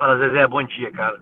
Fala, 0.00 0.16
Zezé, 0.16 0.46
bom 0.46 0.62
dia, 0.62 0.90
cara. 0.90 1.20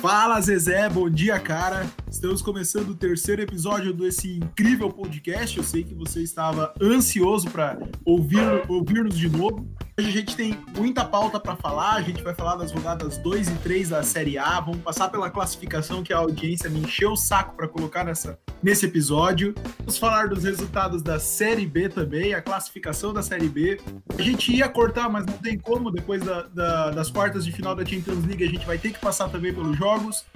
Fala 0.00 0.40
Zezé, 0.40 0.88
bom 0.88 1.10
dia, 1.10 1.38
cara. 1.38 1.84
Estamos 2.10 2.40
começando 2.40 2.88
o 2.88 2.96
terceiro 2.96 3.42
episódio 3.42 3.92
desse 3.92 4.38
incrível 4.38 4.88
podcast. 4.88 5.58
Eu 5.58 5.62
sei 5.62 5.84
que 5.84 5.94
você 5.94 6.22
estava 6.22 6.72
ansioso 6.80 7.50
para 7.50 7.78
ouvir 8.02 8.40
ouvir-nos 8.66 9.18
de 9.18 9.28
novo. 9.28 9.68
Hoje 9.98 10.10
a 10.10 10.12
gente 10.12 10.36
tem 10.36 10.58
muita 10.76 11.06
pauta 11.06 11.40
para 11.40 11.56
falar. 11.56 11.94
A 11.94 12.02
gente 12.02 12.22
vai 12.22 12.34
falar 12.34 12.56
das 12.56 12.70
rodadas 12.70 13.16
2 13.16 13.48
e 13.48 13.54
3 13.54 13.88
da 13.88 14.02
Série 14.02 14.36
A. 14.36 14.60
Vamos 14.60 14.82
passar 14.82 15.08
pela 15.08 15.30
classificação 15.30 16.02
que 16.02 16.12
a 16.12 16.18
audiência 16.18 16.68
me 16.68 16.80
encheu 16.80 17.12
o 17.12 17.16
saco 17.16 17.56
para 17.56 17.66
colocar 17.66 18.04
nessa, 18.04 18.38
nesse 18.62 18.84
episódio. 18.84 19.54
Vamos 19.78 19.96
falar 19.96 20.28
dos 20.28 20.44
resultados 20.44 21.02
da 21.02 21.18
Série 21.18 21.64
B 21.64 21.88
também, 21.88 22.34
a 22.34 22.42
classificação 22.42 23.14
da 23.14 23.22
Série 23.22 23.48
B. 23.48 23.80
A 24.18 24.20
gente 24.20 24.54
ia 24.54 24.68
cortar, 24.68 25.08
mas 25.08 25.24
não 25.24 25.38
tem 25.38 25.58
como. 25.58 25.90
Depois 25.90 26.22
da, 26.22 26.42
da, 26.42 26.90
das 26.90 27.08
quartas 27.08 27.42
de 27.42 27.50
final 27.50 27.74
da 27.74 27.82
Champions 27.82 28.22
League, 28.26 28.44
a 28.44 28.48
gente 28.48 28.66
vai 28.66 28.76
ter 28.76 28.92
que 28.92 29.00
passar 29.00 29.30
também 29.30 29.54
pelos 29.54 29.78
jogos. 29.78 30.26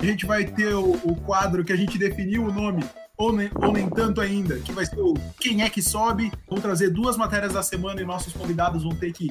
A 0.00 0.04
gente 0.04 0.26
vai 0.26 0.44
ter 0.44 0.74
o, 0.74 0.94
o 1.04 1.14
quadro 1.14 1.64
que 1.64 1.72
a 1.72 1.76
gente 1.76 1.96
definiu 1.96 2.44
o 2.44 2.52
nome, 2.52 2.82
ou 3.16 3.32
nem, 3.32 3.50
ou 3.54 3.72
nem 3.72 3.88
tanto 3.88 4.20
ainda, 4.20 4.58
que 4.58 4.72
vai 4.72 4.84
ser 4.84 5.00
o 5.00 5.14
Quem 5.40 5.62
é 5.62 5.70
que 5.70 5.82
sobe. 5.82 6.30
Vamos 6.48 6.62
trazer 6.62 6.90
duas 6.90 7.16
matérias 7.16 7.52
da 7.52 7.62
semana 7.62 8.00
e 8.00 8.04
nossos 8.04 8.32
convidados 8.32 8.82
vão 8.82 8.94
ter 8.94 9.12
que 9.12 9.30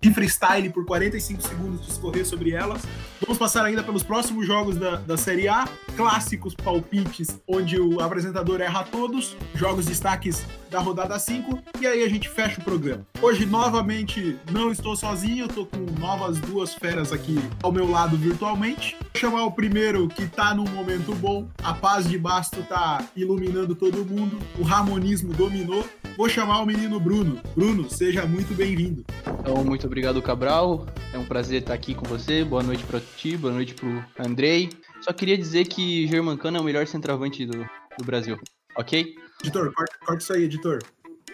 de 0.00 0.12
freestyle 0.12 0.68
por 0.70 0.84
45 0.84 1.42
segundos 1.42 1.86
discorrer 1.86 2.26
sobre 2.26 2.52
elas. 2.52 2.82
Vamos 3.20 3.38
passar 3.38 3.64
ainda 3.64 3.82
pelos 3.82 4.02
próximos 4.02 4.46
jogos 4.46 4.76
da, 4.76 4.96
da 4.96 5.16
Série 5.16 5.48
A, 5.48 5.66
clássicos 5.96 6.54
palpites, 6.54 7.40
onde 7.48 7.80
o 7.80 8.00
apresentador 8.00 8.60
erra 8.60 8.84
todos, 8.84 9.34
jogos 9.54 9.86
destaques 9.86 10.44
da 10.74 10.80
rodada 10.80 11.16
5, 11.16 11.56
e 11.80 11.86
aí 11.86 12.02
a 12.02 12.08
gente 12.08 12.28
fecha 12.28 12.60
o 12.60 12.64
programa. 12.64 13.06
Hoje, 13.22 13.46
novamente, 13.46 14.36
não 14.50 14.72
estou 14.72 14.96
sozinho, 14.96 15.46
estou 15.46 15.66
com 15.66 15.78
novas 16.00 16.40
duas 16.40 16.74
feras 16.74 17.12
aqui 17.12 17.38
ao 17.62 17.70
meu 17.70 17.88
lado 17.88 18.16
virtualmente. 18.16 18.96
Vou 19.00 19.08
chamar 19.14 19.44
o 19.44 19.52
primeiro 19.52 20.08
que 20.08 20.24
está 20.24 20.52
num 20.52 20.64
momento 20.64 21.14
bom, 21.14 21.48
a 21.62 21.72
paz 21.72 22.08
de 22.08 22.18
Basto 22.18 22.58
está 22.58 23.06
iluminando 23.14 23.76
todo 23.76 24.04
mundo, 24.04 24.36
o 24.58 24.64
ramonismo 24.64 25.32
dominou. 25.32 25.86
Vou 26.16 26.28
chamar 26.28 26.58
o 26.58 26.66
menino 26.66 26.98
Bruno. 26.98 27.40
Bruno, 27.54 27.88
seja 27.88 28.26
muito 28.26 28.52
bem-vindo. 28.52 29.04
Então, 29.38 29.64
muito 29.64 29.86
obrigado, 29.86 30.20
Cabral. 30.20 30.86
É 31.12 31.18
um 31.18 31.24
prazer 31.24 31.60
estar 31.60 31.74
aqui 31.74 31.94
com 31.94 32.04
você. 32.04 32.44
Boa 32.44 32.64
noite 32.64 32.82
para 32.82 33.00
ti, 33.16 33.36
boa 33.36 33.54
noite 33.54 33.74
pro 33.74 34.04
Andrei. 34.18 34.70
Só 35.02 35.12
queria 35.12 35.38
dizer 35.38 35.68
que 35.68 36.08
Germancano 36.08 36.56
é 36.56 36.60
o 36.60 36.64
melhor 36.64 36.84
centroavante 36.88 37.46
do, 37.46 37.58
do 37.96 38.04
Brasil, 38.04 38.36
ok? 38.76 39.22
Editor, 39.44 39.74
corta, 39.74 39.98
corta 39.98 40.22
isso 40.22 40.32
aí, 40.32 40.44
editor. 40.44 40.78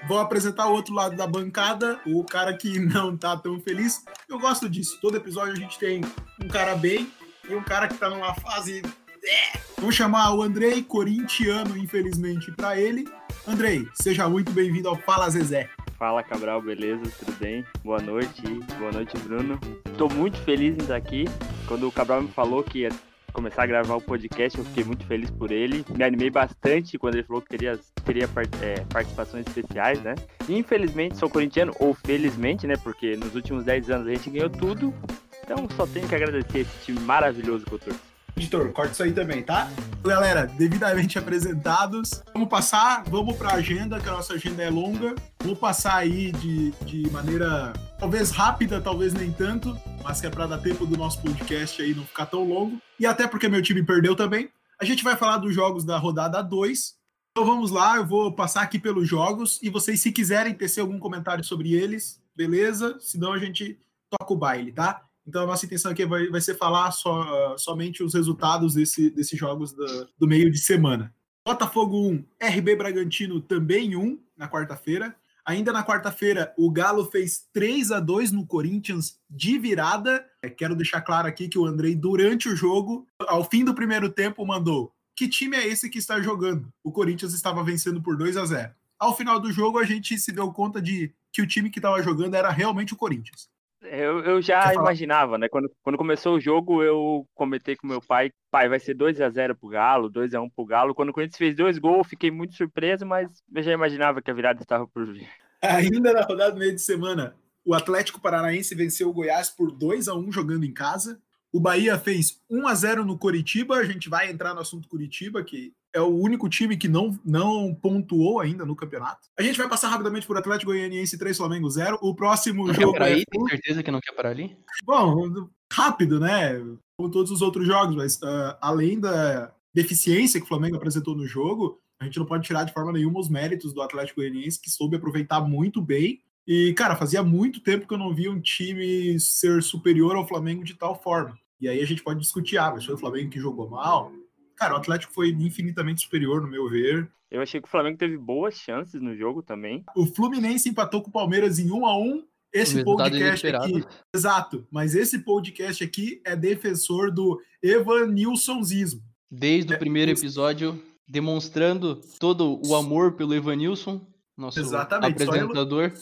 Vou 0.08 0.19
apresentar 0.19 0.66
o 0.66 0.72
outro 0.72 0.92
lado 0.92 1.14
da 1.14 1.28
bancada, 1.28 2.00
o 2.05 2.25
cara 2.25 2.53
que 2.56 2.80
não 2.80 3.16
tá 3.16 3.36
tão 3.36 3.61
feliz. 3.61 4.05
Eu 4.28 4.36
gosto 4.41 4.69
disso. 4.69 4.98
Todo 5.00 5.16
episódio 5.16 5.53
a 5.53 5.56
gente 5.56 5.78
tem 5.78 6.00
um 6.42 6.48
cara 6.48 6.75
bem 6.75 7.08
e 7.48 7.55
um 7.55 7.62
cara 7.62 7.86
que 7.86 7.94
tá 7.94 8.11
numa 8.11 8.34
fase. 8.34 8.83
É. 9.25 9.58
Vou 9.78 9.92
chamar 9.92 10.34
o 10.34 10.42
Andrei, 10.42 10.83
corintiano, 10.83 11.78
infelizmente, 11.78 12.50
para 12.50 12.77
ele. 12.77 13.08
Andrei, 13.47 13.86
seja 13.94 14.28
muito 14.28 14.50
bem-vindo 14.50 14.88
ao 14.88 14.97
Fala 14.97 15.31
Zezé. 15.31 15.70
Fala 15.97 16.25
Cabral, 16.25 16.61
beleza? 16.61 17.03
Tudo 17.16 17.33
bem? 17.38 17.64
Boa 17.84 18.00
noite, 18.00 18.42
boa 18.77 18.91
noite, 18.91 19.16
Bruno. 19.19 19.56
Estou 19.86 20.11
muito 20.11 20.36
feliz 20.38 20.75
em 20.75 20.81
estar 20.81 20.97
aqui. 20.97 21.27
Quando 21.69 21.86
o 21.86 21.92
Cabral 21.92 22.22
me 22.22 22.28
falou 22.33 22.64
que 22.64 22.81
ia 22.81 22.88
começar 23.33 23.62
a 23.62 23.67
gravar 23.67 23.97
o 23.97 24.00
podcast, 24.00 24.59
eu 24.59 24.64
fiquei 24.64 24.84
muito 24.84 25.05
feliz 25.06 25.31
por 25.31 25.50
ele. 25.50 25.84
Me 25.97 26.05
animei 26.05 26.31
bastante 26.31 26.99
quando 26.99 27.15
ele 27.15 27.25
falou 27.25 27.43
que 27.43 27.49
teria, 27.49 27.78
teria 28.05 28.28
é, 28.62 28.81
participações 28.93 29.47
especiais, 29.47 30.00
né? 30.03 30.15
Infelizmente 30.49 31.16
sou 31.16 31.31
corintiano, 31.31 31.75
ou 31.78 31.94
felizmente, 31.94 32.66
né? 32.66 32.75
Porque 32.77 33.16
nos 33.16 33.34
últimos 33.34 33.65
10 33.65 33.91
anos 33.91 34.06
a 34.06 34.10
gente 34.10 34.31
ganhou 34.31 34.50
tudo. 34.50 34.94
Então 35.43 35.69
só 35.77 35.87
tenho 35.87 36.09
que 36.09 36.15
agradecer 36.15 36.60
esse 36.60 36.84
time 36.84 37.00
maravilhoso 37.00 37.65
que 37.65 37.72
eu 37.72 37.78
torço. 37.78 38.10
Editor, 38.37 38.72
corta 38.72 38.93
isso 38.93 39.03
aí 39.03 39.12
também, 39.12 39.43
tá? 39.43 39.69
Galera, 40.03 40.47
devidamente 40.47 41.19
apresentados, 41.19 42.22
vamos 42.32 42.49
passar, 42.49 43.05
vamos 43.05 43.37
para 43.37 43.50
a 43.50 43.55
agenda, 43.55 44.00
que 44.00 44.09
a 44.09 44.12
nossa 44.12 44.34
agenda 44.34 44.62
é 44.62 44.71
longa. 44.71 45.15
Vou 45.44 45.55
passar 45.55 45.97
aí 45.97 46.32
de, 46.32 46.71
de 46.82 47.10
maneira 47.10 47.72
talvez 48.00 48.31
rápida, 48.31 48.81
talvez 48.81 49.12
nem 49.12 49.31
tanto, 49.31 49.78
mas 50.03 50.22
que 50.22 50.27
é 50.27 50.31
para 50.31 50.47
dar 50.47 50.59
tempo 50.59 50.87
do 50.87 50.97
nosso 50.97 51.21
podcast 51.21 51.83
aí 51.83 51.94
não 51.94 52.06
ficar 52.06 52.25
tão 52.27 52.49
longo. 52.49 52.81
E 52.99 53.05
até 53.05 53.28
porque 53.28 53.47
meu 53.47 53.61
time 53.61 53.84
perdeu 53.84 54.16
também. 54.16 54.49
A 54.81 54.87
gente 54.87 55.05
vai 55.05 55.16
falar 55.16 55.37
dos 55.37 55.55
jogos 55.55 55.84
da 55.84 55.99
rodada 55.99 56.43
2. 56.43 56.94
Então 57.31 57.44
vamos 57.44 57.71
lá, 57.71 57.97
eu 57.97 58.06
vou 58.06 58.33
passar 58.33 58.62
aqui 58.62 58.78
pelos 58.78 59.06
jogos 59.06 59.61
e 59.62 59.69
vocês, 59.69 60.00
se 60.00 60.11
quiserem 60.11 60.55
tecer 60.55 60.81
algum 60.81 60.99
comentário 60.99 61.44
sobre 61.44 61.75
eles, 61.75 62.21
beleza? 62.34 62.97
Senão 63.00 63.34
a 63.34 63.38
gente 63.38 63.78
toca 64.09 64.32
o 64.32 64.37
baile, 64.37 64.72
tá? 64.72 65.05
Então 65.27 65.43
a 65.43 65.47
nossa 65.47 65.67
intenção 65.67 65.93
aqui 65.93 66.05
vai, 66.06 66.27
vai 66.28 66.41
ser 66.41 66.56
falar 66.56 66.91
só, 66.93 67.56
somente 67.59 68.03
os 68.03 68.15
resultados 68.15 68.75
desse, 68.75 69.11
desses 69.11 69.38
jogos 69.38 69.72
do, 69.72 70.09
do 70.19 70.27
meio 70.27 70.50
de 70.50 70.59
semana. 70.59 71.15
Botafogo 71.47 72.09
1, 72.11 72.25
RB 72.41 72.77
Bragantino 72.77 73.41
também 73.41 73.94
1 73.94 74.19
na 74.37 74.49
quarta-feira. 74.49 75.15
Ainda 75.50 75.72
na 75.72 75.84
quarta-feira, 75.84 76.55
o 76.56 76.71
Galo 76.71 77.11
fez 77.11 77.49
3 77.53 77.91
a 77.91 77.99
2 77.99 78.31
no 78.31 78.47
Corinthians 78.47 79.19
de 79.28 79.59
virada. 79.59 80.25
É, 80.41 80.49
quero 80.49 80.77
deixar 80.77 81.00
claro 81.00 81.27
aqui 81.27 81.49
que 81.49 81.59
o 81.59 81.66
Andrei, 81.66 81.97
durante 81.97 82.49
o 82.49 82.55
jogo, 82.55 83.05
ao 83.27 83.43
fim 83.43 83.65
do 83.65 83.75
primeiro 83.75 84.09
tempo, 84.09 84.47
mandou: 84.47 84.94
Que 85.16 85.27
time 85.27 85.56
é 85.56 85.66
esse 85.66 85.91
que 85.91 85.99
está 85.99 86.21
jogando? 86.21 86.72
O 86.84 86.93
Corinthians 86.93 87.34
estava 87.34 87.65
vencendo 87.65 88.00
por 88.00 88.16
2 88.16 88.37
a 88.37 88.47
0. 88.47 88.71
Ao 88.97 89.16
final 89.16 89.41
do 89.41 89.50
jogo, 89.50 89.81
a 89.81 89.84
gente 89.84 90.16
se 90.21 90.31
deu 90.31 90.53
conta 90.53 90.81
de 90.81 91.12
que 91.33 91.43
o 91.43 91.47
time 91.49 91.69
que 91.69 91.81
estava 91.81 92.00
jogando 92.00 92.37
era 92.37 92.50
realmente 92.50 92.94
o 92.94 92.97
Corinthians. 92.97 93.50
Eu, 93.83 94.21
eu 94.21 94.43
já 94.43 94.75
imaginava, 94.75 95.39
né? 95.39 95.49
Quando, 95.49 95.71
quando 95.83 95.97
começou 95.97 96.37
o 96.37 96.41
jogo, 96.41 96.83
eu 96.83 97.27
comentei 97.35 97.77
com 97.77 97.87
meu 97.87 98.01
pai, 98.01 98.31
pai, 98.51 98.69
vai 98.69 98.79
ser 98.79 98.95
2 98.95 99.21
a 99.21 99.31
0 99.31 99.57
pro 99.57 99.71
Galo, 99.71 100.11
2 100.11 100.35
a 100.35 100.41
1 100.41 100.51
pro 100.51 100.67
Galo. 100.67 100.95
Quando 100.95 101.09
o 101.09 101.13
Corinthians 101.13 101.39
fez 101.39 101.57
dois 101.57 101.79
gols, 101.79 102.09
fiquei 102.09 102.31
muito 102.31 102.55
surpreso, 102.55 103.07
mas 103.07 103.29
eu 103.55 103.63
já 103.63 103.73
imaginava 103.73 104.21
que 104.21 104.31
a 104.31 104.35
virada 104.35 104.63
estava 104.63 104.87
por 104.87 105.07
vir. 105.07 105.29
Ainda 105.63 106.13
na 106.13 106.23
rodada 106.23 106.53
do 106.53 106.59
meio 106.59 106.75
de 106.75 106.81
semana, 106.81 107.35
o 107.65 107.75
Atlético 107.75 108.21
Paranaense 108.21 108.75
venceu 108.75 109.09
o 109.09 109.13
Goiás 109.13 109.49
por 109.49 109.71
2 109.71 110.09
a 110.09 110.15
1 110.15 110.31
jogando 110.31 110.65
em 110.65 110.73
casa. 110.73 111.21
O 111.53 111.61
Bahia 111.61 111.99
fez 111.99 112.41
1 112.49 112.66
a 112.66 112.75
0 112.75 113.05
no 113.05 113.19
Coritiba. 113.19 113.77
A 113.77 113.84
gente 113.84 114.09
vai 114.09 114.31
entrar 114.31 114.55
no 114.55 114.61
assunto 114.61 114.88
Curitiba, 114.88 115.43
que 115.43 115.72
é 115.93 116.00
o 116.00 116.16
único 116.16 116.49
time 116.49 116.77
que 116.77 116.88
não, 116.88 117.19
não 117.25 117.75
pontuou 117.75 118.41
ainda 118.41 118.65
no 118.65 118.77
campeonato. 118.77 119.28
A 119.38 119.43
gente 119.43 119.59
vai 119.59 119.69
passar 119.69 119.88
rapidamente 119.88 120.27
por 120.27 120.37
Atlético 120.37 120.71
Goianiense 120.71 121.19
3, 121.19 121.37
Flamengo 121.37 121.69
0. 121.69 121.99
O 122.00 122.15
próximo 122.15 122.66
não 122.66 122.75
jogo. 122.75 122.93
Quer 122.93 123.03
aí? 123.03 123.22
É... 123.22 123.25
Tem 123.25 123.49
certeza 123.49 123.83
que 123.83 123.91
não 123.91 124.00
quer 124.00 124.12
parar 124.12 124.31
ali? 124.31 124.56
Bom, 124.84 125.49
rápido, 125.72 126.21
né? 126.21 126.59
Como 126.97 127.11
todos 127.11 127.31
os 127.31 127.43
outros 127.43 127.67
jogos, 127.67 127.97
mas 127.97 128.17
uh, 128.17 128.56
além 128.61 129.00
da 129.00 129.53
deficiência 129.75 130.41
que 130.41 130.44
o 130.44 130.49
Flamengo 130.49 130.77
apresentou 130.77 131.17
no 131.17 131.27
jogo, 131.27 131.81
a 132.00 132.05
gente 132.05 132.19
não 132.19 132.27
pode 132.27 132.47
tirar 132.47 132.65
de 132.65 132.72
forma 132.72 132.93
nenhuma 132.93 133.21
os 133.21 133.28
méritos 133.28 133.72
do 133.72 133.82
Atlético 133.82 134.21
Goianiense, 134.21 134.61
que 134.61 134.71
soube 134.71 134.97
aproveitar 134.97 135.41
muito 135.41 135.82
bem. 135.82 136.22
E, 136.47 136.73
cara, 136.75 136.97
fazia 136.97 137.23
muito 137.23 137.61
tempo 137.61 137.87
que 137.87 137.95
eu 137.95 137.99
não 137.99 138.15
via 138.15 138.31
um 138.31 138.41
time 138.41 139.19
ser 139.21 139.62
superior 139.62 140.17
ao 140.17 140.27
Flamengo 140.27 140.65
de 140.65 140.75
tal 140.75 141.01
forma. 141.01 141.39
E 141.61 141.69
aí 141.69 141.81
a 141.81 141.87
gente 141.87 142.03
pode 142.03 142.21
discutir, 142.21 142.59
ah, 142.59 142.71
mas 142.71 142.84
foi 142.84 142.95
o 142.95 142.99
Flamengo 142.99 143.31
que 143.31 143.39
jogou 143.39 143.69
mal? 143.69 144.12
Cara, 144.56 144.75
o 144.75 144.77
Atlético 144.79 145.12
foi 145.12 145.31
infinitamente 145.31 146.03
superior, 146.03 146.43
no 146.43 146.49
meu 146.49 146.69
ver. 146.69 147.11
Eu 147.31 147.41
achei 147.41 147.61
que 147.61 147.69
o 147.69 147.71
Flamengo 147.71 147.97
teve 147.97 148.19
boas 148.19 148.55
chances 148.55 149.00
no 149.00 149.17
jogo 149.17 149.43
também. 149.43 149.84
O 149.97 150.05
Fluminense 150.06 150.69
empatou 150.69 151.03
com 151.03 151.09
o 151.09 151.12
Palmeiras 151.12 151.59
em 151.59 151.71
1 151.71 151.87
a 151.87 151.97
1 151.97 152.25
esse 152.53 152.83
podcast 152.83 153.47
aqui. 153.47 153.85
Exato, 154.14 154.67
mas 154.70 154.94
esse 154.94 155.20
podcast 155.20 155.85
aqui 155.85 156.20
é 156.25 156.35
defensor 156.35 157.12
do 157.12 157.41
Evanilsonzismo. 157.62 159.03
Desde 159.31 159.73
é, 159.73 159.76
o 159.76 159.79
primeiro 159.79 160.11
episódio, 160.11 160.82
demonstrando 161.09 162.00
todo 162.19 162.61
o 162.67 162.75
amor 162.75 163.12
pelo 163.12 163.35
Evanilson, 163.35 164.05
nosso 164.37 164.59
Exatamente, 164.59 165.23
apresentador. 165.23 165.93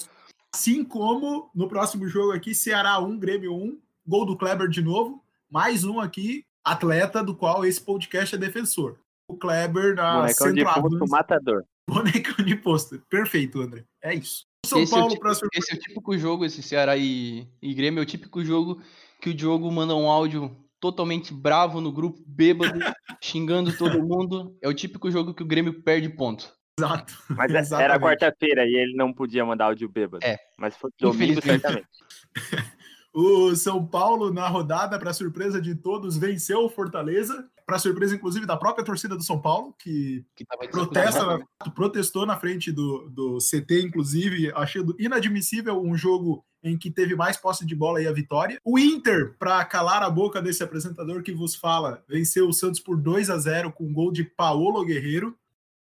Assim 0.55 0.83
como 0.83 1.51
no 1.55 1.69
próximo 1.69 2.09
jogo 2.09 2.33
aqui, 2.33 2.55
Ceará 2.55 2.99
1, 2.99 3.19
Grêmio 3.19 3.55
1, 3.55 3.79
gol 4.07 4.25
do 4.25 4.37
Kleber 4.37 4.69
de 4.69 4.83
novo. 4.83 5.23
Mais 5.51 5.85
um 5.85 6.01
aqui, 6.01 6.45
atleta 6.65 7.23
do 7.23 7.35
qual 7.35 7.65
esse 7.65 7.81
podcast 7.81 8.35
é 8.35 8.39
defensor. 8.39 8.99
O 9.29 9.37
Kleber 9.37 9.95
na 9.95 10.21
Bonecão 10.21 10.53
de 10.53 10.65
posto 10.65 11.09
matador. 11.09 11.65
Bonecão 11.89 12.45
de 12.45 12.57
posto. 12.57 12.99
Perfeito, 13.09 13.61
André. 13.61 13.85
É 14.03 14.15
isso. 14.15 14.47
São 14.65 14.83
esse 14.83 14.91
Paulo, 14.93 15.07
é 15.07 15.09
o, 15.09 15.15
tipo, 15.15 15.49
esse 15.55 15.73
é 15.73 15.77
o 15.77 15.79
típico 15.79 16.19
jogo, 16.19 16.45
esse 16.45 16.63
Ceará 16.63 16.97
e, 16.97 17.47
e 17.63 17.75
Grêmio, 17.75 18.01
é 18.01 18.03
o 18.03 18.07
típico 18.07 18.45
jogo 18.45 18.83
que 19.21 19.31
o 19.31 19.35
Diogo 19.35 19.71
manda 19.71 19.95
um 19.95 20.09
áudio 20.09 20.55
totalmente 20.81 21.33
bravo 21.33 21.81
no 21.81 21.93
grupo, 21.93 22.23
bêbado, 22.27 22.79
xingando 23.23 23.77
todo 23.77 24.03
mundo. 24.03 24.57
É 24.63 24.69
o 24.69 24.75
típico 24.75 25.11
jogo 25.11 25.35
que 25.35 25.43
o 25.43 25.47
Grêmio 25.47 25.83
perde 25.83 26.09
ponto. 26.09 26.53
Exato. 26.79 27.15
Mas 27.31 27.51
era 27.51 27.61
Exatamente. 27.61 28.01
quarta-feira 28.03 28.65
e 28.67 28.75
ele 28.75 28.95
não 28.95 29.13
podia 29.13 29.45
mandar 29.45 29.67
áudio 29.67 29.89
bêbado. 29.89 30.25
É. 30.25 30.39
Mas 30.57 30.77
foi 30.77 30.91
domingo, 30.99 31.41
certamente. 31.43 31.89
O 33.21 33.57
São 33.57 33.85
Paulo, 33.85 34.33
na 34.33 34.47
rodada, 34.47 34.97
para 34.99 35.13
surpresa 35.13 35.61
de 35.61 35.75
todos, 35.75 36.17
venceu 36.17 36.61
o 36.61 36.69
Fortaleza. 36.69 37.49
Para 37.67 37.79
surpresa, 37.79 38.15
inclusive, 38.15 38.47
da 38.47 38.57
própria 38.57 38.85
torcida 38.85 39.17
do 39.17 39.23
São 39.25 39.41
Paulo, 39.41 39.75
que 39.79 40.25
Que 40.37 40.45
protesta, 40.71 41.25
na- 41.27 41.71
protestou 41.75 42.25
na 42.25 42.39
frente 42.39 42.71
do, 42.71 43.09
do 43.11 43.39
CT, 43.39 43.83
inclusive, 43.83 44.53
achando 44.55 44.95
inadmissível 44.99 45.83
um 45.83 45.97
jogo 45.97 46.45
em 46.63 46.79
que 46.79 46.91
teve 46.91 47.17
mais 47.17 47.37
posse 47.37 47.67
de 47.67 47.75
bola 47.75 48.01
e 48.01 48.07
a 48.07 48.13
vitória. 48.13 48.59
O 48.65 48.79
Inter, 48.79 49.35
para 49.39 49.65
calar 49.65 50.03
a 50.03 50.11
boca 50.11 50.41
desse 50.41 50.63
apresentador 50.63 51.23
que 51.23 51.33
vos 51.33 51.57
fala, 51.57 52.05
venceu 52.09 52.47
o 52.49 52.53
Santos 52.53 52.79
por 52.79 52.97
2 52.97 53.31
a 53.31 53.39
0 53.39 53.73
com 53.73 53.85
um 53.85 53.93
gol 53.93 54.13
de 54.13 54.23
Paolo 54.23 54.85
Guerreiro. 54.85 55.37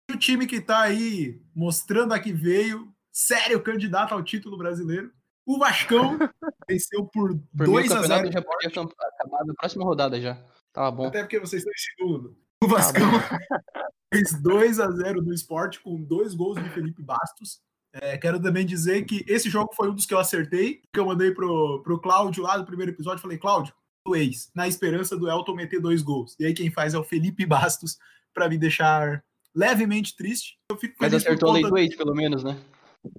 E 0.10 0.14
o 0.14 0.18
time 0.18 0.46
que 0.46 0.58
está 0.58 0.82
aí 0.82 1.42
mostrando 1.54 2.14
a 2.14 2.20
que 2.20 2.32
veio, 2.32 2.94
sério 3.12 3.62
candidato 3.62 4.14
ao 4.14 4.24
título 4.24 4.58
brasileiro. 4.58 5.12
O 5.46 5.60
Vascão 5.60 6.18
venceu 6.68 7.06
por 7.06 7.38
Por 7.56 7.68
mim, 7.68 7.74
o 7.74 7.88
2 7.88 7.92
a 7.92 7.96
campeonato 7.96 8.24
0 8.24 8.32
já 8.32 8.42
podia 8.42 8.70
acabar 8.70 9.46
na 9.46 9.54
próxima 9.54 9.84
rodada 9.84 10.20
já. 10.20 10.44
Tava 10.74 10.92
bom. 10.92 11.08
até 11.08 11.22
porque 11.22 11.40
vocês 11.40 11.64
estão 11.64 11.72
em 11.72 11.78
segundo. 11.78 12.38
O 12.62 12.68
Vascão 12.68 13.10
fez 14.14 14.42
2 14.42 14.80
a 14.80 14.92
0 14.92 15.22
no 15.22 15.34
esporte 15.34 15.80
com 15.80 16.02
dois 16.04 16.34
gols 16.34 16.62
de 16.62 16.70
Felipe 16.70 17.02
Bastos. 17.02 17.62
É, 17.94 18.18
quero 18.18 18.42
também 18.42 18.66
dizer 18.66 19.06
que 19.06 19.24
esse 19.26 19.50
jogo 19.50 19.74
foi 19.74 19.90
um 19.90 19.96
dos 19.96 20.06
que 20.06 20.14
eu 20.14 20.20
acertei, 20.20 20.82
que 20.92 21.00
eu 21.00 21.06
mandei 21.06 21.32
pro, 21.32 21.82
pro 21.82 22.00
Cláudio 22.02 22.44
lá 22.44 22.58
do 22.58 22.66
primeiro 22.66 22.92
episódio. 22.92 23.22
Falei, 23.22 23.38
Cláudio, 23.38 23.74
do 24.06 24.16
ex, 24.16 24.52
na 24.54 24.68
esperança 24.68 25.16
do 25.16 25.30
Elton 25.30 25.56
meter 25.56 25.80
dois 25.80 26.02
gols. 26.02 26.36
E 26.40 26.46
aí 26.46 26.54
quem 26.54 26.70
faz 26.70 26.94
é 26.94 26.98
o 26.98 27.04
Felipe 27.04 27.46
Bastos, 27.46 27.98
para 28.34 28.50
me 28.50 28.58
deixar 28.58 29.24
levemente 29.56 30.16
triste. 30.16 30.58
Eu 30.70 30.78
fico 30.78 30.96
Mas 31.00 31.14
acertou 31.14 31.50
a 31.50 31.54
lei 31.54 31.90
do 31.90 31.98
pelo 31.98 32.14
menos, 32.14 32.44
né? 32.44 32.60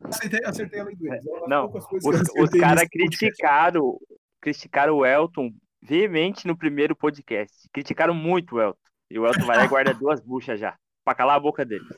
Acertei, 0.04 0.40
acertei 0.44 0.80
a 0.80 0.84
lei 0.84 0.96
do 0.96 1.04
Não, 1.48 1.72
Os, 1.72 2.20
os 2.38 2.50
caras 2.60 2.88
criticaram, 2.88 3.98
criticaram 4.40 4.96
o 4.96 5.06
Elton 5.06 5.52
veemente 5.82 6.46
no 6.46 6.56
primeiro 6.56 6.94
podcast. 6.94 7.68
Criticaram 7.72 8.14
muito 8.14 8.56
o 8.56 8.60
Elton. 8.60 8.78
E 9.10 9.18
o 9.18 9.26
Elton 9.26 9.46
vai 9.46 9.56
lá 9.56 9.64
e 9.64 9.68
guarda 9.68 9.94
duas 9.94 10.20
buchas 10.20 10.58
já. 10.58 10.76
Pra 11.04 11.14
calar 11.14 11.36
a 11.36 11.40
boca 11.40 11.64
deles. 11.64 11.88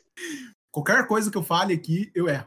Qualquer 0.70 1.06
coisa 1.06 1.31
que 1.31 1.38
eu 1.38 1.43
fale 1.43 1.73
aqui, 1.73 2.12
eu 2.14 2.29
erro. 2.29 2.46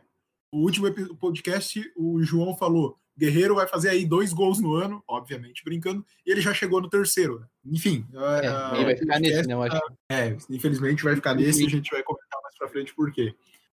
O 0.53 0.59
último 0.59 0.87
podcast, 1.17 1.81
o 1.95 2.21
João 2.21 2.55
falou: 2.55 2.99
Guerreiro 3.17 3.55
vai 3.55 3.67
fazer 3.67 3.89
aí 3.89 4.05
dois 4.05 4.31
gols 4.33 4.59
no 4.59 4.73
ano, 4.73 5.03
obviamente, 5.07 5.63
brincando, 5.63 6.05
e 6.25 6.31
ele 6.31 6.41
já 6.41 6.53
chegou 6.53 6.81
no 6.81 6.89
terceiro. 6.89 7.39
né? 7.39 7.45
Enfim. 7.65 8.05
É, 8.13 8.47
a- 8.47 8.71
ele 8.75 8.85
vai 8.85 8.95
ficar 8.97 9.19
nesse, 9.19 9.47
né, 9.47 9.53
eu 9.53 9.61
acho. 9.63 9.79
É, 10.09 10.37
infelizmente 10.49 11.03
vai 11.03 11.15
ficar 11.15 11.33
nesse 11.35 11.63
e 11.63 11.67
a 11.67 11.69
gente 11.69 11.91
vai 11.91 12.01
comentar 12.03 12.41
mais 12.41 12.57
pra 12.57 12.67
frente 12.69 12.93
por 12.95 13.11
quê. 13.11 13.35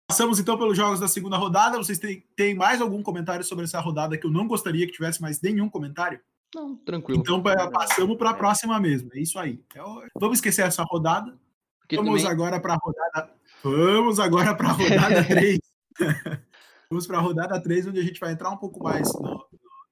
Passamos 0.06 0.38
então 0.38 0.58
pelos 0.58 0.76
jogos 0.76 1.00
da 1.00 1.08
segunda 1.08 1.36
rodada. 1.36 1.78
Vocês 1.78 1.98
têm, 1.98 2.22
têm 2.36 2.54
mais 2.54 2.80
algum 2.80 3.02
comentário 3.02 3.44
sobre 3.44 3.64
essa 3.64 3.80
rodada 3.80 4.18
que 4.18 4.26
eu 4.26 4.30
não 4.30 4.46
gostaria 4.46 4.86
que 4.86 4.92
tivesse 4.92 5.22
mais 5.22 5.40
nenhum 5.40 5.68
comentário? 5.68 6.20
Não, 6.54 6.76
tranquilo. 6.76 7.18
Então 7.20 7.42
pa- 7.42 7.70
passamos 7.70 8.16
para 8.18 8.30
a 8.30 8.34
próxima 8.34 8.78
mesmo. 8.78 9.08
É 9.14 9.20
isso 9.20 9.38
aí. 9.38 9.62
Então, 9.68 10.02
vamos 10.20 10.36
esquecer 10.38 10.66
essa 10.66 10.82
rodada. 10.82 11.34
Porque 11.80 11.96
Vamos 11.96 12.20
também, 12.22 12.30
agora 12.32 12.60
para 12.60 12.74
a 12.74 12.76
rodada. 12.76 13.30
Vamos 13.62 14.20
agora 14.20 14.54
para 14.54 14.68
a 14.68 14.72
rodada 14.72 15.24
3. 15.24 15.58
Vamos 16.92 17.06
para 17.06 17.16
a 17.16 17.22
rodada 17.22 17.58
3, 17.58 17.86
onde 17.86 18.00
a 18.00 18.02
gente 18.02 18.20
vai 18.20 18.32
entrar 18.32 18.50
um 18.50 18.56
pouco 18.58 18.84
mais 18.84 19.10
no- 19.14 19.46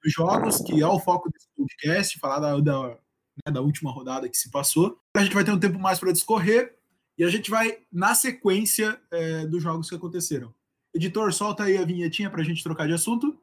nos 0.05 0.13
jogos, 0.13 0.59
que 0.61 0.83
é 0.83 0.87
o 0.87 1.01
foco 1.01 1.31
desse 1.33 1.49
podcast, 1.57 2.19
falar 2.19 2.41
da, 2.41 2.61
da, 2.61 2.89
né, 2.91 3.51
da 3.51 3.63
última 3.63 3.91
rodada 3.91 4.29
que 4.29 4.37
se 4.37 4.51
passou. 4.51 5.01
A 5.17 5.25
gente 5.25 5.33
vai 5.33 5.43
ter 5.43 5.51
um 5.51 5.59
tempo 5.59 5.79
mais 5.79 5.99
para 5.99 6.13
discorrer 6.13 6.77
e 7.17 7.25
a 7.25 7.31
gente 7.31 7.51
vai 7.51 7.79
na 7.91 8.15
sequência 8.15 9.01
é, 9.11 9.47
dos 9.47 9.63
jogos 9.63 9.89
que 9.89 9.95
aconteceram. 9.97 10.55
Editor, 10.95 11.33
solta 11.33 11.65
aí 11.65 11.79
a 11.79 11.87
vinhetinha 11.87 12.29
para 12.29 12.43
a 12.43 12.45
gente 12.45 12.63
trocar 12.63 12.87
de 12.87 12.93
assunto. 12.93 13.35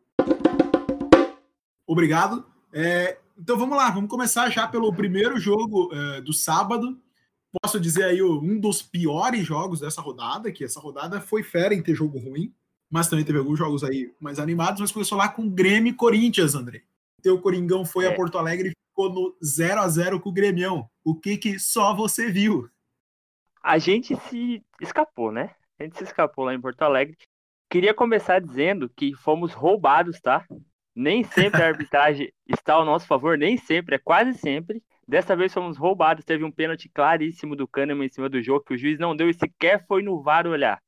Obrigado. 1.87 2.45
É, 2.71 3.17
então 3.35 3.57
vamos 3.57 3.75
lá, 3.75 3.89
vamos 3.89 4.11
começar 4.11 4.51
já 4.51 4.67
pelo 4.67 4.93
primeiro 4.93 5.39
jogo 5.39 5.91
é, 5.91 6.21
do 6.21 6.31
sábado. 6.31 7.01
Posso 7.59 7.79
dizer 7.79 8.03
aí 8.03 8.21
um 8.21 8.59
dos 8.59 8.83
piores 8.83 9.43
jogos 9.43 9.79
dessa 9.79 9.99
rodada, 9.99 10.51
que 10.51 10.63
essa 10.63 10.79
rodada 10.79 11.19
foi 11.19 11.41
fera 11.41 11.73
em 11.73 11.81
ter 11.81 11.95
jogo 11.95 12.19
ruim, 12.19 12.53
mas 12.89 13.07
também 13.07 13.25
teve 13.25 13.39
alguns 13.39 13.57
jogos 13.57 13.83
aí 13.83 14.13
mais 14.19 14.39
animados, 14.39 14.79
mas 14.81 14.91
começou 14.91 15.17
lá 15.17 15.27
com 15.29 15.49
Grêmio 15.49 15.91
e 15.91 15.95
Corinthians, 15.95 16.55
André. 16.55 16.83
Teu 17.21 17.39
Coringão 17.41 17.83
foi 17.85 18.05
É. 18.05 18.09
a 18.09 18.15
Porto 18.15 18.37
Alegre 18.37 18.69
e 18.69 18.73
ficou 18.89 19.11
no 19.11 19.35
0 19.43 19.81
a 19.81 19.87
0 19.87 20.19
com 20.19 20.29
o 20.29 20.33
Grêmião. 20.33 20.89
O 21.03 21.15
que 21.15 21.37
que 21.37 21.59
só 21.59 21.93
você 21.95 22.31
viu? 22.31 22.69
A 23.63 23.77
gente 23.77 24.15
se 24.15 24.63
escapou, 24.81 25.31
né? 25.31 25.53
A 25.79 25.83
gente 25.83 25.97
se 25.97 26.03
escapou 26.03 26.45
lá 26.45 26.53
em 26.53 26.61
Porto 26.61 26.81
Alegre. 26.83 27.17
Queria 27.69 27.93
começar 27.93 28.39
dizendo 28.39 28.89
que 28.89 29.13
fomos 29.15 29.53
roubados, 29.53 30.19
tá? 30.21 30.45
Nem 30.95 31.23
sempre 31.23 31.61
a 31.61 31.67
arbitragem 31.67 32.31
está 32.47 32.73
ao 32.75 32.85
nosso 32.85 33.05
favor, 33.05 33.37
nem 33.37 33.57
sempre, 33.57 33.95
é 33.95 33.99
quase 33.99 34.33
sempre. 34.35 34.81
Dessa 35.07 35.35
vez 35.35 35.53
fomos 35.53 35.77
roubados, 35.77 36.23
teve 36.25 36.43
um 36.43 36.51
pênalti 36.51 36.89
claríssimo 36.89 37.55
do 37.55 37.67
Kahneman 37.67 38.05
em 38.05 38.09
cima 38.09 38.29
do 38.29 38.41
jogo 38.41 38.63
que 38.65 38.73
o 38.73 38.77
juiz 38.77 38.97
não 38.99 39.15
deu 39.15 39.29
e 39.29 39.33
sequer 39.33 39.85
foi 39.85 40.01
no 40.01 40.21
VAR 40.21 40.47
olhar. 40.47 40.81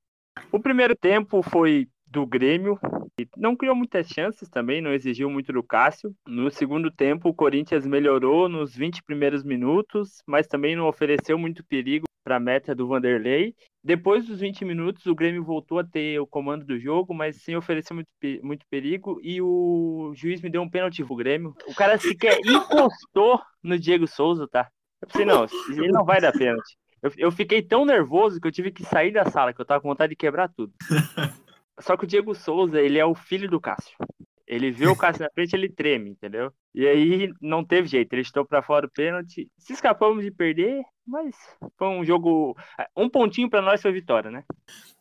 O 0.51 0.59
primeiro 0.59 0.95
tempo 0.95 1.43
foi 1.43 1.87
do 2.07 2.25
Grêmio, 2.25 2.79
e 3.19 3.27
não 3.37 3.55
criou 3.55 3.75
muitas 3.75 4.07
chances 4.07 4.49
também, 4.49 4.81
não 4.81 4.91
exigiu 4.91 5.29
muito 5.29 5.53
do 5.53 5.61
Cássio. 5.61 6.11
No 6.27 6.49
segundo 6.49 6.89
tempo, 6.89 7.29
o 7.29 7.33
Corinthians 7.33 7.85
melhorou 7.85 8.49
nos 8.49 8.75
20 8.75 9.03
primeiros 9.03 9.43
minutos, 9.43 10.23
mas 10.25 10.47
também 10.47 10.75
não 10.75 10.87
ofereceu 10.87 11.37
muito 11.37 11.63
perigo 11.63 12.05
para 12.23 12.37
a 12.37 12.39
meta 12.39 12.73
do 12.73 12.87
Vanderlei. 12.87 13.53
Depois 13.83 14.25
dos 14.25 14.39
20 14.39 14.65
minutos, 14.65 15.05
o 15.05 15.13
Grêmio 15.13 15.43
voltou 15.43 15.79
a 15.79 15.83
ter 15.83 16.19
o 16.19 16.25
comando 16.25 16.65
do 16.65 16.79
jogo, 16.79 17.13
mas 17.13 17.43
sem 17.43 17.55
oferecer 17.55 17.93
muito, 17.93 18.09
muito 18.41 18.65
perigo. 18.69 19.19
E 19.21 19.39
o 19.41 20.13
juiz 20.15 20.41
me 20.41 20.49
deu 20.49 20.63
um 20.63 20.69
pênalti 20.69 21.03
pro 21.03 21.15
Grêmio. 21.15 21.55
O 21.67 21.75
cara 21.75 21.97
sequer 21.99 22.39
encostou 22.43 23.39
no 23.61 23.77
Diego 23.77 24.07
Souza, 24.07 24.47
tá? 24.47 24.67
Eu 25.01 25.07
pensei, 25.07 25.25
não, 25.25 25.45
ele 25.69 25.91
não 25.91 26.03
vai 26.03 26.19
dar 26.19 26.31
pênalti. 26.31 26.78
Eu, 27.01 27.11
eu 27.17 27.31
fiquei 27.31 27.61
tão 27.61 27.85
nervoso 27.85 28.39
que 28.39 28.47
eu 28.47 28.51
tive 28.51 28.71
que 28.71 28.83
sair 28.83 29.11
da 29.11 29.25
sala, 29.25 29.53
que 29.53 29.61
eu 29.61 29.65
tava 29.65 29.81
com 29.81 29.89
vontade 29.89 30.11
de 30.11 30.15
quebrar 30.15 30.49
tudo. 30.49 30.73
Só 31.79 31.95
que 31.95 32.03
o 32.03 32.07
Diego 32.07 32.35
Souza, 32.35 32.81
ele 32.81 32.97
é 32.97 33.05
o 33.05 33.15
filho 33.15 33.49
do 33.49 33.59
Cássio. 33.59 33.95
Ele 34.45 34.71
vê 34.71 34.87
o 34.87 34.95
Cássio 34.95 35.23
na 35.23 35.29
frente, 35.31 35.53
ele 35.53 35.69
treme, 35.69 36.09
entendeu? 36.09 36.51
E 36.73 36.85
aí 36.87 37.31
não 37.39 37.63
teve 37.63 37.87
jeito, 37.87 38.11
ele 38.13 38.23
estou 38.23 38.43
para 38.43 38.63
fora 38.63 38.87
o 38.87 38.91
pênalti. 38.91 39.47
Se 39.59 39.73
escapamos 39.73 40.23
de 40.23 40.31
perder, 40.31 40.81
mas 41.07 41.35
foi 41.77 41.87
um 41.87 42.03
jogo. 42.03 42.57
Um 42.97 43.07
pontinho 43.07 43.49
para 43.49 43.61
nós 43.61 43.81
foi 43.81 43.91
vitória, 43.91 44.31
né? 44.31 44.43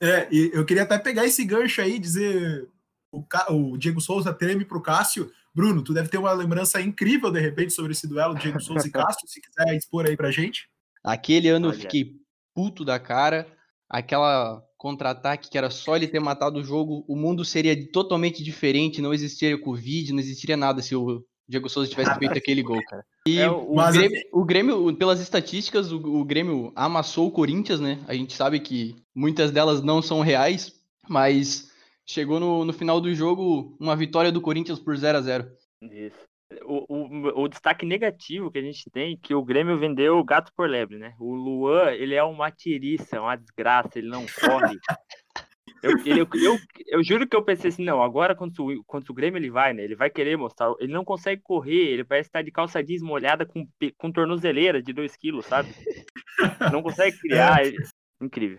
É, 0.01 0.29
e 0.31 0.51
eu 0.53 0.65
queria 0.67 0.83
até 0.83 0.99
pegar 0.99 1.25
esse 1.25 1.45
gancho 1.45 1.81
aí, 1.81 1.99
dizer 1.99 2.69
o, 3.11 3.25
Ca- 3.25 3.47
o 3.51 3.77
Diego 3.79 4.01
Souza 4.03 4.33
treme 4.35 4.65
pro 4.67 4.83
Cássio. 4.83 5.33
Bruno, 5.55 5.83
tu 5.83 5.95
deve 5.95 6.09
ter 6.11 6.19
uma 6.19 6.31
lembrança 6.33 6.81
incrível, 6.81 7.31
de 7.33 7.41
repente, 7.41 7.73
sobre 7.73 7.93
esse 7.93 8.07
duelo 8.07 8.35
Diego 8.35 8.61
Souza 8.61 8.87
e 8.87 8.91
Cássio, 8.93 9.27
se 9.27 9.41
quiser 9.41 9.75
expor 9.75 10.07
aí 10.07 10.17
pra 10.17 10.31
gente. 10.31 10.69
Aquele 11.03 11.49
ano 11.49 11.67
eu 11.67 11.71
Olha. 11.71 11.81
fiquei 11.81 12.13
puto 12.55 12.85
da 12.85 12.99
cara. 12.99 13.47
Aquela 13.89 14.63
contra-ataque 14.77 15.51
que 15.51 15.59
era 15.59 15.71
só 15.71 15.97
ele 15.97 16.07
ter 16.07 16.21
matado 16.21 16.61
o 16.61 16.65
jogo, 16.65 17.05
o 17.09 17.17
mundo 17.17 17.45
seria 17.45 17.91
totalmente 17.91 18.45
diferente, 18.45 19.03
não 19.03 19.13
existiria 19.13 19.61
Covid, 19.61 20.13
não 20.13 20.21
existiria 20.21 20.57
nada 20.57 20.81
se 20.81 20.95
o 20.95 21.25
Diego 21.49 21.69
Souza 21.69 21.91
tivesse 21.91 22.17
feito 22.19 22.37
aquele 22.39 22.63
gol, 22.63 22.81
cara. 22.85 23.05
E 23.27 23.41
É, 23.41 23.51
o, 23.51 23.75
Mas 23.75 23.97
Grêmio, 23.97 24.23
o 24.33 24.45
Grêmio, 24.45 24.97
pelas 24.97 25.21
estatísticas, 25.21 25.91
o, 25.91 25.97
o 25.97 26.25
Grêmio 26.25 26.73
amassou 26.77 27.27
o 27.27 27.33
Corinthians, 27.33 27.81
né? 27.81 27.99
A 28.07 28.15
gente 28.15 28.35
sabe 28.35 28.61
que 28.61 28.95
muitas 29.15 29.51
delas 29.51 29.83
não 29.83 30.01
são 30.01 30.21
reais, 30.21 30.73
mas 31.09 31.71
chegou 32.07 32.39
no, 32.39 32.65
no 32.65 32.73
final 32.73 33.01
do 33.01 33.13
jogo 33.15 33.77
uma 33.81 33.97
vitória 33.97 34.31
do 34.31 34.41
Corinthians 34.41 34.79
por 34.79 34.97
0 34.97 35.19
a 35.19 35.21
0 35.21 35.51
Isso. 35.83 36.28
O, 36.65 36.87
o, 36.89 37.43
o 37.45 37.49
destaque 37.49 37.85
negativo 37.85 38.51
que 38.51 38.59
a 38.59 38.63
gente 38.63 38.89
tem 38.91 39.13
é 39.15 39.19
que 39.23 39.35
o 39.35 39.45
Grêmio 39.45 39.79
vendeu 39.79 40.17
o 40.19 40.25
gato 40.25 40.51
por 40.57 40.69
lebre, 40.69 40.97
né? 40.97 41.15
O 41.21 41.35
Luan, 41.35 41.91
ele 41.93 42.15
é 42.15 42.23
uma 42.23 42.51
tiriça, 42.51 43.21
uma 43.21 43.37
desgraça, 43.37 43.99
ele 43.99 44.09
não 44.09 44.25
corre. 44.25 44.79
Eu, 45.83 45.93
ele- 46.05 46.21
eu, 46.23 46.29
eu, 46.43 46.59
eu 46.87 47.05
juro 47.05 47.29
que 47.29 47.37
eu 47.37 47.43
pensei 47.45 47.69
assim, 47.69 47.85
não, 47.85 48.03
agora 48.03 48.35
contra 48.35 48.63
o, 48.63 48.83
contra 48.85 49.13
o 49.13 49.15
Grêmio 49.15 49.39
ele 49.39 49.51
vai, 49.51 49.75
né? 49.75 49.85
Ele 49.85 49.95
vai 49.95 50.09
querer 50.09 50.37
mostrar. 50.39 50.73
Ele 50.81 50.93
não 50.93 51.05
consegue 51.05 51.43
correr, 51.43 51.91
ele 51.93 52.03
parece 52.05 52.29
estar 52.31 52.43
de 52.43 52.51
calça 52.51 52.83
jeans 52.83 53.03
molhada 53.03 53.45
com, 53.45 53.69
com 53.99 54.11
tornozeleira 54.11 54.83
de 54.83 54.93
2 54.93 55.15
quilos, 55.17 55.45
sabe? 55.47 55.69
Não 56.73 56.83
consegue 56.83 57.17
criar. 57.21 57.65
ele- 57.67 57.77
Incrível. 58.21 58.59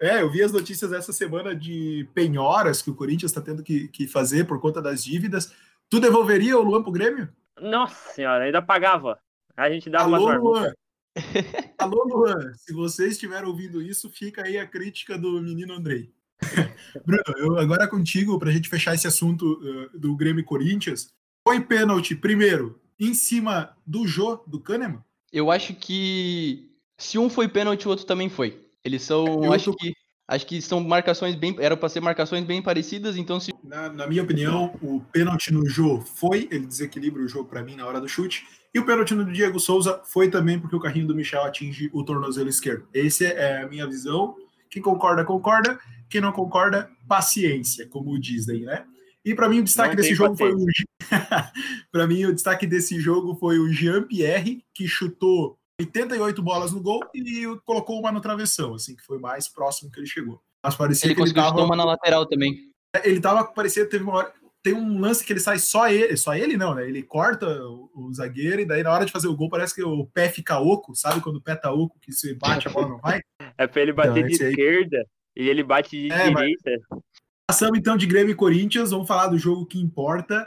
É, 0.00 0.22
eu 0.22 0.30
vi 0.30 0.42
as 0.44 0.52
notícias 0.52 0.92
essa 0.92 1.12
semana 1.12 1.56
de 1.56 2.06
penhoras 2.14 2.80
que 2.80 2.88
o 2.90 2.94
Corinthians 2.94 3.32
está 3.32 3.40
tendo 3.40 3.64
que, 3.64 3.88
que 3.88 4.06
fazer 4.06 4.44
por 4.46 4.60
conta 4.60 4.80
das 4.80 5.02
dívidas. 5.02 5.52
Tu 5.90 5.98
devolveria 5.98 6.56
o 6.56 6.62
Luan 6.62 6.82
pro 6.84 6.92
Grêmio? 6.92 7.28
Nossa 7.60 8.12
senhora, 8.14 8.44
ainda 8.44 8.62
pagava. 8.62 9.18
A 9.56 9.68
gente 9.68 9.90
dava 9.90 10.04
Alô, 10.16 10.26
marmitas. 10.26 10.42
Luan! 10.48 10.72
Alô, 11.78 12.04
Luan! 12.04 12.52
Se 12.54 12.72
vocês 12.72 13.12
estiverem 13.12 13.48
ouvindo 13.48 13.82
isso, 13.82 14.08
fica 14.08 14.44
aí 14.46 14.56
a 14.56 14.66
crítica 14.66 15.18
do 15.18 15.42
menino 15.42 15.74
Andrei. 15.74 16.12
Bruno, 17.04 17.22
eu 17.38 17.58
agora 17.58 17.88
contigo, 17.88 18.38
para 18.38 18.50
a 18.50 18.52
gente 18.52 18.68
fechar 18.68 18.94
esse 18.94 19.06
assunto 19.08 19.60
uh, 19.94 19.98
do 19.98 20.14
Grêmio 20.16 20.40
e 20.40 20.44
Corinthians. 20.44 21.12
Foi 21.46 21.60
pênalti, 21.60 22.14
primeiro, 22.14 22.80
em 22.98 23.12
cima 23.12 23.76
do 23.84 24.06
Jô, 24.06 24.36
do 24.46 24.60
Kahneman? 24.60 25.04
Eu 25.32 25.50
acho 25.50 25.74
que 25.74 26.70
se 26.96 27.18
um 27.18 27.28
foi 27.28 27.48
pênalti, 27.48 27.86
o 27.86 27.90
outro 27.90 28.06
também 28.06 28.28
foi. 28.28 28.64
Eles 28.84 29.02
são, 29.02 29.44
Eu 29.44 29.52
acho 29.52 29.72
tô- 29.72 29.76
que 29.76 29.92
Acho 30.30 30.46
que 30.46 30.62
são 30.62 30.80
marcações 30.80 31.34
bem. 31.34 31.56
Eram 31.58 31.76
para 31.76 31.88
ser 31.88 32.00
marcações 32.00 32.44
bem 32.44 32.62
parecidas, 32.62 33.16
então 33.16 33.40
se. 33.40 33.52
Na, 33.64 33.88
na, 33.88 34.06
minha 34.06 34.22
opinião, 34.22 34.72
o 34.80 35.00
pênalti 35.12 35.52
no 35.52 35.68
Jô 35.68 36.00
foi, 36.00 36.46
ele 36.52 36.66
desequilibra 36.66 37.20
o 37.20 37.26
jogo 37.26 37.48
para 37.48 37.64
mim 37.64 37.74
na 37.74 37.84
hora 37.84 38.00
do 38.00 38.08
chute. 38.08 38.46
E 38.72 38.78
o 38.78 38.86
pênalti 38.86 39.12
no 39.12 39.24
Diego 39.24 39.58
Souza 39.58 40.00
foi 40.04 40.30
também 40.30 40.56
porque 40.60 40.76
o 40.76 40.78
carrinho 40.78 41.08
do 41.08 41.16
Michel 41.16 41.42
atinge 41.42 41.90
o 41.92 42.04
tornozelo 42.04 42.48
esquerdo. 42.48 42.86
Essa 42.94 43.24
é 43.24 43.62
a 43.64 43.68
minha 43.68 43.88
visão. 43.88 44.36
Quem 44.70 44.80
concorda, 44.80 45.24
concorda. 45.24 45.80
Quem 46.08 46.20
não 46.20 46.30
concorda, 46.30 46.88
paciência, 47.08 47.88
como 47.88 48.16
dizem, 48.16 48.60
né? 48.60 48.84
E 49.24 49.34
para 49.34 49.48
mim 49.48 49.58
o 49.58 49.64
destaque 49.64 49.96
não 49.96 49.96
desse 49.96 50.14
jogo 50.14 50.36
paciência. 50.36 50.86
foi 51.08 51.18
o 51.18 51.90
para 51.90 52.06
mim 52.08 52.24
o 52.26 52.32
destaque 52.32 52.68
desse 52.68 53.00
jogo 53.00 53.34
foi 53.34 53.58
o 53.58 53.68
Jean 53.68 54.04
Pierre 54.04 54.64
que 54.72 54.86
chutou 54.86 55.58
88 55.80 56.42
bolas 56.42 56.72
no 56.72 56.82
gol 56.82 57.00
e 57.14 57.46
colocou 57.64 57.98
uma 57.98 58.12
no 58.12 58.20
travessão, 58.20 58.74
assim, 58.74 58.94
que 58.94 59.02
foi 59.02 59.18
mais 59.18 59.48
próximo 59.48 59.90
que 59.90 59.98
ele 59.98 60.06
chegou. 60.06 60.40
Mas 60.62 60.74
parecia 60.74 61.06
ele 61.06 61.14
que 61.14 61.20
conseguiu 61.20 61.42
ele 61.42 61.50
tava... 61.50 61.64
uma 61.64 61.76
na 61.76 61.84
lateral 61.84 62.26
também. 62.26 62.70
Ele 63.04 63.20
tava, 63.20 63.44
parecia, 63.44 63.88
teve 63.88 64.04
uma 64.04 64.14
hora, 64.14 64.32
tem 64.62 64.74
um 64.74 65.00
lance 65.00 65.24
que 65.24 65.32
ele 65.32 65.40
sai 65.40 65.58
só 65.58 65.88
ele, 65.88 66.16
só 66.16 66.34
ele 66.34 66.56
não, 66.56 66.74
né? 66.74 66.86
Ele 66.86 67.02
corta 67.02 67.46
o, 67.46 67.90
o, 67.94 68.12
zagueiro 68.12 68.60
e 68.60 68.66
daí 68.66 68.82
na 68.82 68.92
hora 68.92 69.06
de 69.06 69.12
fazer 69.12 69.28
o 69.28 69.36
gol 69.36 69.48
parece 69.48 69.74
que 69.74 69.82
o 69.82 70.06
pé 70.06 70.28
fica 70.28 70.58
oco, 70.58 70.94
sabe 70.94 71.20
quando 71.20 71.36
o 71.36 71.40
pé 71.40 71.56
tá 71.56 71.72
oco 71.72 71.98
que 72.00 72.12
você 72.12 72.34
bate 72.34 72.68
a 72.68 72.70
bola 72.70 72.88
não 72.88 72.98
vai? 72.98 73.20
É 73.56 73.66
pra 73.66 73.82
ele 73.82 73.92
bater 73.92 74.24
então, 74.24 74.26
de 74.26 74.32
esquerda 74.32 75.06
e 75.36 75.48
ele 75.48 75.62
bate 75.62 75.90
de 75.90 76.12
é, 76.12 76.28
direita. 76.28 76.70
Mas... 76.90 77.00
Passamos 77.46 77.78
então 77.78 77.96
de 77.96 78.06
Grêmio 78.06 78.32
e 78.32 78.34
Corinthians, 78.34 78.90
vamos 78.90 79.08
falar 79.08 79.26
do 79.28 79.38
jogo 79.38 79.66
que 79.66 79.78
importa. 79.78 80.46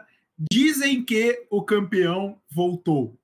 Dizem 0.51 1.03
que 1.03 1.45
o 1.49 1.61
campeão 1.61 2.39
voltou 2.51 3.15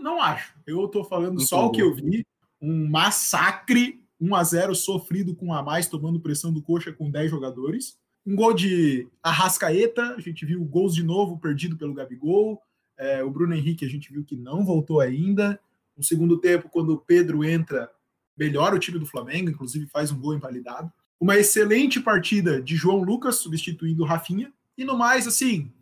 não 0.00 0.20
acho. 0.20 0.54
Eu 0.66 0.88
tô 0.88 1.04
falando 1.04 1.40
só 1.40 1.66
o 1.66 1.70
que 1.70 1.82
eu 1.82 1.94
vi. 1.94 2.26
Um 2.60 2.88
massacre 2.88 4.02
1 4.20 4.34
a 4.34 4.42
0 4.42 4.74
sofrido 4.74 5.34
com 5.34 5.52
a 5.52 5.62
mais, 5.62 5.88
tomando 5.88 6.20
pressão 6.20 6.52
do 6.52 6.62
Coxa 6.62 6.92
com 6.92 7.10
10 7.10 7.30
jogadores. 7.30 7.98
Um 8.26 8.34
gol 8.34 8.52
de 8.52 9.06
Arrascaeta, 9.22 10.14
a 10.16 10.20
gente 10.20 10.44
viu 10.44 10.64
gols 10.64 10.94
de 10.94 11.02
novo 11.02 11.38
perdido 11.38 11.76
pelo 11.76 11.94
Gabigol. 11.94 12.60
É, 12.98 13.22
o 13.22 13.30
Bruno 13.30 13.54
Henrique 13.54 13.84
a 13.84 13.88
gente 13.88 14.12
viu 14.12 14.24
que 14.24 14.36
não 14.36 14.64
voltou 14.64 15.00
ainda. 15.00 15.60
No 15.96 16.02
segundo 16.02 16.38
tempo, 16.38 16.68
quando 16.68 16.94
o 16.94 16.98
Pedro 16.98 17.44
entra, 17.44 17.90
melhora 18.36 18.74
o 18.74 18.78
time 18.78 18.98
do 18.98 19.06
Flamengo, 19.06 19.50
inclusive 19.50 19.86
faz 19.86 20.10
um 20.10 20.18
gol 20.18 20.34
invalidado. 20.34 20.92
Uma 21.20 21.36
excelente 21.36 22.00
partida 22.00 22.60
de 22.60 22.74
João 22.74 23.02
Lucas, 23.02 23.36
substituindo 23.36 24.02
o 24.02 24.06
Rafinha. 24.06 24.52
E 24.76 24.84
no 24.84 24.98
mais, 24.98 25.26
assim, 25.26 25.72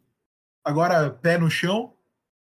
agora 0.62 1.11
pé 1.11 1.38
no 1.38 1.50
chão, 1.50 1.93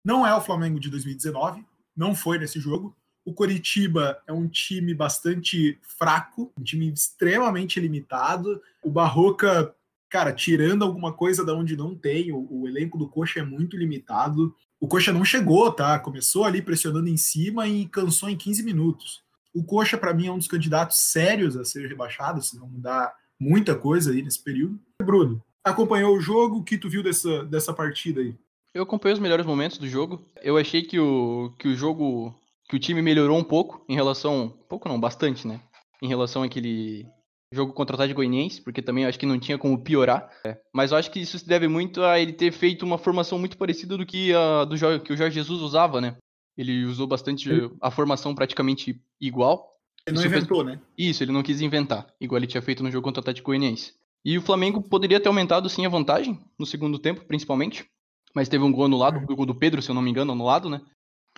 não 0.03 0.27
é 0.27 0.35
o 0.35 0.41
Flamengo 0.41 0.79
de 0.79 0.89
2019, 0.89 1.65
não 1.95 2.13
foi 2.13 2.37
nesse 2.37 2.59
jogo. 2.59 2.95
O 3.25 3.33
Coritiba 3.33 4.21
é 4.27 4.33
um 4.33 4.47
time 4.47 4.93
bastante 4.93 5.79
fraco, 5.81 6.51
um 6.57 6.63
time 6.63 6.91
extremamente 6.91 7.79
limitado. 7.79 8.61
O 8.83 8.91
Barroca, 8.91 9.73
cara, 10.09 10.33
tirando 10.33 10.83
alguma 10.83 11.13
coisa 11.13 11.45
da 11.45 11.53
onde 11.53 11.77
não 11.77 11.95
tem, 11.95 12.33
o, 12.33 12.45
o, 12.49 12.67
elenco 12.67 12.97
do 12.97 13.07
Coxa 13.07 13.39
é 13.39 13.43
muito 13.43 13.77
limitado. 13.77 14.53
O 14.77 14.87
Coxa 14.87 15.13
não 15.13 15.23
chegou, 15.23 15.71
tá? 15.71 15.97
Começou 15.99 16.43
ali 16.43 16.61
pressionando 16.61 17.07
em 17.07 17.15
cima 17.15 17.65
e 17.65 17.87
cansou 17.87 18.29
em 18.29 18.35
15 18.35 18.61
minutos. 18.63 19.23
O 19.53 19.63
Coxa, 19.63 19.97
para 19.97 20.13
mim, 20.13 20.27
é 20.27 20.31
um 20.31 20.37
dos 20.37 20.47
candidatos 20.47 20.97
sérios 20.97 21.55
a 21.55 21.63
ser 21.63 21.87
rebaixado, 21.87 22.41
se 22.41 22.57
não 22.57 22.67
mudar 22.67 23.13
muita 23.39 23.73
coisa 23.73 24.11
aí 24.11 24.21
nesse 24.21 24.43
período. 24.43 24.77
Bruno, 25.01 25.41
acompanhou 25.63 26.17
o 26.17 26.19
jogo? 26.19 26.57
O 26.57 26.63
que 26.63 26.77
tu 26.77 26.89
viu 26.89 27.01
dessa, 27.01 27.45
dessa 27.45 27.71
partida 27.71 28.19
aí? 28.19 28.35
Eu 28.73 28.83
acompanhei 28.83 29.13
os 29.13 29.19
melhores 29.19 29.45
momentos 29.45 29.77
do 29.77 29.87
jogo. 29.87 30.25
Eu 30.41 30.57
achei 30.57 30.81
que 30.81 30.99
o, 30.99 31.53
que 31.59 31.67
o 31.67 31.75
jogo, 31.75 32.33
que 32.67 32.75
o 32.75 32.79
time 32.79 33.01
melhorou 33.01 33.37
um 33.37 33.43
pouco 33.43 33.85
em 33.87 33.93
relação, 33.93 34.57
pouco 34.67 34.89
não, 34.89 34.99
bastante, 34.99 35.47
né? 35.47 35.61
Em 36.01 36.07
relação 36.07 36.41
àquele 36.41 37.05
jogo 37.53 37.71
contra 37.71 37.93
o 37.93 37.95
Atlético 37.95 38.17
Goianiense, 38.17 38.61
porque 38.61 38.81
também 38.81 39.05
acho 39.05 39.19
que 39.19 39.27
não 39.27 39.39
tinha 39.39 39.59
como 39.59 39.77
piorar. 39.77 40.27
É. 40.43 40.57
Mas 40.73 40.91
eu 40.91 40.97
acho 40.97 41.11
que 41.11 41.19
isso 41.19 41.37
se 41.37 41.47
deve 41.47 41.67
muito 41.67 42.03
a 42.03 42.19
ele 42.19 42.33
ter 42.33 42.51
feito 42.51 42.83
uma 42.83 42.97
formação 42.97 43.37
muito 43.37 43.57
parecida 43.57 43.95
do 43.95 44.05
que 44.05 44.33
a 44.33 44.65
do 44.65 44.75
que 45.01 45.13
o 45.13 45.17
Jorge 45.17 45.35
Jesus 45.35 45.61
usava, 45.61 46.01
né? 46.01 46.17
Ele 46.57 46.83
usou 46.85 47.05
bastante 47.05 47.49
a 47.79 47.91
formação 47.91 48.33
praticamente 48.33 48.99
igual. 49.21 49.71
Ele 50.05 50.15
não 50.15 50.25
isso 50.25 50.35
inventou, 50.35 50.65
fez... 50.65 50.77
né? 50.77 50.81
Isso, 50.97 51.23
ele 51.23 51.31
não 51.31 51.43
quis 51.43 51.61
inventar, 51.61 52.07
igual 52.19 52.37
ele 52.37 52.47
tinha 52.47 52.61
feito 52.61 52.83
no 52.83 52.91
jogo 52.91 53.03
contra 53.03 53.19
o 53.19 53.23
Atlético 53.23 53.51
Goianiense. 53.51 53.93
E 54.25 54.37
o 54.37 54.41
Flamengo 54.41 54.81
poderia 54.81 55.19
ter 55.19 55.27
aumentado 55.27 55.69
sim 55.69 55.85
a 55.85 55.89
vantagem 55.89 56.39
no 56.57 56.65
segundo 56.65 56.97
tempo, 56.97 57.25
principalmente 57.25 57.85
mas 58.33 58.49
teve 58.49 58.63
um 58.63 58.71
gol 58.71 58.85
anulado, 58.85 59.17
o 59.17 59.35
gol 59.35 59.45
do 59.45 59.55
Pedro, 59.55 59.81
se 59.81 59.89
eu 59.89 59.95
não 59.95 60.01
me 60.01 60.09
engano, 60.09 60.31
anulado, 60.31 60.69
né? 60.69 60.81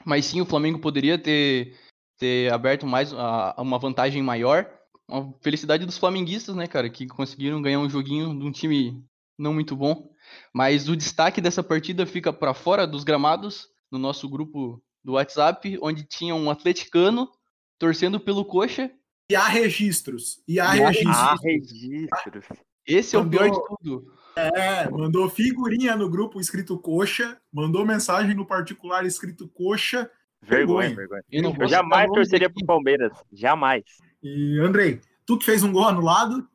Mas 0.03 0.25
sim, 0.25 0.41
o 0.41 0.45
Flamengo 0.45 0.79
poderia 0.79 1.17
ter, 1.17 1.75
ter 2.17 2.51
aberto 2.51 2.85
mais 2.85 3.13
a, 3.13 3.55
uma 3.57 3.77
vantagem 3.77 4.21
maior. 4.21 4.69
Uma 5.07 5.33
felicidade 5.41 5.85
dos 5.85 5.97
flamenguistas, 5.97 6.55
né, 6.55 6.67
cara, 6.67 6.89
que 6.89 7.07
conseguiram 7.07 7.61
ganhar 7.61 7.79
um 7.79 7.89
joguinho 7.89 8.37
de 8.37 8.45
um 8.45 8.51
time 8.51 9.03
não 9.37 9.53
muito 9.53 9.75
bom. 9.75 10.09
Mas 10.53 10.89
o 10.89 10.95
destaque 10.95 11.41
dessa 11.41 11.63
partida 11.63 12.05
fica 12.05 12.33
para 12.33 12.53
fora 12.53 12.87
dos 12.87 13.03
gramados, 13.03 13.69
no 13.91 13.99
nosso 13.99 14.27
grupo 14.27 14.81
do 15.03 15.13
WhatsApp, 15.13 15.77
onde 15.81 16.03
tinha 16.03 16.33
um 16.33 16.49
atleticano 16.49 17.29
torcendo 17.77 18.19
pelo 18.19 18.45
Coxa. 18.45 18.91
E 19.29 19.35
há 19.35 19.47
registros. 19.47 20.41
E 20.47 20.59
há, 20.59 20.75
e 20.75 20.79
registros. 20.79 21.15
Há 21.15 21.35
registros. 21.35 22.45
Esse 22.87 23.15
é 23.15 23.19
o 23.19 23.29
pior 23.29 23.49
de 23.49 23.59
tudo. 23.67 24.13
É, 24.37 24.89
mandou 24.89 25.29
figurinha 25.29 25.95
no 25.95 26.09
grupo 26.09 26.41
escrito 26.41 26.77
coxa, 26.77 27.39
mandou 27.51 27.85
mensagem 27.85 28.35
no 28.35 28.45
particular 28.45 29.05
escrito 29.05 29.47
coxa. 29.47 30.09
Vergonha, 30.41 30.93
vergonha. 30.93 31.23
Eu, 31.31 31.55
eu 31.57 31.67
jamais 31.67 32.11
torceria 32.11 32.49
pro 32.49 32.65
Palmeiras, 32.65 33.13
jamais. 33.31 33.83
E 34.21 34.59
Andrei, 34.59 34.99
tu 35.25 35.37
que 35.37 35.45
fez 35.45 35.63
um 35.63 35.71
gol 35.71 35.85
anulado, 35.85 36.47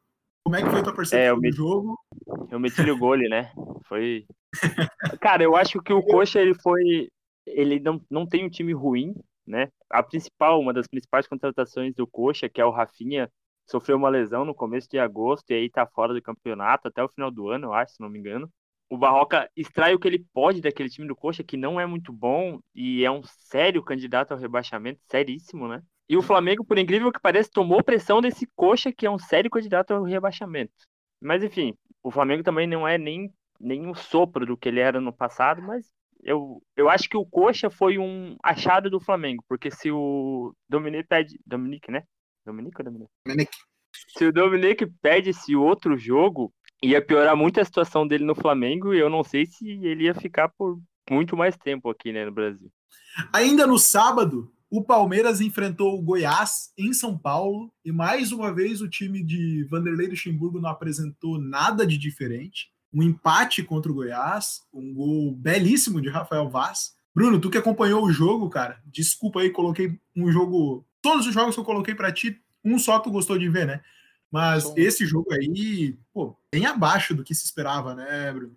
como 0.44 0.56
é 0.56 0.62
que 0.62 0.70
foi 0.70 0.82
tua 0.82 0.94
percepção 0.94 1.38
é, 1.38 1.50
do 1.50 1.52
jogo? 1.56 1.98
Eu 2.50 2.60
meti 2.60 2.82
o 2.82 2.98
gol, 2.98 3.16
né? 3.16 3.52
Foi. 3.84 4.26
Cara, 5.20 5.42
eu 5.42 5.56
acho 5.56 5.80
que 5.80 5.92
o 5.92 6.02
Coxa 6.02 6.40
ele 6.40 6.54
foi, 6.54 7.08
ele 7.46 7.78
não, 7.80 8.00
não 8.10 8.26
tem 8.26 8.44
um 8.44 8.50
time 8.50 8.72
ruim, 8.72 9.14
né? 9.46 9.68
A 9.88 10.02
principal, 10.02 10.60
uma 10.60 10.72
das 10.72 10.86
principais 10.86 11.26
contratações 11.26 11.94
do 11.94 12.06
Coxa, 12.06 12.48
que 12.48 12.60
é 12.60 12.64
o 12.64 12.70
Rafinha, 12.70 13.30
sofreu 13.70 13.96
uma 13.96 14.08
lesão 14.08 14.44
no 14.44 14.54
começo 14.54 14.88
de 14.90 14.98
agosto 14.98 15.50
e 15.50 15.54
aí 15.54 15.70
tá 15.70 15.86
fora 15.86 16.12
do 16.12 16.20
campeonato 16.20 16.88
até 16.88 17.02
o 17.02 17.08
final 17.08 17.30
do 17.30 17.48
ano, 17.48 17.68
eu 17.68 17.72
acho, 17.72 17.94
se 17.94 18.00
não 18.00 18.08
me 18.08 18.18
engano. 18.18 18.50
O 18.90 18.98
Barroca 18.98 19.48
extrai 19.56 19.94
o 19.94 19.98
que 20.00 20.08
ele 20.08 20.26
pode 20.32 20.60
daquele 20.60 20.90
time 20.90 21.06
do 21.06 21.14
Coxa, 21.14 21.44
que 21.44 21.56
não 21.56 21.78
é 21.78 21.86
muito 21.86 22.12
bom 22.12 22.58
e 22.74 23.04
é 23.04 23.10
um 23.10 23.22
sério 23.22 23.82
candidato 23.84 24.32
ao 24.32 24.38
rebaixamento, 24.38 25.00
seríssimo, 25.08 25.68
né? 25.68 25.80
E 26.08 26.16
o 26.16 26.22
Flamengo, 26.22 26.64
por 26.64 26.76
incrível 26.76 27.12
que 27.12 27.20
pareça, 27.20 27.48
tomou 27.52 27.84
pressão 27.84 28.20
desse 28.20 28.48
Coxa, 28.56 28.92
que 28.92 29.06
é 29.06 29.10
um 29.10 29.18
sério 29.18 29.48
candidato 29.48 29.92
ao 29.92 30.02
rebaixamento. 30.02 30.72
Mas 31.20 31.44
enfim, 31.44 31.72
o 32.02 32.10
Flamengo 32.10 32.42
também 32.42 32.66
não 32.66 32.88
é 32.88 32.98
nem, 32.98 33.32
nem 33.60 33.86
um 33.86 33.94
sopro 33.94 34.44
do 34.44 34.56
que 34.56 34.68
ele 34.68 34.80
era 34.80 35.00
no 35.00 35.12
passado, 35.12 35.62
mas 35.62 35.86
eu, 36.24 36.60
eu 36.76 36.88
acho 36.88 37.08
que 37.08 37.16
o 37.16 37.24
Coxa 37.24 37.70
foi 37.70 37.98
um 37.98 38.36
achado 38.42 38.90
do 38.90 38.98
Flamengo, 38.98 39.44
porque 39.48 39.70
se 39.70 39.92
o 39.92 40.52
Dominique 40.68 41.08
pede. 41.08 41.38
Dominique, 41.46 41.92
né? 41.92 42.02
Dominique 42.44 42.80
ou 42.80 42.84
Dominique? 42.84 43.10
Dominique. 43.26 43.56
Se 44.16 44.24
o 44.24 44.32
Dominique 44.32 44.86
perde 45.00 45.30
esse 45.30 45.54
outro 45.54 45.96
jogo, 45.96 46.52
ia 46.82 47.04
piorar 47.04 47.36
muito 47.36 47.60
a 47.60 47.64
situação 47.64 48.06
dele 48.06 48.24
no 48.24 48.34
Flamengo 48.34 48.94
e 48.94 48.98
eu 48.98 49.10
não 49.10 49.22
sei 49.22 49.46
se 49.46 49.68
ele 49.68 50.04
ia 50.04 50.14
ficar 50.14 50.48
por 50.48 50.80
muito 51.10 51.36
mais 51.36 51.56
tempo 51.56 51.90
aqui 51.90 52.12
né, 52.12 52.24
no 52.24 52.32
Brasil. 52.32 52.70
Ainda 53.32 53.66
no 53.66 53.78
sábado, 53.78 54.52
o 54.70 54.82
Palmeiras 54.82 55.40
enfrentou 55.40 55.98
o 55.98 56.02
Goiás 56.02 56.72
em 56.78 56.92
São 56.92 57.18
Paulo 57.18 57.72
e 57.84 57.90
mais 57.90 58.30
uma 58.30 58.54
vez 58.54 58.80
o 58.80 58.88
time 58.88 59.22
de 59.22 59.64
Vanderlei 59.64 60.08
Luxemburgo 60.08 60.60
não 60.60 60.70
apresentou 60.70 61.38
nada 61.38 61.86
de 61.86 61.98
diferente. 61.98 62.70
Um 62.92 63.02
empate 63.02 63.62
contra 63.62 63.90
o 63.90 63.94
Goiás, 63.94 64.62
um 64.72 64.94
gol 64.94 65.34
belíssimo 65.34 66.00
de 66.00 66.08
Rafael 66.08 66.48
Vaz. 66.48 66.94
Bruno, 67.14 67.40
tu 67.40 67.50
que 67.50 67.58
acompanhou 67.58 68.04
o 68.04 68.12
jogo, 68.12 68.48
cara, 68.48 68.80
desculpa 68.86 69.40
aí, 69.40 69.50
coloquei 69.50 69.98
um 70.16 70.30
jogo 70.30 70.86
todos 71.02 71.26
os 71.26 71.34
jogos 71.34 71.54
que 71.54 71.60
eu 71.60 71.64
coloquei 71.64 71.94
para 71.94 72.12
ti, 72.12 72.40
um 72.64 72.78
só 72.78 72.98
tu 72.98 73.10
gostou 73.10 73.38
de 73.38 73.48
ver, 73.48 73.66
né? 73.66 73.80
Mas 74.30 74.72
esse 74.76 75.04
jogo 75.06 75.32
aí, 75.32 75.96
pô, 76.12 76.36
bem 76.52 76.64
abaixo 76.66 77.14
do 77.14 77.24
que 77.24 77.34
se 77.34 77.44
esperava, 77.44 77.94
né, 77.94 78.32
Bruno? 78.32 78.54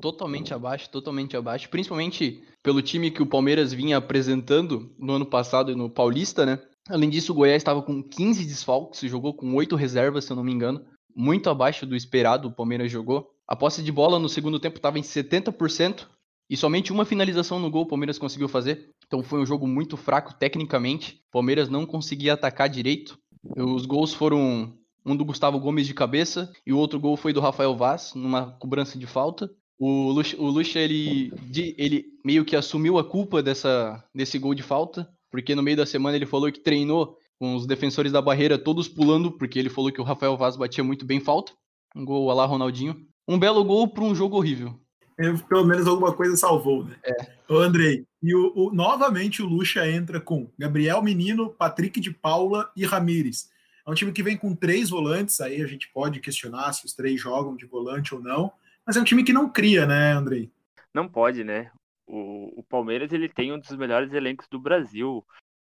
Totalmente 0.00 0.52
abaixo, 0.52 0.90
totalmente 0.90 1.36
abaixo. 1.36 1.68
Principalmente 1.68 2.42
pelo 2.62 2.82
time 2.82 3.10
que 3.10 3.22
o 3.22 3.26
Palmeiras 3.26 3.72
vinha 3.72 3.98
apresentando 3.98 4.94
no 4.98 5.14
ano 5.14 5.26
passado 5.26 5.76
no 5.76 5.90
Paulista, 5.90 6.44
né? 6.44 6.58
Além 6.88 7.08
disso, 7.08 7.32
o 7.32 7.34
Goiás 7.34 7.56
estava 7.56 7.82
com 7.82 8.02
15 8.02 8.44
desfalques, 8.44 9.00
jogou 9.10 9.34
com 9.34 9.54
8 9.54 9.74
reservas, 9.76 10.24
se 10.24 10.32
eu 10.32 10.36
não 10.36 10.44
me 10.44 10.52
engano. 10.52 10.84
Muito 11.14 11.48
abaixo 11.48 11.86
do 11.86 11.96
esperado, 11.96 12.48
o 12.48 12.52
Palmeiras 12.52 12.90
jogou. 12.90 13.30
A 13.46 13.54
posse 13.54 13.82
de 13.82 13.92
bola 13.92 14.18
no 14.18 14.28
segundo 14.28 14.58
tempo 14.58 14.76
estava 14.76 14.98
em 14.98 15.02
70%, 15.02 16.06
e 16.48 16.56
somente 16.56 16.92
uma 16.92 17.04
finalização 17.04 17.58
no 17.58 17.70
gol 17.70 17.82
o 17.82 17.88
Palmeiras 17.88 18.18
conseguiu 18.18 18.48
fazer. 18.48 18.90
Então 19.06 19.22
foi 19.22 19.40
um 19.40 19.46
jogo 19.46 19.66
muito 19.66 19.96
fraco 19.96 20.34
tecnicamente. 20.34 21.20
O 21.28 21.32
Palmeiras 21.32 21.68
não 21.68 21.86
conseguia 21.86 22.34
atacar 22.34 22.68
direito. 22.68 23.18
Os 23.56 23.86
gols 23.86 24.12
foram 24.12 24.72
um 25.04 25.16
do 25.16 25.24
Gustavo 25.24 25.58
Gomes 25.60 25.86
de 25.86 25.94
cabeça 25.94 26.50
e 26.66 26.72
o 26.72 26.78
outro 26.78 26.98
gol 26.98 27.16
foi 27.16 27.32
do 27.32 27.40
Rafael 27.40 27.76
Vaz, 27.76 28.12
numa 28.14 28.52
cobrança 28.58 28.98
de 28.98 29.06
falta. 29.06 29.50
O 29.78 30.10
Lucha, 30.10 30.36
o 30.40 30.46
Lucha 30.46 30.78
ele, 30.78 31.32
ele 31.76 32.04
meio 32.24 32.44
que 32.44 32.56
assumiu 32.56 32.98
a 32.98 33.04
culpa 33.04 33.42
dessa, 33.42 34.02
desse 34.14 34.38
gol 34.38 34.54
de 34.54 34.62
falta, 34.62 35.08
porque 35.30 35.54
no 35.54 35.62
meio 35.62 35.76
da 35.76 35.84
semana 35.84 36.16
ele 36.16 36.26
falou 36.26 36.50
que 36.50 36.60
treinou 36.60 37.18
com 37.38 37.56
os 37.56 37.66
defensores 37.66 38.12
da 38.12 38.22
barreira 38.22 38.56
todos 38.56 38.88
pulando, 38.88 39.32
porque 39.32 39.58
ele 39.58 39.68
falou 39.68 39.90
que 39.90 40.00
o 40.00 40.04
Rafael 40.04 40.36
Vaz 40.36 40.56
batia 40.56 40.84
muito 40.84 41.04
bem 41.04 41.20
falta. 41.20 41.52
Um 41.94 42.04
gol 42.04 42.32
lá 42.32 42.46
Ronaldinho. 42.46 42.96
Um 43.28 43.38
belo 43.38 43.64
gol 43.64 43.88
para 43.88 44.04
um 44.04 44.14
jogo 44.14 44.36
horrível. 44.36 44.78
Pelo 45.48 45.64
menos 45.64 45.86
alguma 45.86 46.12
coisa 46.12 46.36
salvou, 46.36 46.84
né? 46.84 46.96
É. 47.04 47.34
Ô, 47.48 47.58
Andrei, 47.58 48.04
e 48.22 48.34
o, 48.34 48.52
o- 48.54 48.74
novamente 48.74 49.42
o 49.42 49.46
Lucha 49.46 49.88
entra 49.88 50.20
com 50.20 50.50
Gabriel 50.58 51.02
Menino, 51.02 51.50
Patrick 51.50 52.00
de 52.00 52.10
Paula 52.10 52.70
e 52.76 52.84
Ramires. 52.84 53.50
É 53.86 53.90
um 53.90 53.94
time 53.94 54.12
que 54.12 54.22
vem 54.22 54.36
com 54.36 54.54
três 54.54 54.88
volantes, 54.90 55.40
aí 55.40 55.60
a 55.62 55.66
gente 55.66 55.90
pode 55.92 56.20
questionar 56.20 56.72
se 56.72 56.86
os 56.86 56.94
três 56.94 57.20
jogam 57.20 57.54
de 57.54 57.66
volante 57.66 58.14
ou 58.14 58.20
não, 58.20 58.50
mas 58.86 58.96
é 58.96 59.00
um 59.00 59.04
time 59.04 59.22
que 59.22 59.32
não 59.32 59.48
cria, 59.48 59.86
né, 59.86 60.12
Andrei? 60.12 60.50
Não 60.92 61.08
pode, 61.08 61.44
né? 61.44 61.70
O, 62.06 62.60
o 62.60 62.62
Palmeiras 62.62 63.12
ele 63.12 63.28
tem 63.28 63.52
um 63.52 63.58
dos 63.58 63.76
melhores 63.76 64.12
elencos 64.12 64.46
do 64.48 64.58
Brasil. 64.58 65.24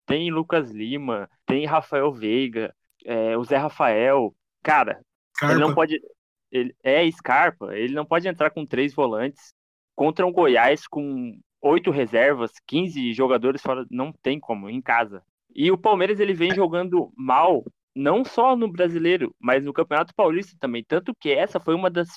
Tem 0.06 0.32
Lucas 0.32 0.72
Lima, 0.72 1.30
tem 1.46 1.66
Rafael 1.66 2.12
Veiga, 2.12 2.74
é, 3.06 3.38
o 3.38 3.44
Zé 3.44 3.58
Rafael. 3.58 4.34
Cara, 4.64 5.00
ele 5.44 5.54
não 5.56 5.68
Carpa. 5.68 5.76
pode. 5.76 6.02
Ele 6.52 6.76
é 6.84 7.10
Scarpa, 7.12 7.76
ele 7.76 7.94
não 7.94 8.06
pode 8.06 8.28
entrar 8.28 8.50
com 8.50 8.66
três 8.66 8.94
volantes 8.94 9.54
contra 9.96 10.26
um 10.26 10.32
Goiás 10.32 10.88
com 10.88 11.40
oito 11.62 11.92
reservas, 11.92 12.52
15 12.68 13.14
jogadores 13.14 13.62
fora. 13.62 13.86
Não 13.90 14.12
tem 14.12 14.40
como, 14.40 14.70
em 14.70 14.82
casa. 14.82 15.24
E 15.54 15.72
o 15.72 15.78
Palmeiras 15.78 16.20
ele 16.20 16.34
vem 16.34 16.54
jogando 16.54 17.12
mal, 17.16 17.64
não 17.96 18.24
só 18.24 18.56
no 18.56 18.72
brasileiro, 18.72 19.34
mas 19.40 19.64
no 19.64 19.74
Campeonato 19.74 20.14
Paulista 20.16 20.56
também. 20.60 20.84
Tanto 20.88 21.14
que 21.20 21.30
essa 21.30 21.60
foi 21.60 21.76
uma 21.76 21.90
das, 21.90 22.10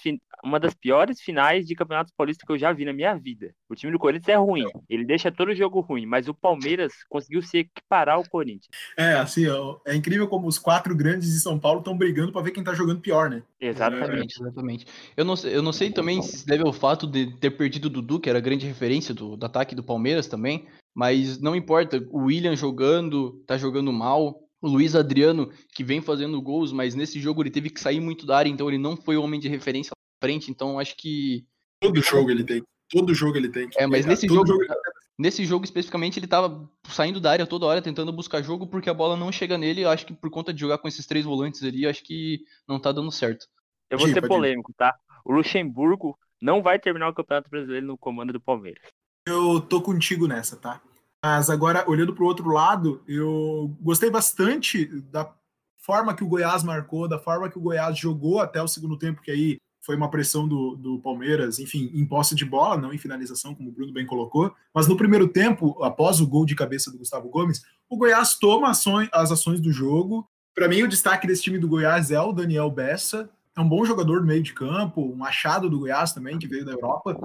uma 0.44 0.60
das 0.60 0.74
piores 0.74 1.20
finais 1.20 1.66
de 1.66 1.74
Campeonato 1.74 2.12
Paulista 2.16 2.44
que 2.46 2.52
eu 2.52 2.58
já 2.58 2.72
vi 2.72 2.84
na 2.84 2.92
minha 2.92 3.14
vida. 3.14 3.52
O 3.68 3.74
time 3.74 3.90
do 3.90 3.98
Corinthians 3.98 4.28
é 4.28 4.36
ruim, 4.36 4.66
ele 4.88 5.04
deixa 5.04 5.32
todo 5.32 5.48
o 5.48 5.54
jogo 5.54 5.80
ruim, 5.80 6.06
mas 6.06 6.28
o 6.28 6.34
Palmeiras 6.34 6.92
conseguiu 7.08 7.42
se 7.42 7.58
equiparar 7.58 8.16
ao 8.16 8.28
Corinthians. 8.28 8.68
É, 8.96 9.14
assim, 9.14 9.46
ó, 9.48 9.78
é 9.86 9.94
incrível 9.96 10.28
como 10.28 10.46
os 10.46 10.58
quatro 10.58 10.94
grandes 10.94 11.32
de 11.32 11.40
São 11.40 11.58
Paulo 11.58 11.80
estão 11.80 11.96
brigando 11.96 12.32
para 12.32 12.42
ver 12.42 12.52
quem 12.52 12.62
tá 12.62 12.74
jogando 12.74 13.00
pior, 13.00 13.28
né? 13.28 13.42
Exatamente. 13.60 14.04
Exatamente, 14.04 14.40
exatamente. 14.40 14.86
Eu 15.16 15.24
não, 15.24 15.36
sei, 15.36 15.56
eu 15.56 15.62
não 15.62 15.72
sei 15.72 15.90
também 15.90 16.22
se 16.22 16.44
se 16.44 16.46
deve 16.46 16.62
ao 16.62 16.72
fato 16.72 17.06
de 17.06 17.34
ter 17.38 17.50
perdido 17.52 17.86
o 17.86 17.90
Dudu, 17.90 18.20
que 18.20 18.28
era 18.28 18.38
a 18.38 18.42
grande 18.42 18.66
referência 18.66 19.14
do, 19.14 19.36
do 19.36 19.46
ataque 19.46 19.74
do 19.74 19.82
Palmeiras 19.82 20.26
também, 20.26 20.66
mas 20.94 21.40
não 21.40 21.56
importa. 21.56 22.06
O 22.10 22.24
William 22.24 22.54
jogando, 22.54 23.42
tá 23.46 23.56
jogando 23.56 23.92
mal. 23.92 24.43
O 24.64 24.68
Luiz 24.68 24.94
Adriano, 24.96 25.52
que 25.74 25.84
vem 25.84 26.00
fazendo 26.00 26.40
gols, 26.40 26.72
mas 26.72 26.94
nesse 26.94 27.20
jogo 27.20 27.42
ele 27.42 27.50
teve 27.50 27.68
que 27.68 27.78
sair 27.78 28.00
muito 28.00 28.24
da 28.24 28.38
área, 28.38 28.48
então 28.48 28.66
ele 28.66 28.78
não 28.78 28.96
foi 28.96 29.14
o 29.14 29.22
homem 29.22 29.38
de 29.38 29.46
referência 29.46 29.92
à 29.92 30.24
frente, 30.24 30.50
então 30.50 30.78
acho 30.78 30.96
que 30.96 31.44
Todo 31.82 32.00
jogo 32.00 32.30
ele 32.30 32.42
tem. 32.42 32.62
Todo 32.90 33.12
jogo 33.12 33.36
ele 33.36 33.50
tem. 33.50 33.68
É, 33.76 33.86
mas 33.86 34.06
nesse 34.06 34.26
jogo- 34.26 34.50
ele- 34.54 34.74
Nesse 35.16 35.44
jogo 35.44 35.64
especificamente, 35.64 36.18
ele 36.18 36.26
tava 36.26 36.68
saindo 36.88 37.20
da 37.20 37.30
área 37.30 37.46
toda 37.46 37.66
hora, 37.66 37.80
tentando 37.80 38.10
buscar 38.12 38.42
jogo, 38.42 38.66
porque 38.66 38.90
a 38.90 38.94
bola 38.94 39.16
não 39.16 39.30
chega 39.30 39.56
nele. 39.56 39.82
Eu 39.82 39.90
acho 39.90 40.04
que 40.06 40.12
por 40.12 40.28
conta 40.28 40.52
de 40.52 40.60
jogar 40.60 40.78
com 40.78 40.88
esses 40.88 41.06
três 41.06 41.24
volantes 41.24 41.62
ali, 41.62 41.84
eu 41.84 41.90
acho 41.90 42.02
que 42.02 42.40
não 42.66 42.80
tá 42.80 42.90
dando 42.90 43.12
certo. 43.12 43.46
Eu 43.90 43.98
vou 43.98 44.08
ser 44.08 44.26
polêmico, 44.26 44.72
tá? 44.76 44.92
O 45.24 45.32
Luxemburgo 45.32 46.18
não 46.42 46.62
vai 46.62 46.80
terminar 46.80 47.08
o 47.10 47.14
Campeonato 47.14 47.48
Brasileiro 47.48 47.86
no 47.86 47.96
comando 47.98 48.32
do 48.32 48.40
Palmeiras. 48.40 48.82
Eu 49.28 49.60
tô 49.60 49.80
contigo 49.80 50.26
nessa, 50.26 50.56
tá? 50.56 50.82
Mas 51.24 51.48
agora, 51.48 51.88
olhando 51.88 52.14
para 52.14 52.22
o 52.22 52.26
outro 52.26 52.50
lado, 52.50 53.02
eu 53.08 53.74
gostei 53.80 54.10
bastante 54.10 54.84
da 55.10 55.32
forma 55.78 56.14
que 56.14 56.22
o 56.22 56.28
Goiás 56.28 56.62
marcou, 56.62 57.08
da 57.08 57.18
forma 57.18 57.48
que 57.48 57.56
o 57.56 57.62
Goiás 57.62 57.96
jogou 57.96 58.40
até 58.40 58.62
o 58.62 58.68
segundo 58.68 58.98
tempo, 58.98 59.22
que 59.22 59.30
aí 59.30 59.56
foi 59.80 59.96
uma 59.96 60.10
pressão 60.10 60.46
do, 60.46 60.76
do 60.76 60.98
Palmeiras, 60.98 61.58
enfim, 61.58 61.90
em 61.94 62.04
posse 62.04 62.34
de 62.34 62.44
bola, 62.44 62.76
não 62.76 62.92
em 62.92 62.98
finalização, 62.98 63.54
como 63.54 63.70
o 63.70 63.72
Bruno 63.72 63.90
bem 63.90 64.04
colocou. 64.04 64.54
Mas 64.74 64.86
no 64.86 64.98
primeiro 64.98 65.26
tempo, 65.26 65.82
após 65.82 66.20
o 66.20 66.26
gol 66.26 66.44
de 66.44 66.54
cabeça 66.54 66.92
do 66.92 66.98
Gustavo 66.98 67.30
Gomes, 67.30 67.62
o 67.88 67.96
Goiás 67.96 68.38
toma 68.38 68.68
ações- 68.68 69.08
as 69.10 69.32
ações 69.32 69.62
do 69.62 69.72
jogo. 69.72 70.28
Para 70.54 70.68
mim, 70.68 70.82
o 70.82 70.88
destaque 70.88 71.26
desse 71.26 71.44
time 71.44 71.56
do 71.56 71.68
Goiás 71.68 72.10
é 72.10 72.20
o 72.20 72.32
Daniel 72.32 72.70
Bessa. 72.70 73.30
É 73.56 73.62
um 73.62 73.68
bom 73.68 73.82
jogador 73.86 74.20
do 74.20 74.26
meio 74.26 74.42
de 74.42 74.52
campo, 74.52 75.00
um 75.00 75.24
achado 75.24 75.70
do 75.70 75.78
Goiás 75.78 76.12
também, 76.12 76.38
que 76.38 76.46
veio 76.46 76.66
da 76.66 76.72
Europa 76.72 77.16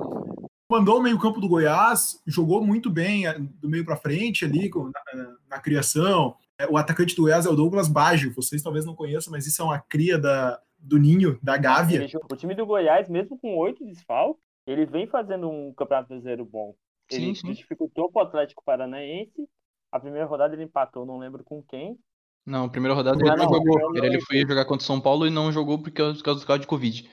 mandou 0.70 1.00
o 1.00 1.02
meio-campo 1.02 1.42
do 1.42 1.48
Goiás, 1.50 2.22
jogou 2.28 2.64
muito 2.64 2.90
bem 2.90 3.26
eh, 3.28 3.38
do 3.40 3.68
meio 3.70 3.84
para 3.84 3.96
frente 3.98 4.46
ali 4.46 4.70
com- 4.70 4.92
na, 5.14 5.36
na 5.50 5.60
criação. 5.60 6.36
Eh, 6.60 6.68
O 6.68 6.78
atacante 6.78 7.16
do 7.16 7.24
Goiás 7.24 7.46
é 7.46 7.50
o 7.50 7.56
Douglas 7.56 7.88
Baggio, 7.88 8.34
vocês 8.34 8.62
talvez 8.62 8.86
não 8.86 8.96
conheçam, 8.96 9.32
mas 9.32 9.48
isso 9.48 9.62
é 9.62 9.66
uma 9.66 9.80
cria 9.80 10.18
da, 10.20 10.62
do 10.78 10.98
Ninho, 11.00 11.40
da 11.42 11.58
Gávea. 11.58 12.08
O 12.32 12.36
time 12.36 12.54
do 12.56 12.66
Goiás, 12.66 13.10
mesmo 13.10 13.38
com 13.40 13.58
oito 13.58 13.84
desfalques, 13.86 14.42
ele 14.68 14.86
vem 14.86 15.08
fazendo 15.08 15.50
um 15.50 15.74
Campeonato 15.74 16.10
Brasileiro 16.10 16.46
bom. 16.46 16.76
Ele 17.12 17.28
Sim, 17.28 17.36
sim. 17.36 17.52
dificultou 17.54 18.12
pro 18.12 18.22
Atlético 18.22 18.64
Paranaense. 18.64 19.48
A 19.92 20.00
primeira 20.00 20.28
rodada 20.28 20.54
ele 20.54 20.64
empatou, 20.66 21.04
não 21.08 21.18
lembro 21.18 21.44
com 21.44 21.64
quem. 21.64 21.98
Não, 22.46 22.70
primeira 22.70 22.94
rodada 22.94 23.18
ele 23.20 23.30
não 23.30 23.36
não, 23.38 23.44
jogou. 23.54 23.94
não, 23.94 24.04
Ele, 24.06 24.22
foi 24.22 24.42
jogar 24.42 24.66
contra 24.66 24.84
o 24.84 24.86
São 24.86 25.02
Paulo 25.02 25.26
e 25.26 25.32
não 25.32 25.52
jogou 25.52 25.80
porque, 25.80 26.02
por 26.04 26.22
causa 26.24 26.40
do 26.40 26.46
caso 26.46 26.60
de 26.60 26.68
Covid. 26.68 27.10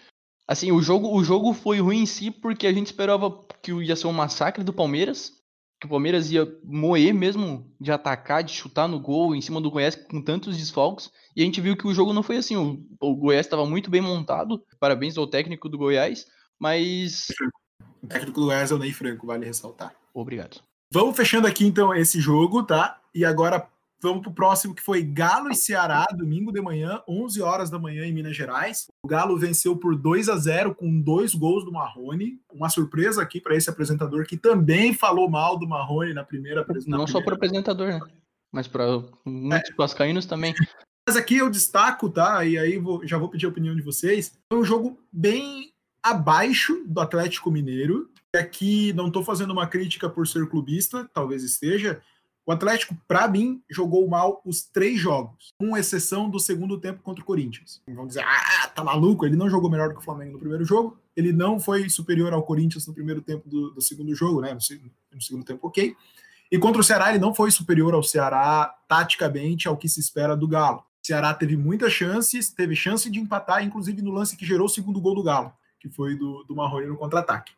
Assim, 0.49 0.71
o 0.71 0.81
jogo, 0.81 1.13
o 1.13 1.25
jogo 1.25 1.53
foi 1.53 1.81
ruim 1.81 2.03
em 2.03 2.07
si 2.07 2.31
porque 2.31 2.67
a 2.67 2.73
gente 2.73 2.87
esperava 2.87 3.41
que 3.61 3.73
ia 3.73 3.97
ser 3.97 4.07
um 4.07 4.13
massacre 4.13 4.63
do 4.63 4.73
Palmeiras. 4.73 5.33
Que 5.81 5.87
o 5.87 5.91
Palmeiras 5.91 6.31
ia 6.31 6.47
moer 6.65 7.13
mesmo 7.13 7.71
de 7.81 7.93
atacar, 7.93 8.43
de 8.43 8.53
chutar 8.53 8.89
no 8.89 8.99
gol 8.99 9.35
em 9.35 9.41
cima 9.41 9.61
do 9.61 9.71
Goiás 9.71 9.97
com 9.97 10.23
tantos 10.23 10.57
desfalques. 10.57 11.11
E 11.35 11.43
a 11.43 11.45
gente 11.45 11.61
viu 11.61 11.77
que 11.77 11.87
o 11.87 11.93
jogo 11.93 12.13
não 12.13 12.23
foi 12.23 12.37
assim. 12.37 12.57
O, 12.57 12.81
o 13.01 13.17
Goiás 13.17 13.45
estava 13.45 13.67
muito 13.67 13.91
bem 13.91 14.01
montado. 14.01 14.63
Parabéns 14.79 15.19
ao 15.19 15.27
técnico 15.27 15.69
do 15.69 15.77
Goiás. 15.77 16.27
Mas. 16.59 17.27
O 18.03 18.07
técnico 18.07 18.41
do 18.41 18.47
Goiás 18.47 18.71
é 18.71 18.75
o 18.75 18.79
Ney 18.79 18.93
Franco, 18.93 19.27
vale 19.27 19.45
ressaltar. 19.45 19.95
Obrigado. 20.15 20.63
Vamos 20.91 21.17
fechando 21.17 21.47
aqui 21.47 21.67
então 21.67 21.93
esse 21.93 22.21
jogo, 22.21 22.63
tá? 22.63 23.01
E 23.15 23.25
agora 23.25 23.69
vamos 24.03 24.23
pro 24.23 24.33
próximo 24.33 24.75
que 24.75 24.83
foi 24.83 25.03
Galo 25.03 25.51
e 25.51 25.55
Ceará, 25.55 26.07
domingo 26.17 26.53
de 26.53 26.61
manhã, 26.61 27.03
11 27.09 27.41
horas 27.43 27.71
da 27.71 27.79
manhã 27.79 28.05
em 28.05 28.13
Minas 28.13 28.37
Gerais. 28.37 28.87
O 29.05 29.09
Galo 29.09 29.37
venceu 29.39 29.77
por 29.77 29.97
2 29.97 30.29
a 30.29 30.37
0 30.37 30.75
com 30.75 31.01
dois 31.01 31.35
gols 31.35 31.65
do 31.65 31.73
Marrone. 31.73 32.41
Uma 32.53 32.69
surpresa 32.69 33.23
aqui 33.23 33.41
para 33.41 33.57
esse 33.57 33.69
apresentador 33.71 34.27
que 34.27 34.37
também 34.37 34.93
falou 34.95 35.29
mal 35.29 35.59
do 35.59 35.67
Marrone 35.69 36.15
na 36.15 36.25
primeira 36.25 36.61
apresentação. 36.61 36.99
Não 36.99 37.07
só 37.07 37.21
para 37.23 37.33
o 37.33 37.37
apresentador, 37.37 37.89
né? 37.89 38.01
Mas 38.53 38.69
para 38.69 38.85
muitos 39.25 39.75
vascaínos 39.77 40.27
também. 40.27 40.55
Mas 41.09 41.17
aqui 41.17 41.37
eu 41.37 41.51
destaco, 41.51 42.09
tá? 42.09 42.45
E 42.45 42.59
aí 42.59 42.79
vou- 42.79 43.07
já 43.07 43.17
vou 43.17 43.29
pedir 43.29 43.47
a 43.47 43.49
opinião 43.49 43.77
de 43.77 43.83
vocês. 43.83 44.37
Foi 44.53 44.61
um 44.61 44.65
jogo 44.65 44.99
bem 45.13 45.73
abaixo 46.03 46.83
do 46.87 47.01
Atlético 47.01 47.51
Mineiro. 47.51 48.11
E 48.35 48.39
aqui 48.39 48.93
não 48.93 49.07
estou 49.09 49.23
fazendo 49.25 49.53
uma 49.53 49.67
crítica 49.67 50.09
por 50.09 50.27
ser 50.27 50.49
clubista, 50.49 51.09
talvez 51.13 51.43
esteja. 51.43 52.01
O 52.47 52.53
Atlético, 52.53 52.97
para 53.09 53.27
mim, 53.27 53.61
jogou 53.69 54.07
mal 54.07 54.41
os 54.45 54.63
três 54.63 55.01
jogos, 55.01 55.53
com 55.59 55.77
exceção 55.77 56.31
do 56.31 56.39
segundo 56.39 56.79
tempo 56.79 57.03
contra 57.03 57.21
o 57.21 57.27
Corinthians. 57.27 57.83
Vão 57.89 58.07
dizer, 58.07 58.23
ah, 58.25 58.69
tá 58.69 58.85
maluco? 58.85 59.27
Ele 59.27 59.35
não 59.35 59.51
jogou 59.51 59.69
melhor 59.69 59.93
que 59.93 59.99
o 59.99 60.03
Flamengo 60.03 60.35
no 60.35 60.39
primeiro 60.39 60.65
jogo, 60.65 60.97
ele 61.17 61.33
não 61.33 61.59
foi 61.59 61.89
superior 61.89 62.33
ao 62.33 62.45
Corinthians 62.45 62.87
no 62.87 62.95
primeiro 62.95 63.21
tempo 63.21 63.49
do, 63.49 63.73
do 63.73 63.81
segundo 63.81 64.15
jogo, 64.15 64.43
né? 64.43 64.53
No, 64.53 64.61
no 65.13 65.21
segundo 65.21 65.45
tempo, 65.45 65.67
ok. 65.67 65.97
E 66.49 66.57
contra 66.57 66.81
o 66.81 66.85
Ceará, 66.85 67.11
ele 67.11 67.19
não 67.19 67.35
foi 67.35 67.51
superior 67.51 67.95
ao 67.95 68.03
Ceará 68.05 68.73
taticamente 68.87 69.67
ao 69.67 69.77
que 69.77 69.89
se 69.89 69.99
espera 69.99 70.37
do 70.37 70.47
Galo. 70.47 70.85
O 71.03 71.07
Ceará 71.07 71.35
teve 71.35 71.57
muitas 71.57 71.93
chances, 71.93 72.49
teve 72.49 72.77
chance 72.77 73.11
de 73.11 73.19
empatar, 73.19 73.65
inclusive 73.65 74.01
no 74.03 74.13
lance 74.13 74.37
que 74.37 74.47
gerou 74.47 74.67
o 74.67 74.71
segundo 74.71 75.01
gol 75.01 75.17
do 75.17 75.23
Galo, 75.25 75.53
que 75.81 75.89
foi 75.89 76.15
do, 76.15 76.45
do 76.45 76.55
no 76.55 76.97
contra-ataque. 76.97 77.53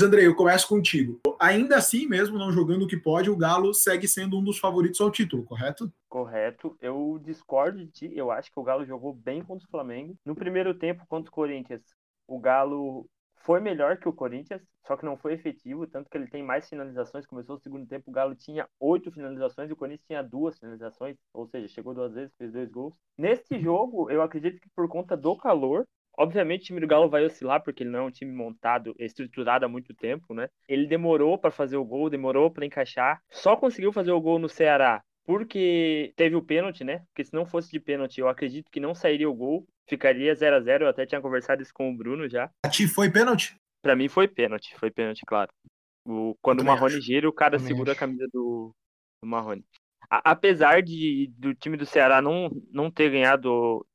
Mas, 0.00 0.06
Andrei, 0.06 0.26
eu 0.26 0.34
começo 0.34 0.66
contigo. 0.66 1.20
Ainda 1.38 1.76
assim, 1.76 2.06
mesmo 2.06 2.38
não 2.38 2.50
jogando 2.50 2.84
o 2.84 2.86
que 2.86 2.96
pode, 2.96 3.28
o 3.28 3.36
Galo 3.36 3.74
segue 3.74 4.08
sendo 4.08 4.38
um 4.38 4.42
dos 4.42 4.58
favoritos 4.58 4.98
ao 4.98 5.10
título, 5.10 5.44
correto? 5.44 5.92
Correto. 6.08 6.74
Eu 6.80 7.20
discordo 7.22 7.84
de 7.84 7.86
ti. 7.88 8.10
Eu 8.14 8.30
acho 8.30 8.50
que 8.50 8.58
o 8.58 8.62
Galo 8.62 8.86
jogou 8.86 9.12
bem 9.12 9.42
contra 9.42 9.66
o 9.66 9.70
Flamengo. 9.70 10.16
No 10.24 10.34
primeiro 10.34 10.72
tempo 10.72 11.04
contra 11.06 11.28
o 11.28 11.34
Corinthians, 11.34 11.82
o 12.26 12.40
Galo 12.40 13.06
foi 13.44 13.60
melhor 13.60 13.98
que 13.98 14.08
o 14.08 14.12
Corinthians, 14.12 14.62
só 14.86 14.96
que 14.96 15.04
não 15.04 15.18
foi 15.18 15.34
efetivo, 15.34 15.86
tanto 15.86 16.08
que 16.08 16.16
ele 16.16 16.28
tem 16.28 16.42
mais 16.42 16.66
finalizações. 16.66 17.26
Começou 17.26 17.56
o 17.56 17.60
segundo 17.60 17.86
tempo, 17.86 18.10
o 18.10 18.14
Galo 18.14 18.34
tinha 18.34 18.66
oito 18.80 19.12
finalizações 19.12 19.68
e 19.68 19.74
o 19.74 19.76
Corinthians 19.76 20.06
tinha 20.06 20.22
duas 20.22 20.58
finalizações, 20.58 21.18
ou 21.30 21.46
seja, 21.46 21.68
chegou 21.68 21.92
duas 21.92 22.14
vezes, 22.14 22.34
fez 22.38 22.50
dois 22.50 22.70
gols. 22.70 22.94
Nesse 23.18 23.60
jogo, 23.60 24.10
eu 24.10 24.22
acredito 24.22 24.62
que 24.62 24.68
por 24.74 24.88
conta 24.88 25.14
do 25.14 25.36
calor, 25.36 25.86
obviamente 26.16 26.62
o 26.62 26.64
time 26.66 26.80
do 26.80 26.86
Galo 26.86 27.08
vai 27.08 27.24
oscilar, 27.24 27.62
porque 27.62 27.82
ele 27.82 27.90
não 27.90 28.00
é 28.00 28.02
um 28.02 28.10
time 28.10 28.32
montado, 28.32 28.94
estruturado 28.98 29.64
há 29.64 29.68
muito 29.68 29.94
tempo, 29.94 30.34
né? 30.34 30.48
Ele 30.68 30.86
demorou 30.86 31.38
para 31.38 31.50
fazer 31.50 31.76
o 31.76 31.84
gol, 31.84 32.10
demorou 32.10 32.50
para 32.50 32.66
encaixar, 32.66 33.20
só 33.30 33.56
conseguiu 33.56 33.92
fazer 33.92 34.12
o 34.12 34.20
gol 34.20 34.38
no 34.38 34.48
Ceará 34.48 35.02
porque 35.24 36.12
teve 36.16 36.34
o 36.34 36.42
pênalti, 36.42 36.82
né? 36.82 37.04
Porque 37.06 37.24
se 37.24 37.32
não 37.32 37.46
fosse 37.46 37.70
de 37.70 37.78
pênalti, 37.78 38.18
eu 38.18 38.28
acredito 38.28 38.68
que 38.68 38.80
não 38.80 38.94
sairia 38.94 39.30
o 39.30 39.34
gol, 39.34 39.64
ficaria 39.88 40.34
0 40.34 40.56
a 40.56 40.60
0 40.60 40.84
Eu 40.84 40.88
até 40.88 41.06
tinha 41.06 41.20
conversado 41.20 41.62
isso 41.62 41.72
com 41.72 41.88
o 41.88 41.96
Bruno 41.96 42.28
já. 42.28 42.50
A 42.64 42.68
ti 42.68 42.88
foi 42.88 43.10
pênalti? 43.10 43.54
Pra 43.80 43.94
mim 43.94 44.08
foi 44.08 44.26
pênalti, 44.26 44.74
foi 44.78 44.90
pênalti, 44.90 45.22
claro. 45.24 45.50
O, 46.04 46.34
quando 46.42 46.60
o 46.60 46.64
Marrone 46.64 47.00
gira, 47.00 47.28
o 47.28 47.32
cara 47.32 47.58
segura 47.58 47.92
a 47.92 47.96
camisa 47.96 48.26
do, 48.32 48.74
do 49.22 49.28
Marrone. 49.28 49.64
A- 50.10 50.32
apesar 50.32 50.82
de 50.82 51.30
do 51.38 51.54
time 51.54 51.76
do 51.76 51.86
Ceará 51.86 52.20
não, 52.20 52.50
não 52.72 52.90
ter 52.90 53.10
ganhado 53.10 53.86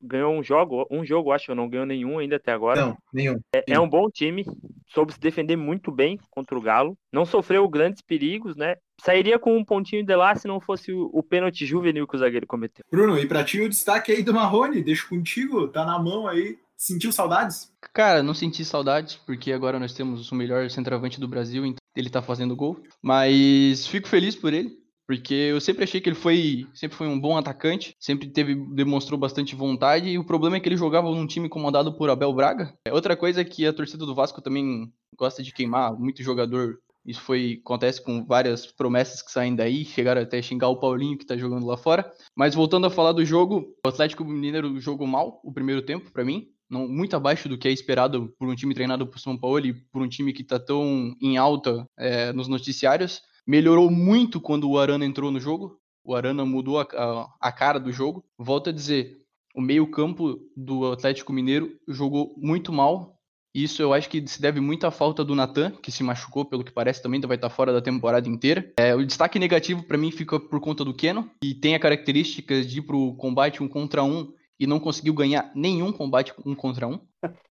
ganhou 0.00 0.32
um 0.34 0.42
jogo, 0.42 0.86
um 0.90 1.04
jogo, 1.04 1.32
acho, 1.32 1.54
não 1.54 1.68
ganhou 1.68 1.86
nenhum 1.86 2.18
ainda 2.18 2.36
até 2.36 2.52
agora. 2.52 2.80
Não, 2.80 2.98
nenhum. 3.12 3.40
É, 3.54 3.64
é, 3.68 3.80
um 3.80 3.88
bom 3.88 4.10
time, 4.10 4.44
soube 4.88 5.12
se 5.12 5.20
defender 5.20 5.56
muito 5.56 5.90
bem 5.90 6.18
contra 6.30 6.56
o 6.56 6.60
Galo, 6.60 6.96
não 7.12 7.24
sofreu 7.24 7.68
grandes 7.68 8.02
perigos, 8.02 8.56
né? 8.56 8.76
Sairia 9.00 9.38
com 9.38 9.56
um 9.56 9.64
pontinho 9.64 10.04
de 10.04 10.14
lá 10.14 10.34
se 10.34 10.46
não 10.46 10.60
fosse 10.60 10.92
o, 10.92 11.10
o 11.12 11.22
pênalti 11.22 11.66
juvenil 11.66 12.06
que 12.06 12.16
o 12.16 12.18
zagueiro 12.18 12.46
cometeu. 12.46 12.84
Bruno, 12.90 13.18
e 13.18 13.26
pra 13.26 13.44
ti 13.44 13.60
o 13.60 13.68
destaque 13.68 14.12
aí 14.12 14.22
do 14.22 14.34
Marrone, 14.34 14.82
deixo 14.82 15.08
contigo, 15.08 15.68
tá 15.68 15.84
na 15.84 15.98
mão 15.98 16.26
aí. 16.26 16.58
Sentiu 16.76 17.12
saudades? 17.12 17.72
Cara, 17.92 18.22
não 18.22 18.34
senti 18.34 18.64
saudades, 18.64 19.14
porque 19.14 19.52
agora 19.52 19.78
nós 19.78 19.94
temos 19.94 20.30
o 20.30 20.34
melhor 20.34 20.68
centroavante 20.70 21.20
do 21.20 21.28
Brasil, 21.28 21.64
então 21.64 21.78
ele 21.96 22.10
tá 22.10 22.20
fazendo 22.20 22.56
gol. 22.56 22.82
Mas 23.00 23.86
fico 23.86 24.08
feliz 24.08 24.34
por 24.34 24.52
ele, 24.52 24.76
porque 25.06 25.34
eu 25.34 25.60
sempre 25.60 25.84
achei 25.84 26.00
que 26.00 26.08
ele 26.08 26.16
foi 26.16 26.66
sempre 26.74 26.96
foi 26.96 27.06
um 27.06 27.20
bom 27.20 27.36
atacante, 27.36 27.94
sempre 27.98 28.28
teve 28.28 28.54
demonstrou 28.54 29.18
bastante 29.18 29.54
vontade 29.54 30.08
e 30.08 30.18
o 30.18 30.24
problema 30.24 30.56
é 30.56 30.60
que 30.60 30.68
ele 30.68 30.76
jogava 30.76 31.10
num 31.10 31.26
time 31.26 31.48
comandado 31.48 31.92
por 31.94 32.10
Abel 32.10 32.32
Braga. 32.32 32.74
É 32.86 32.92
outra 32.92 33.16
coisa 33.16 33.44
que 33.44 33.66
a 33.66 33.72
torcida 33.72 34.06
do 34.06 34.14
Vasco 34.14 34.40
também 34.40 34.92
gosta 35.16 35.42
de 35.42 35.52
queimar 35.52 35.94
muito 35.98 36.22
jogador. 36.22 36.78
Isso 37.04 37.20
foi 37.20 37.60
acontece 37.62 38.02
com 38.02 38.24
várias 38.24 38.66
promessas 38.66 39.20
que 39.20 39.30
saem 39.30 39.54
daí, 39.54 39.84
chegaram 39.84 40.22
até 40.22 40.40
xingar 40.40 40.68
o 40.68 40.80
Paulinho 40.80 41.18
que 41.18 41.26
tá 41.26 41.36
jogando 41.36 41.66
lá 41.66 41.76
fora. 41.76 42.10
Mas 42.34 42.54
voltando 42.54 42.86
a 42.86 42.90
falar 42.90 43.12
do 43.12 43.24
jogo, 43.24 43.74
o 43.84 43.88
Atlético 43.88 44.24
Mineiro 44.24 44.80
jogou 44.80 45.06
mal 45.06 45.38
o 45.44 45.52
primeiro 45.52 45.82
tempo 45.82 46.10
para 46.10 46.24
mim, 46.24 46.48
não, 46.68 46.88
muito 46.88 47.14
abaixo 47.14 47.48
do 47.48 47.58
que 47.58 47.68
é 47.68 47.70
esperado 47.70 48.34
por 48.38 48.48
um 48.48 48.54
time 48.54 48.74
treinado 48.74 49.06
por 49.06 49.20
São 49.20 49.36
Paulo 49.36 49.64
e 49.66 49.74
por 49.74 50.02
um 50.02 50.08
time 50.08 50.32
que 50.32 50.42
está 50.42 50.58
tão 50.58 51.14
em 51.20 51.36
alta 51.36 51.86
é, 51.96 52.32
nos 52.32 52.48
noticiários. 52.48 53.22
Melhorou 53.46 53.90
muito 53.90 54.40
quando 54.40 54.68
o 54.70 54.78
Arana 54.78 55.04
entrou 55.04 55.30
no 55.30 55.40
jogo. 55.40 55.78
O 56.04 56.14
Arana 56.14 56.44
mudou 56.44 56.80
a, 56.80 56.86
a, 56.92 57.28
a 57.40 57.52
cara 57.52 57.78
do 57.78 57.92
jogo. 57.92 58.24
Volto 58.38 58.70
a 58.70 58.72
dizer, 58.72 59.20
o 59.54 59.60
meio-campo 59.60 60.38
do 60.56 60.92
Atlético 60.92 61.32
Mineiro 61.32 61.78
jogou 61.88 62.34
muito 62.36 62.72
mal. 62.72 63.14
Isso 63.54 63.80
eu 63.80 63.94
acho 63.94 64.08
que 64.10 64.26
se 64.26 64.42
deve 64.42 64.58
muito 64.60 64.84
à 64.84 64.90
falta 64.90 65.24
do 65.24 65.34
Natan, 65.34 65.70
que 65.70 65.92
se 65.92 66.02
machucou, 66.02 66.44
pelo 66.44 66.64
que 66.64 66.72
parece, 66.72 67.00
também 67.00 67.20
vai 67.20 67.36
estar 67.36 67.48
fora 67.48 67.72
da 67.72 67.80
temporada 67.80 68.28
inteira. 68.28 68.72
É, 68.76 68.94
o 68.96 69.06
destaque 69.06 69.38
negativo 69.38 69.84
para 69.84 69.96
mim 69.96 70.10
fica 70.10 70.40
por 70.40 70.60
conta 70.60 70.84
do 70.84 70.92
Keno, 70.92 71.30
que 71.40 71.54
tem 71.54 71.76
a 71.76 71.78
característica 71.78 72.62
de 72.62 72.78
ir 72.78 72.82
para 72.82 72.96
o 72.96 73.14
combate 73.14 73.62
um 73.62 73.68
contra 73.68 74.02
um 74.02 74.32
e 74.58 74.66
não 74.66 74.80
conseguiu 74.80 75.14
ganhar 75.14 75.52
nenhum 75.54 75.92
combate 75.92 76.34
um 76.44 76.54
contra 76.54 76.88
um. 76.88 76.98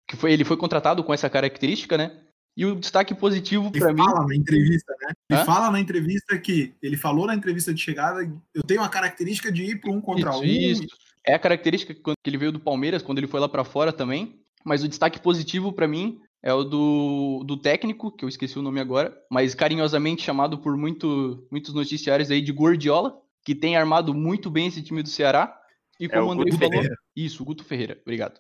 Que 0.08 0.18
foi, 0.18 0.34
ele 0.34 0.44
foi 0.44 0.58
contratado 0.58 1.04
com 1.04 1.14
essa 1.14 1.30
característica, 1.30 1.98
né? 1.98 2.20
E 2.56 2.66
o 2.66 2.76
destaque 2.76 3.16
positivo 3.16 3.72
para 3.72 3.94
mim. 3.94 4.02
Ele 4.02 4.12
fala 4.12 4.28
na 4.28 4.36
entrevista, 4.36 4.94
né? 5.02 5.14
Ele 5.30 5.40
Hã? 5.40 5.46
fala 5.46 5.72
na 5.72 5.80
entrevista 5.80 6.38
que 6.38 6.74
ele 6.82 6.98
falou 6.98 7.26
na 7.26 7.36
entrevista 7.36 7.74
de 7.74 7.82
chegada: 7.82 8.30
eu 8.54 8.64
tenho 8.64 8.82
a 8.82 8.90
característica 8.90 9.52
de 9.52 9.64
ir 9.64 9.80
para 9.80 9.92
um 9.92 10.02
contra 10.02 10.30
isso, 10.32 10.40
um. 10.40 10.44
Isso. 10.44 10.88
É 11.26 11.34
a 11.34 11.40
característica 11.40 11.94
que 11.94 12.14
ele 12.26 12.38
veio 12.38 12.52
do 12.52 12.60
Palmeiras, 12.60 13.02
quando 13.02 13.20
ele 13.20 13.28
foi 13.28 13.40
lá 13.40 13.48
para 13.48 13.64
fora 13.64 13.94
também. 13.94 14.42
Mas 14.66 14.84
o 14.84 14.88
destaque 14.88 15.20
positivo 15.20 15.72
para 15.74 15.88
mim 15.88 16.20
é 16.44 16.54
o 16.54 16.64
do, 16.64 17.44
do 17.46 17.58
técnico, 17.58 18.12
que 18.12 18.26
eu 18.26 18.30
esqueci 18.30 18.58
o 18.58 18.62
nome 18.62 18.80
agora, 18.80 19.16
mas 19.30 19.54
carinhosamente 19.54 20.24
chamado 20.24 20.58
por 20.58 20.76
muito, 20.76 21.48
muitos 21.52 21.74
noticiários 21.74 22.32
aí 22.32 22.42
de 22.42 22.52
Gordiola, 22.52 23.16
que 23.44 23.54
tem 23.54 23.76
armado 23.76 24.14
muito 24.14 24.50
bem 24.50 24.68
esse 24.68 24.82
time 24.82 25.04
do 25.04 25.10
Ceará. 25.10 25.56
E 26.00 26.06
é 26.06 26.10
como 26.10 26.22
é 26.22 26.26
o 26.26 26.32
André 26.32 26.52
falou. 26.52 26.70
Ferreira. 26.70 26.96
Isso, 27.16 27.46
Guto 27.46 27.64
Ferreira, 27.64 28.00
obrigado. 28.02 28.40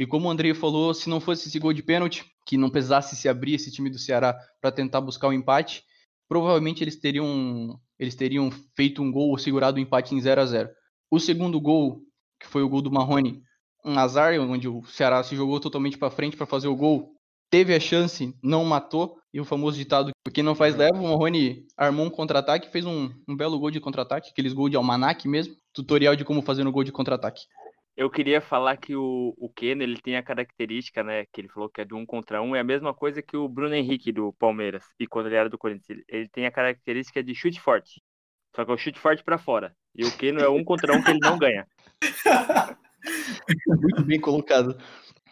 E 0.00 0.06
como 0.06 0.28
o 0.28 0.30
André 0.30 0.54
falou, 0.54 0.94
se 0.94 1.10
não 1.10 1.20
fosse 1.20 1.46
esse 1.46 1.58
gol 1.58 1.74
de 1.74 1.82
pênalti, 1.82 2.24
que 2.46 2.56
não 2.56 2.70
precisasse 2.70 3.14
se 3.14 3.28
abrir 3.28 3.56
esse 3.56 3.70
time 3.70 3.90
do 3.90 3.98
Ceará 3.98 4.34
para 4.58 4.72
tentar 4.72 4.98
buscar 5.02 5.26
o 5.26 5.30
um 5.30 5.34
empate, 5.34 5.84
provavelmente 6.26 6.82
eles 6.82 6.96
teriam, 6.96 7.78
eles 7.98 8.14
teriam 8.14 8.50
feito 8.74 9.02
um 9.02 9.12
gol 9.12 9.28
ou 9.28 9.36
segurado 9.36 9.76
o 9.76 9.78
um 9.78 9.82
empate 9.82 10.14
em 10.14 10.20
0 10.20 10.40
a 10.40 10.46
0 10.46 10.70
O 11.10 11.20
segundo 11.20 11.60
gol, 11.60 12.00
que 12.40 12.46
foi 12.46 12.62
o 12.62 12.68
gol 12.70 12.80
do 12.80 12.90
Marrone, 12.90 13.42
um 13.84 13.98
azar, 13.98 14.40
onde 14.40 14.66
o 14.66 14.82
Ceará 14.86 15.22
se 15.22 15.36
jogou 15.36 15.60
totalmente 15.60 15.98
para 15.98 16.10
frente 16.10 16.34
para 16.34 16.46
fazer 16.46 16.68
o 16.68 16.76
gol, 16.76 17.12
teve 17.50 17.74
a 17.74 17.80
chance, 17.80 18.34
não 18.42 18.64
matou, 18.64 19.18
e 19.34 19.38
o 19.38 19.44
famoso 19.44 19.76
ditado, 19.76 20.12
quem 20.32 20.42
não 20.42 20.54
faz 20.54 20.74
leva, 20.74 20.98
o 20.98 21.02
Marrone 21.02 21.66
armou 21.76 22.06
um 22.06 22.10
contra-ataque, 22.10 22.70
fez 22.70 22.86
um, 22.86 23.10
um 23.28 23.36
belo 23.36 23.58
gol 23.58 23.70
de 23.70 23.78
contra-ataque, 23.78 24.30
aqueles 24.30 24.54
gols 24.54 24.70
de 24.70 24.78
almanac 24.78 25.28
mesmo, 25.28 25.54
tutorial 25.74 26.16
de 26.16 26.24
como 26.24 26.40
fazer 26.40 26.66
um 26.66 26.72
gol 26.72 26.84
de 26.84 26.90
contra-ataque. 26.90 27.42
Eu 27.96 28.08
queria 28.08 28.40
falar 28.40 28.76
que 28.76 28.94
o, 28.94 29.34
o 29.36 29.48
Keno, 29.48 29.82
ele 29.82 30.00
tem 30.00 30.16
a 30.16 30.22
característica, 30.22 31.02
né, 31.02 31.26
que 31.32 31.40
ele 31.40 31.48
falou 31.48 31.68
que 31.68 31.80
é 31.80 31.84
do 31.84 31.96
um 31.96 32.06
contra 32.06 32.40
um, 32.40 32.54
é 32.56 32.60
a 32.60 32.64
mesma 32.64 32.94
coisa 32.94 33.20
que 33.20 33.36
o 33.36 33.48
Bruno 33.48 33.74
Henrique 33.74 34.12
do 34.12 34.32
Palmeiras, 34.34 34.84
e 34.98 35.06
quando 35.06 35.26
ele 35.26 35.36
era 35.36 35.50
do 35.50 35.58
Corinthians, 35.58 36.02
ele 36.08 36.28
tem 36.28 36.46
a 36.46 36.52
característica 36.52 37.22
de 37.22 37.34
chute 37.34 37.60
forte, 37.60 38.00
só 38.54 38.64
que 38.64 38.70
é 38.70 38.74
o 38.74 38.78
chute 38.78 38.98
forte 38.98 39.22
para 39.22 39.38
fora, 39.38 39.74
e 39.94 40.04
o 40.04 40.16
Keno 40.16 40.40
é 40.40 40.48
um 40.48 40.64
contra 40.64 40.96
um 40.96 41.02
que 41.02 41.10
ele 41.10 41.20
não 41.20 41.38
ganha. 41.38 41.66
Muito 43.66 44.04
bem 44.04 44.20
colocado. 44.20 44.78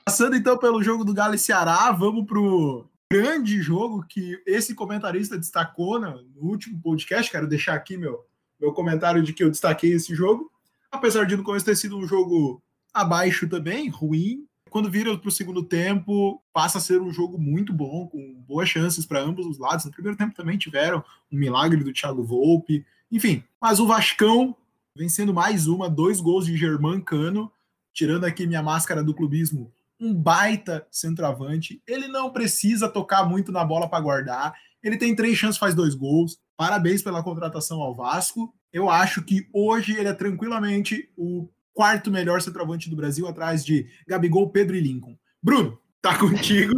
Passando 0.04 0.36
então 0.36 0.58
pelo 0.58 0.82
jogo 0.82 1.04
do 1.04 1.14
Galo 1.14 1.34
e 1.34 1.38
Ceará, 1.38 1.92
vamos 1.92 2.26
pro 2.26 2.90
grande 3.10 3.62
jogo 3.62 4.04
que 4.06 4.42
esse 4.46 4.74
comentarista 4.74 5.38
destacou 5.38 5.98
no 6.00 6.24
último 6.36 6.80
podcast, 6.82 7.30
quero 7.30 7.46
deixar 7.46 7.74
aqui 7.74 7.96
meu 7.96 8.26
meu 8.60 8.72
comentário 8.72 9.22
de 9.22 9.32
que 9.32 9.42
eu 9.42 9.50
destaquei 9.50 9.92
esse 9.92 10.14
jogo. 10.14 10.50
Apesar 10.90 11.24
de 11.26 11.36
no 11.36 11.42
começo 11.42 11.64
ter 11.64 11.76
sido 11.76 11.96
um 11.96 12.06
jogo 12.06 12.62
abaixo 12.92 13.48
também, 13.48 13.88
ruim, 13.88 14.46
quando 14.70 14.90
vira 14.90 15.16
para 15.16 15.28
o 15.28 15.32
segundo 15.32 15.62
tempo, 15.62 16.42
passa 16.52 16.78
a 16.78 16.80
ser 16.80 17.00
um 17.00 17.12
jogo 17.12 17.38
muito 17.38 17.72
bom, 17.72 18.06
com 18.06 18.34
boas 18.46 18.68
chances 18.68 19.06
para 19.06 19.20
ambos 19.20 19.46
os 19.46 19.58
lados. 19.58 19.84
No 19.84 19.90
primeiro 19.90 20.16
tempo 20.16 20.34
também 20.34 20.58
tiveram 20.58 21.02
um 21.30 21.36
milagre 21.38 21.82
do 21.82 21.92
Thiago 21.92 22.22
Volpe, 22.22 22.84
enfim. 23.10 23.42
Mas 23.60 23.80
o 23.80 23.86
Vascão 23.86 24.54
vencendo 24.98 25.32
mais 25.32 25.68
uma, 25.68 25.88
dois 25.88 26.20
gols 26.20 26.44
de 26.44 26.56
Germán 26.56 27.00
Cano, 27.00 27.52
tirando 27.92 28.24
aqui 28.24 28.46
minha 28.48 28.62
máscara 28.62 29.02
do 29.02 29.14
clubismo, 29.14 29.72
um 30.00 30.12
baita 30.12 30.84
centroavante. 30.90 31.80
Ele 31.86 32.08
não 32.08 32.30
precisa 32.30 32.88
tocar 32.88 33.24
muito 33.24 33.52
na 33.52 33.64
bola 33.64 33.88
para 33.88 34.00
guardar. 34.00 34.54
Ele 34.82 34.96
tem 34.96 35.14
três 35.14 35.38
chances, 35.38 35.58
faz 35.58 35.72
dois 35.72 35.94
gols. 35.94 36.38
Parabéns 36.56 37.00
pela 37.00 37.22
contratação 37.22 37.80
ao 37.80 37.94
Vasco. 37.94 38.52
Eu 38.72 38.90
acho 38.90 39.22
que 39.22 39.48
hoje 39.52 39.96
ele 39.96 40.08
é 40.08 40.12
tranquilamente 40.12 41.10
o 41.16 41.48
quarto 41.72 42.10
melhor 42.10 42.42
centroavante 42.42 42.90
do 42.90 42.96
Brasil, 42.96 43.26
atrás 43.26 43.64
de 43.64 43.86
Gabigol, 44.06 44.50
Pedro 44.50 44.76
e 44.76 44.80
Lincoln. 44.80 45.16
Bruno, 45.42 45.78
tá 46.02 46.16
contigo. 46.18 46.74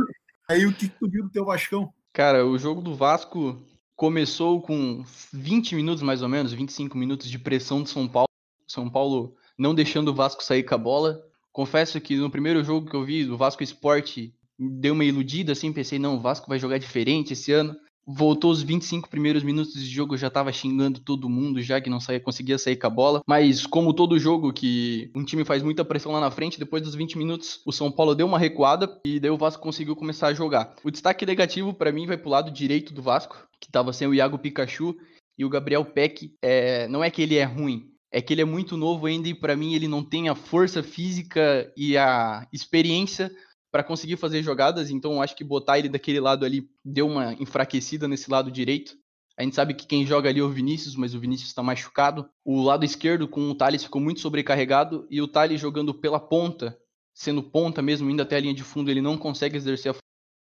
Aí 0.49 0.67
o 0.67 0.73
que 0.73 0.89
tu 0.89 1.09
viu 1.09 1.25
do 1.25 1.31
teu 1.31 1.45
Vascão? 1.45 1.93
Cara, 2.13 2.47
o 2.47 2.59
jogo 2.59 2.81
do 2.81 2.95
Vasco 2.95 3.61
começou 3.97 4.61
com 4.61 5.05
20 5.33 5.75
minutos 5.75 6.03
mais 6.03 6.23
ou 6.23 6.29
menos, 6.29 6.53
25 6.53 6.97
minutos 6.97 7.31
de 7.31 7.39
pressão 7.39 7.83
de 7.83 7.91
São 7.91 8.07
Paulo. 8.09 8.29
São 8.67 8.89
Paulo 8.89 9.37
não 9.59 9.75
deixando 9.75 10.09
o 10.09 10.15
Vasco 10.15 10.45
sair 10.45 10.63
com 10.63 10.75
a 10.75 10.79
bola. 10.79 11.21
Confesso 11.53 12.01
que 12.01 12.17
no 12.17 12.31
primeiro 12.31 12.63
jogo 12.63 12.89
que 12.89 12.97
eu 12.97 13.05
vi 13.05 13.25
do 13.25 13.37
Vasco 13.37 13.63
Esporte, 13.63 14.35
deu 14.59 14.95
uma 14.95 15.05
iludida 15.05 15.53
assim, 15.53 15.73
pensei, 15.73 15.99
não, 15.99 16.17
o 16.17 16.21
Vasco 16.21 16.49
vai 16.49 16.59
jogar 16.59 16.79
diferente 16.79 17.33
esse 17.33 17.53
ano 17.53 17.77
voltou 18.15 18.51
os 18.51 18.63
25 18.63 19.09
primeiros 19.09 19.43
minutos 19.43 19.75
de 19.75 19.89
jogo, 19.89 20.17
já 20.17 20.31
tava 20.31 20.53
xingando 20.53 21.01
todo 21.01 21.29
mundo, 21.29 21.63
já 21.63 21.81
que 21.81 21.91
não 21.91 22.01
saía, 22.01 22.21
conseguia 22.21 22.59
sair 22.59 22.77
com 22.77 22.87
a 22.87 22.91
bola. 22.91 23.23
Mas 23.27 23.67
como 23.67 23.93
todo 23.93 24.19
jogo 24.19 24.53
que 24.53 25.11
um 25.15 25.25
time 25.25 25.45
faz 25.45 25.63
muita 25.63 25.85
pressão 25.85 26.13
lá 26.13 26.21
na 26.21 26.31
frente, 26.31 26.59
depois 26.59 26.83
dos 26.83 26.95
20 26.95 27.19
minutos, 27.19 27.61
o 27.65 27.73
São 27.73 27.91
Paulo 27.91 28.15
deu 28.15 28.27
uma 28.27 28.39
recuada 28.39 29.01
e 29.05 29.21
daí 29.21 29.31
o 29.31 29.39
Vasco 29.39 29.63
conseguiu 29.63 29.97
começar 29.97 30.29
a 30.29 30.35
jogar. 30.35 30.75
O 30.85 30.91
destaque 30.91 31.25
negativo 31.27 31.73
para 31.73 31.93
mim 31.93 32.07
vai 32.07 32.17
pro 32.17 32.31
lado 32.31 32.51
direito 32.51 32.93
do 32.93 33.03
Vasco, 33.03 33.37
que 33.61 33.71
tava 33.71 33.93
sem 33.93 34.09
o 34.09 34.15
Iago 34.15 34.39
Pikachu 34.39 34.97
e 35.39 35.45
o 35.45 35.51
Gabriel 35.51 35.85
Peck. 35.85 36.33
É, 36.43 36.89
não 36.89 37.05
é 37.05 37.11
que 37.11 37.23
ele 37.23 37.37
é 37.37 37.45
ruim, 37.45 37.91
é 38.13 38.21
que 38.21 38.35
ele 38.35 38.43
é 38.43 38.45
muito 38.45 38.77
novo 38.77 39.07
ainda 39.07 39.29
e 39.29 39.35
para 39.35 39.57
mim 39.57 39.75
ele 39.75 39.87
não 39.87 40.03
tem 40.03 40.29
a 40.29 40.35
força 40.35 40.83
física 40.83 41.73
e 41.77 41.97
a 41.97 42.47
experiência 42.53 43.31
para 43.71 43.85
conseguir 43.85 44.17
fazer 44.17 44.43
jogadas, 44.43 44.91
então 44.91 45.23
acho 45.23 45.37
que 45.37 45.45
botar 45.45 45.79
ele 45.79 45.89
daquele 45.89 46.21
lado 46.21 46.45
ali 46.45 46.69
deu 46.85 47.07
uma 47.07 47.35
enfraquecida 47.35 48.09
nesse 48.09 48.31
lado 48.31 48.51
direito. 48.51 48.99
A 49.37 49.43
gente 49.43 49.55
sabe 49.57 49.73
que 49.73 49.87
quem 49.87 50.05
joga 50.05 50.29
ali 50.29 50.41
é 50.41 50.43
o 50.43 50.51
Vinícius, 50.51 50.95
mas 50.95 51.15
o 51.15 51.21
Vinícius 51.21 51.49
está 51.49 51.63
machucado. 51.63 52.29
O 52.45 52.63
lado 52.63 52.85
esquerdo 52.85 53.27
com 53.27 53.51
o 53.51 53.55
Thales 53.55 53.83
ficou 53.83 54.01
muito 54.01 54.21
sobrecarregado 54.21 55.07
e 55.09 55.23
o 55.23 55.29
Thales 55.29 55.61
jogando 55.61 55.95
pela 55.95 56.21
ponta, 56.21 56.77
sendo 57.15 57.43
ponta 57.43 57.81
mesmo, 57.81 58.11
indo 58.11 58.21
até 58.21 58.37
a 58.37 58.41
linha 58.41 58.53
de 58.53 58.63
fundo, 58.63 58.91
ele 58.91 59.01
não 59.01 59.17
consegue 59.17 59.57
exercer 59.57 59.93
a 59.93 59.97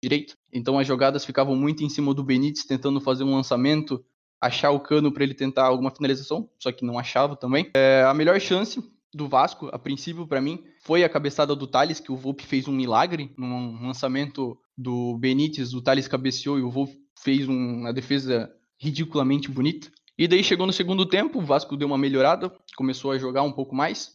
direito. 0.03 0.33
Então 0.51 0.77
as 0.77 0.85
jogadas 0.85 1.23
ficavam 1.23 1.55
muito 1.55 1.83
em 1.83 1.89
cima 1.89 2.13
do 2.13 2.23
Benítez 2.23 2.65
tentando 2.65 2.99
fazer 2.99 3.23
um 3.23 3.35
lançamento, 3.35 4.03
achar 4.41 4.71
o 4.71 4.79
cano 4.79 5.11
para 5.11 5.23
ele 5.23 5.35
tentar 5.35 5.67
alguma 5.67 5.91
finalização, 5.91 6.49
só 6.59 6.71
que 6.71 6.83
não 6.83 6.99
achava 6.99 7.35
também. 7.35 7.69
É, 7.75 8.03
a 8.05 8.13
melhor 8.13 8.39
chance 8.41 8.83
do 9.13 9.27
Vasco, 9.27 9.69
a 9.71 9.79
princípio, 9.79 10.25
para 10.25 10.41
mim, 10.41 10.63
foi 10.83 11.03
a 11.03 11.09
cabeçada 11.09 11.55
do 11.55 11.67
Thales, 11.67 11.99
que 11.99 12.11
o 12.11 12.15
Volpe 12.15 12.45
fez 12.45 12.67
um 12.67 12.71
milagre 12.71 13.33
num 13.37 13.85
lançamento 13.85 14.57
do 14.77 15.17
Benítez, 15.17 15.73
o 15.73 15.81
Thales 15.81 16.07
cabeceou 16.07 16.57
e 16.57 16.61
o 16.61 16.71
Volpe 16.71 16.97
fez 17.19 17.47
uma 17.47 17.93
defesa 17.93 18.51
ridiculamente 18.79 19.49
bonita. 19.49 19.91
E 20.17 20.27
daí 20.27 20.43
chegou 20.43 20.65
no 20.65 20.73
segundo 20.73 21.05
tempo, 21.05 21.39
o 21.39 21.45
Vasco 21.45 21.75
deu 21.77 21.87
uma 21.87 21.97
melhorada, 21.97 22.51
começou 22.75 23.11
a 23.11 23.17
jogar 23.17 23.43
um 23.43 23.51
pouco 23.51 23.75
mais. 23.75 24.11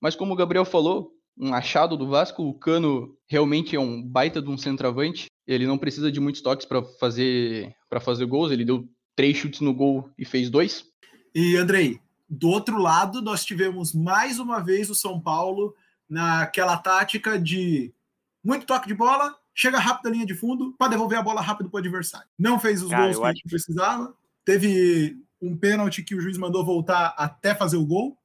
Mas 0.00 0.16
como 0.16 0.32
o 0.32 0.36
Gabriel 0.36 0.64
falou, 0.64 1.12
um 1.38 1.54
achado 1.54 1.96
do 1.96 2.08
Vasco, 2.08 2.42
o 2.42 2.54
Cano 2.54 3.16
realmente 3.28 3.76
é 3.76 3.80
um 3.80 4.02
baita 4.02 4.40
de 4.42 4.48
um 4.48 4.58
centroavante. 4.58 5.26
Ele 5.46 5.66
não 5.66 5.78
precisa 5.78 6.10
de 6.10 6.20
muitos 6.20 6.42
toques 6.42 6.66
para 6.66 6.82
fazer 6.82 7.74
para 7.88 8.00
fazer 8.00 8.26
gols, 8.26 8.52
ele 8.52 8.64
deu 8.64 8.88
três 9.16 9.36
chutes 9.36 9.60
no 9.60 9.74
gol 9.74 10.08
e 10.16 10.24
fez 10.24 10.48
dois. 10.48 10.84
E 11.34 11.56
Andrei, 11.56 11.98
do 12.30 12.48
outro 12.48 12.78
lado, 12.78 13.20
nós 13.20 13.44
tivemos 13.44 13.92
mais 13.92 14.38
uma 14.38 14.60
vez 14.60 14.88
o 14.88 14.94
São 14.94 15.20
Paulo 15.20 15.74
naquela 16.08 16.76
tática 16.76 17.36
de 17.36 17.92
muito 18.42 18.64
toque 18.64 18.86
de 18.86 18.94
bola, 18.94 19.36
chega 19.52 19.80
rápido 19.80 20.04
da 20.04 20.10
linha 20.10 20.24
de 20.24 20.34
fundo 20.34 20.72
para 20.78 20.92
devolver 20.92 21.18
a 21.18 21.22
bola 21.22 21.40
rápido 21.40 21.68
para 21.68 21.78
o 21.78 21.80
adversário. 21.80 22.28
Não 22.38 22.58
fez 22.58 22.82
os 22.82 22.90
Cara, 22.90 23.04
gols 23.04 23.18
que 23.18 23.24
a 23.24 23.32
gente 23.32 23.48
precisava. 23.48 24.14
Teve 24.44 25.18
um 25.42 25.56
pênalti 25.56 26.04
que 26.04 26.14
o 26.14 26.20
juiz 26.20 26.38
mandou 26.38 26.64
voltar 26.64 27.14
até 27.18 27.52
fazer 27.52 27.76
o 27.76 27.84
gol. 27.84 28.16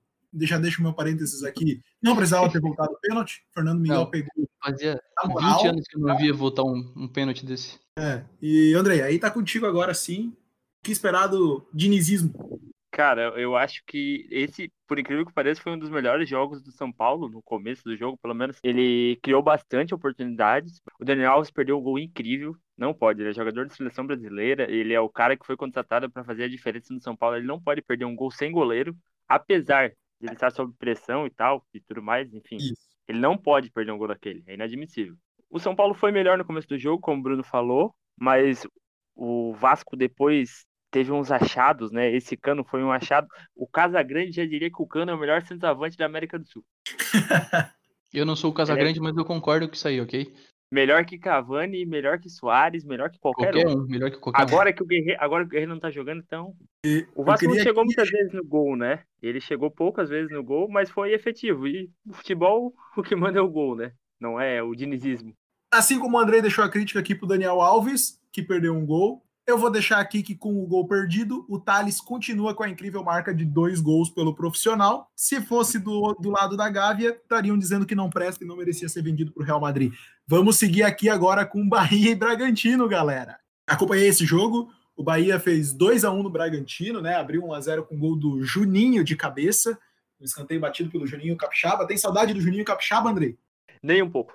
Já 0.42 0.58
deixo 0.60 0.84
meu 0.84 0.94
parênteses 0.94 1.44
aqui. 1.44 1.82
Não 2.02 2.16
precisava 2.16 2.52
ter 2.52 2.62
voltado 2.62 2.94
o 2.94 3.00
pênalti. 3.00 3.44
Fernando 3.54 3.80
Miguel 3.80 4.02
não, 4.02 4.10
pegou. 4.10 4.30
Fazia 4.64 5.02
moral, 5.26 5.58
20 5.60 5.68
anos 5.68 5.88
que 5.88 5.98
eu 5.98 6.02
não 6.02 6.18
via 6.18 6.34
voltar 6.34 6.64
um, 6.64 6.92
um 6.96 7.08
pênalti 7.08 7.46
desse. 7.46 7.80
É. 7.98 8.24
E 8.42 8.74
André, 8.74 9.02
aí 9.02 9.18
tá 9.18 9.32
contigo 9.32 9.66
agora 9.66 9.94
sim. 9.94 10.36
Que 10.84 10.92
esperado 10.92 11.68
dinizismo? 11.74 12.60
Cara, 12.96 13.34
eu 13.38 13.58
acho 13.58 13.84
que 13.86 14.26
esse, 14.32 14.72
por 14.88 14.98
incrível 14.98 15.26
que 15.26 15.34
pareça, 15.34 15.62
foi 15.62 15.74
um 15.74 15.78
dos 15.78 15.90
melhores 15.90 16.30
jogos 16.30 16.62
do 16.62 16.72
São 16.72 16.94
Paulo 16.94 17.28
no 17.28 17.44
começo 17.44 17.84
do 17.84 17.94
jogo, 17.98 18.18
pelo 18.18 18.34
menos. 18.34 18.58
Ele 18.64 19.20
criou 19.22 19.44
bastante 19.44 19.94
oportunidades. 19.94 20.82
O 20.98 21.04
Daniel 21.04 21.34
Alves 21.34 21.52
perdeu 21.52 21.78
um 21.78 21.82
gol 21.82 22.00
incrível. 22.00 22.56
Não 22.78 22.94
pode, 22.94 23.22
ele 23.22 23.32
é 23.32 23.34
jogador 23.34 23.66
de 23.66 23.74
seleção 23.74 24.08
brasileira, 24.08 24.72
ele 24.72 24.94
é 24.94 25.00
o 25.00 25.10
cara 25.10 25.36
que 25.36 25.46
foi 25.46 25.58
contratado 25.58 26.10
para 26.10 26.24
fazer 26.24 26.46
a 26.46 26.48
diferença 26.48 26.94
no 26.94 27.02
São 27.02 27.18
Paulo. 27.18 27.36
Ele 27.36 27.46
não 27.46 27.60
pode 27.60 27.82
perder 27.82 28.06
um 28.06 28.16
gol 28.16 28.32
sem 28.32 28.50
goleiro, 28.50 28.96
apesar 29.28 29.90
de 29.90 29.96
ele 30.22 30.32
estar 30.32 30.50
sob 30.50 30.74
pressão 30.80 31.28
e 31.28 31.30
tal, 31.30 31.66
e 31.74 31.82
tudo 31.82 32.02
mais, 32.02 32.34
enfim. 32.34 32.56
Isso. 32.56 32.96
Ele 33.10 33.20
não 33.20 33.38
pode 33.38 33.70
perder 33.72 33.92
um 33.92 33.98
gol 33.98 34.08
daquele, 34.08 34.42
é 34.48 34.54
inadmissível. 34.54 35.18
O 35.50 35.60
São 35.60 35.76
Paulo 35.76 35.94
foi 35.94 36.14
melhor 36.14 36.38
no 36.38 36.46
começo 36.46 36.70
do 36.70 36.80
jogo, 36.80 37.02
como 37.02 37.20
o 37.20 37.24
Bruno 37.24 37.44
falou, 37.44 37.94
mas 38.18 38.66
o 39.14 39.54
Vasco 39.54 39.98
depois 39.98 40.66
teve 40.96 41.12
uns 41.12 41.30
achados, 41.30 41.92
né? 41.92 42.10
Esse 42.16 42.38
Cano 42.38 42.64
foi 42.64 42.82
um 42.82 42.90
achado. 42.90 43.28
O 43.54 43.68
Casagrande 43.68 44.32
já 44.32 44.46
diria 44.46 44.70
que 44.70 44.82
o 44.82 44.88
Cano 44.88 45.12
é 45.12 45.14
o 45.14 45.20
melhor 45.20 45.42
centroavante 45.42 45.98
da 45.98 46.06
América 46.06 46.40
do 46.40 46.48
Sul. 46.48 46.64
eu 48.14 48.26
não 48.26 48.34
sou 48.34 48.50
o 48.50 48.54
Casagrande, 48.54 49.00
é... 49.00 49.02
mas 49.02 49.18
eu 49.18 49.26
concordo 49.26 49.68
com 49.68 49.74
isso 49.74 49.90
aí, 49.90 50.00
ok? 50.00 50.34
Melhor 50.72 51.04
que 51.04 51.20
Cavani, 51.20 51.86
melhor 51.86 52.18
que 52.18 52.30
Soares, 52.30 52.86
melhor 52.86 53.10
que 53.10 53.20
qualquer, 53.20 53.52
qualquer 53.52 53.68
um. 53.68 53.86
Melhor 53.88 54.10
que 54.10 54.18
qualquer 54.18 54.42
agora 54.42 54.70
um. 54.70 54.74
que 54.74 54.84
o 54.84 54.86
Guerreiro, 54.86 55.22
agora 55.22 55.44
que 55.44 55.50
o 55.50 55.52
Guerreiro 55.52 55.74
não 55.74 55.82
tá 55.82 55.92
jogando, 55.92 56.24
então. 56.26 56.54
E 56.86 57.06
o 57.14 57.26
Vasco 57.26 57.46
não 57.46 57.56
chegou 57.56 57.84
que... 57.84 57.88
muitas 57.88 58.10
vezes 58.10 58.32
no 58.32 58.46
gol, 58.46 58.78
né? 58.78 59.04
Ele 59.22 59.42
chegou 59.42 59.70
poucas 59.70 60.08
vezes 60.08 60.32
no 60.32 60.42
gol, 60.42 60.70
mas 60.70 60.90
foi 60.90 61.12
efetivo. 61.12 61.68
E 61.68 61.90
o 62.08 62.14
futebol, 62.14 62.74
o 62.96 63.04
que 63.04 63.18
manda 63.18 63.38
é 63.38 63.42
o 63.42 63.50
gol, 63.50 63.76
né? 63.76 63.92
Não 64.18 64.40
é 64.40 64.64
o 64.64 64.74
dinizismo. 64.74 65.34
Assim 65.74 66.00
como 66.00 66.16
o 66.16 66.20
André 66.22 66.42
deixou 66.42 66.64
a 66.64 66.70
crítica 66.70 67.02
aqui 67.02 67.14
pro 67.14 67.28
Daniel 67.28 67.60
Alves, 67.60 68.18
que 68.32 68.42
perdeu 68.42 68.74
um 68.74 68.86
gol, 68.86 69.25
eu 69.48 69.60
vou 69.60 69.70
deixar 69.70 70.00
aqui 70.00 70.24
que 70.24 70.34
com 70.34 70.62
o 70.62 70.66
gol 70.66 70.88
perdido, 70.88 71.46
o 71.48 71.60
Thales 71.60 72.02
continua 72.02 72.56
com 72.56 72.64
a 72.64 72.70
incrível 72.70 73.04
marca 73.04 73.34
de 73.34 73.46
dois 73.46 73.80
gols 73.80 74.10
pelo 74.10 74.34
profissional. 74.34 75.12
Se 75.16 75.40
fosse 75.40 75.78
do, 75.78 76.14
do 76.20 76.32
lado 76.32 76.58
da 76.58 76.68
Gávea, 76.68 77.12
estariam 77.12 77.58
dizendo 77.58 77.86
que 77.86 77.94
não 77.94 78.10
presta 78.10 78.44
e 78.44 78.48
não 78.48 78.58
merecia 78.58 78.90
ser 78.90 79.04
vendido 79.04 79.32
para 79.32 79.44
o 79.44 79.46
Real 79.46 79.60
Madrid. 79.60 79.94
Vamos 80.28 80.58
seguir 80.58 80.82
aqui 80.82 81.10
agora 81.10 81.46
com 81.46 81.68
Bahia 81.70 82.12
e 82.12 82.16
Bragantino, 82.16 82.88
galera. 82.88 83.38
Acompanhei 83.68 84.08
esse 84.08 84.26
jogo. 84.26 84.72
O 84.96 85.04
Bahia 85.04 85.40
fez 85.40 85.74
2 85.74 86.04
a 86.06 86.12
1 86.12 86.24
no 86.24 86.30
Bragantino, 86.30 87.00
né? 87.00 87.16
Abriu 87.16 87.46
1 87.46 87.54
a 87.54 87.62
0 87.62 87.86
com 87.86 87.96
o 87.96 88.00
gol 88.00 88.16
do 88.16 88.44
Juninho 88.44 89.04
de 89.04 89.16
cabeça. 89.16 89.78
Um 90.20 90.26
escanteio 90.26 90.60
batido 90.60 90.90
pelo 90.90 91.06
Juninho 91.06 91.38
Capixaba. 91.38 91.86
Tem 91.86 91.98
saudade 91.98 92.34
do 92.34 92.42
Juninho 92.42 92.66
Capixaba, 92.66 93.12
Andrei? 93.12 93.38
Nem 93.84 94.02
um 94.02 94.10
pouco. 94.10 94.34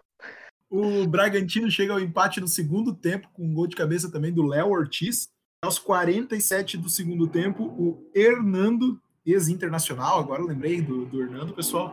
O 0.70 1.04
Bragantino 1.04 1.68
chega 1.68 1.92
ao 1.92 1.98
empate 1.98 2.40
no 2.40 2.46
segundo 2.46 2.94
tempo, 2.94 3.28
com 3.35 3.44
um 3.44 3.52
gol 3.52 3.66
de 3.66 3.74
cabeça 3.74 4.09
também 4.09 4.33
do 4.33 4.46
Léo 4.46 4.68
Ortiz. 4.68 5.28
Aos 5.62 5.80
47 5.80 6.78
do 6.78 6.88
segundo 6.88 7.26
tempo, 7.26 7.64
o 7.64 8.09
Hernando, 8.14 8.98
ex-internacional, 9.26 10.20
agora 10.20 10.42
lembrei 10.42 10.80
do, 10.80 11.04
do 11.04 11.20
Hernando, 11.20 11.52
pessoal, 11.52 11.92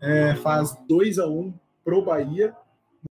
é, 0.00 0.34
faz 0.34 0.76
2 0.88 1.20
a 1.20 1.26
1 1.28 1.54
pro 1.84 2.04
Bahia 2.04 2.54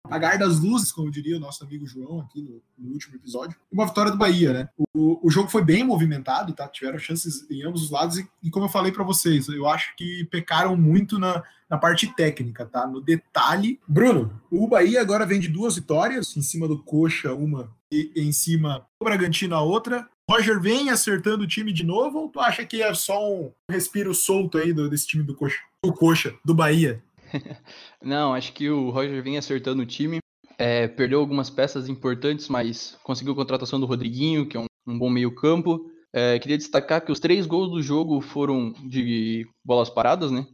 apagar 0.05 0.39
das 0.39 0.61
luzes, 0.61 0.93
como 0.93 1.11
diria 1.11 1.37
o 1.37 1.41
nosso 1.41 1.65
amigo 1.65 1.87
João 1.87 2.21
aqui 2.21 2.43
no, 2.43 2.63
no 2.79 2.93
último 2.93 3.17
episódio. 3.17 3.57
Uma 3.71 3.87
vitória 3.87 4.11
do 4.11 4.19
Bahia, 4.19 4.53
né? 4.53 4.69
O, 4.95 5.27
o, 5.27 5.31
jogo 5.31 5.49
foi 5.49 5.65
bem 5.65 5.83
movimentado, 5.83 6.53
tá? 6.53 6.69
Tiveram 6.69 6.99
chances 6.99 7.49
em 7.51 7.63
ambos 7.63 7.85
os 7.85 7.91
lados 7.91 8.19
e, 8.19 8.29
e 8.43 8.51
como 8.51 8.67
eu 8.67 8.71
falei 8.71 8.93
para 8.93 9.05
vocês, 9.05 9.49
eu 9.49 9.67
acho 9.67 9.97
que 9.97 10.25
pecaram 10.25 10.77
muito 10.77 11.19
na, 11.19 11.43
na 11.69 11.79
parte 11.79 12.15
técnica, 12.15 12.67
tá? 12.67 12.87
No 12.87 13.01
detalhe. 13.01 13.81
Bruno, 13.89 14.39
o 14.51 14.69
Bahia 14.69 15.01
agora 15.01 15.25
vem 15.25 15.41
de 15.41 15.49
duas 15.49 15.77
vitórias, 15.77 16.37
em 16.37 16.43
cima 16.43 16.69
do 16.69 16.83
Coxa, 16.83 17.33
uma 17.33 17.71
e 17.91 18.13
em 18.17 18.33
cima 18.33 18.87
do 19.01 19.05
Bragantino, 19.05 19.55
a 19.55 19.63
outra. 19.63 20.09
Roger 20.31 20.61
vem 20.61 20.89
acertando 20.89 21.45
o 21.45 21.47
time 21.47 21.73
de 21.73 21.85
novo 21.85 22.19
ou 22.19 22.29
tu 22.29 22.41
acha 22.41 22.65
que 22.65 22.83
é 22.83 22.95
só 22.95 23.31
um 23.31 23.53
respiro 23.71 24.15
solto 24.15 24.57
aí 24.57 24.73
do, 24.73 24.89
desse 24.89 25.07
time 25.07 25.23
do 25.23 25.35
Coxa? 25.35 25.59
Do 25.85 25.93
Coxa, 25.93 26.35
do 26.45 26.55
Bahia? 26.55 27.03
Não, 28.03 28.35
acho 28.35 28.53
que 28.53 28.69
o 28.69 28.91
Roger 28.91 29.23
vem 29.23 29.39
acertando 29.39 29.83
o 29.83 29.87
time. 29.87 30.19
É, 30.59 30.87
perdeu 30.87 31.21
algumas 31.21 31.51
peças 31.51 31.89
importantes, 31.89 32.49
mas 32.49 32.97
conseguiu 33.03 33.33
a 33.33 33.37
contratação 33.37 33.81
do 33.81 33.87
Rodriguinho, 33.87 34.47
que 34.47 34.57
é 34.57 34.61
um, 34.61 34.67
um 34.87 34.99
bom 34.99 35.11
meio-campo. 35.11 35.91
É, 36.13 36.39
queria 36.39 36.59
destacar 36.59 37.05
que 37.05 37.11
os 37.11 37.19
três 37.19 37.47
gols 37.47 37.71
do 37.71 37.83
jogo 37.83 38.21
foram 38.21 38.73
de 38.85 39.49
bolas 39.65 39.89
paradas, 39.89 40.31
né? 40.31 40.47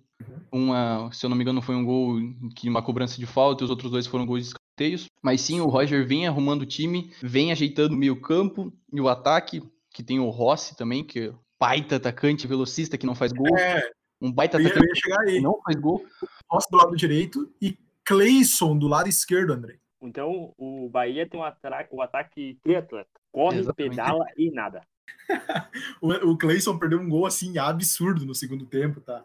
Uma, 0.51 1.11
se 1.13 1.27
eu 1.27 1.31
não 1.31 1.37
me 1.37 1.43
engano, 1.43 1.61
foi 1.61 1.75
um 1.75 1.85
gol 1.85 2.17
que 2.55 2.69
uma 2.69 2.83
cobrança 2.83 3.19
de 3.19 3.27
falta, 3.27 3.63
e 3.63 3.65
os 3.65 3.71
outros 3.71 3.91
dois 3.91 4.07
foram 4.07 4.25
gols 4.25 4.43
de 4.43 4.49
escanteios. 4.49 5.07
Mas 5.23 5.41
sim, 5.41 5.61
o 5.61 5.69
Roger 5.69 6.07
vem 6.07 6.27
arrumando 6.27 6.63
o 6.63 6.67
time, 6.67 7.13
vem 7.23 7.53
ajeitando 7.53 7.95
o 7.95 7.99
meio-campo 7.99 8.73
e 8.93 9.01
o 9.01 9.09
ataque, 9.09 9.63
que 9.93 10.03
tem 10.03 10.21
o 10.21 10.31
Rossi 10.31 10.77
também, 10.77 11.05
que 11.05 11.21
é 11.21 11.33
baita 11.61 11.97
atacante, 11.97 12.47
velocista 12.47 12.97
que 12.97 13.07
não 13.07 13.17
faz 13.17 13.33
gol. 13.33 13.59
É, 13.59 13.83
um 14.21 14.33
baita 14.33 14.59
atacante 14.59 15.01
que 15.01 15.41
não 15.41 15.61
faz 15.63 15.77
gol. 15.77 16.05
Rossi 16.51 16.71
do 16.71 16.77
lado 16.77 16.97
direito 16.97 17.53
e 17.61 17.79
Cleison 18.05 18.77
do 18.77 18.89
lado 18.89 19.09
esquerdo, 19.09 19.53
André. 19.53 19.79
Então 20.01 20.55
o 20.57 20.89
Bahia 20.89 21.29
tem 21.29 21.39
um 21.39 21.45
ataque, 21.45 21.95
o 21.95 22.01
ataque 22.01 22.59
triatleta. 22.63 23.11
Corre, 23.33 23.59
Exatamente. 23.59 23.91
pedala 23.91 24.25
e 24.37 24.51
nada. 24.51 24.83
o, 26.01 26.13
o 26.31 26.39
Cleison 26.39 26.79
perdeu 26.79 27.01
um 27.01 27.09
gol 27.09 27.27
assim 27.27 27.59
absurdo 27.59 28.25
no 28.25 28.35
segundo 28.35 28.65
tempo, 28.67 29.01
tá? 29.01 29.25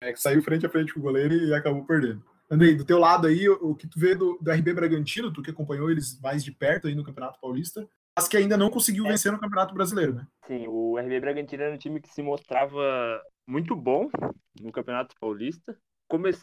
É, 0.00 0.14
saiu 0.16 0.42
frente 0.42 0.64
a 0.64 0.70
frente 0.70 0.94
com 0.94 1.00
o 1.00 1.02
goleiro 1.02 1.34
e 1.34 1.52
acabou 1.52 1.84
perdendo. 1.84 2.24
Andrei, 2.50 2.74
do 2.74 2.84
teu 2.84 2.98
lado 2.98 3.26
aí, 3.26 3.48
o, 3.48 3.70
o 3.70 3.74
que 3.74 3.86
tu 3.86 3.98
vê 3.98 4.14
do, 4.14 4.38
do 4.40 4.50
RB 4.50 4.72
Bragantino, 4.72 5.32
tu 5.32 5.42
que 5.42 5.50
acompanhou 5.50 5.90
eles 5.90 6.18
mais 6.20 6.44
de 6.44 6.52
perto 6.52 6.86
aí 6.86 6.94
no 6.94 7.04
Campeonato 7.04 7.40
Paulista, 7.40 7.86
mas 8.16 8.28
que 8.28 8.36
ainda 8.36 8.56
não 8.56 8.70
conseguiu 8.70 9.06
é. 9.06 9.08
vencer 9.08 9.32
no 9.32 9.40
Campeonato 9.40 9.74
Brasileiro, 9.74 10.14
né? 10.14 10.26
Sim, 10.46 10.66
o 10.68 10.98
RB 10.98 11.20
Bragantino 11.20 11.62
era 11.62 11.74
um 11.74 11.78
time 11.78 12.00
que 12.00 12.08
se 12.08 12.22
mostrava 12.22 13.20
muito 13.46 13.74
bom 13.74 14.08
no 14.60 14.70
Campeonato 14.70 15.14
Paulista. 15.20 15.76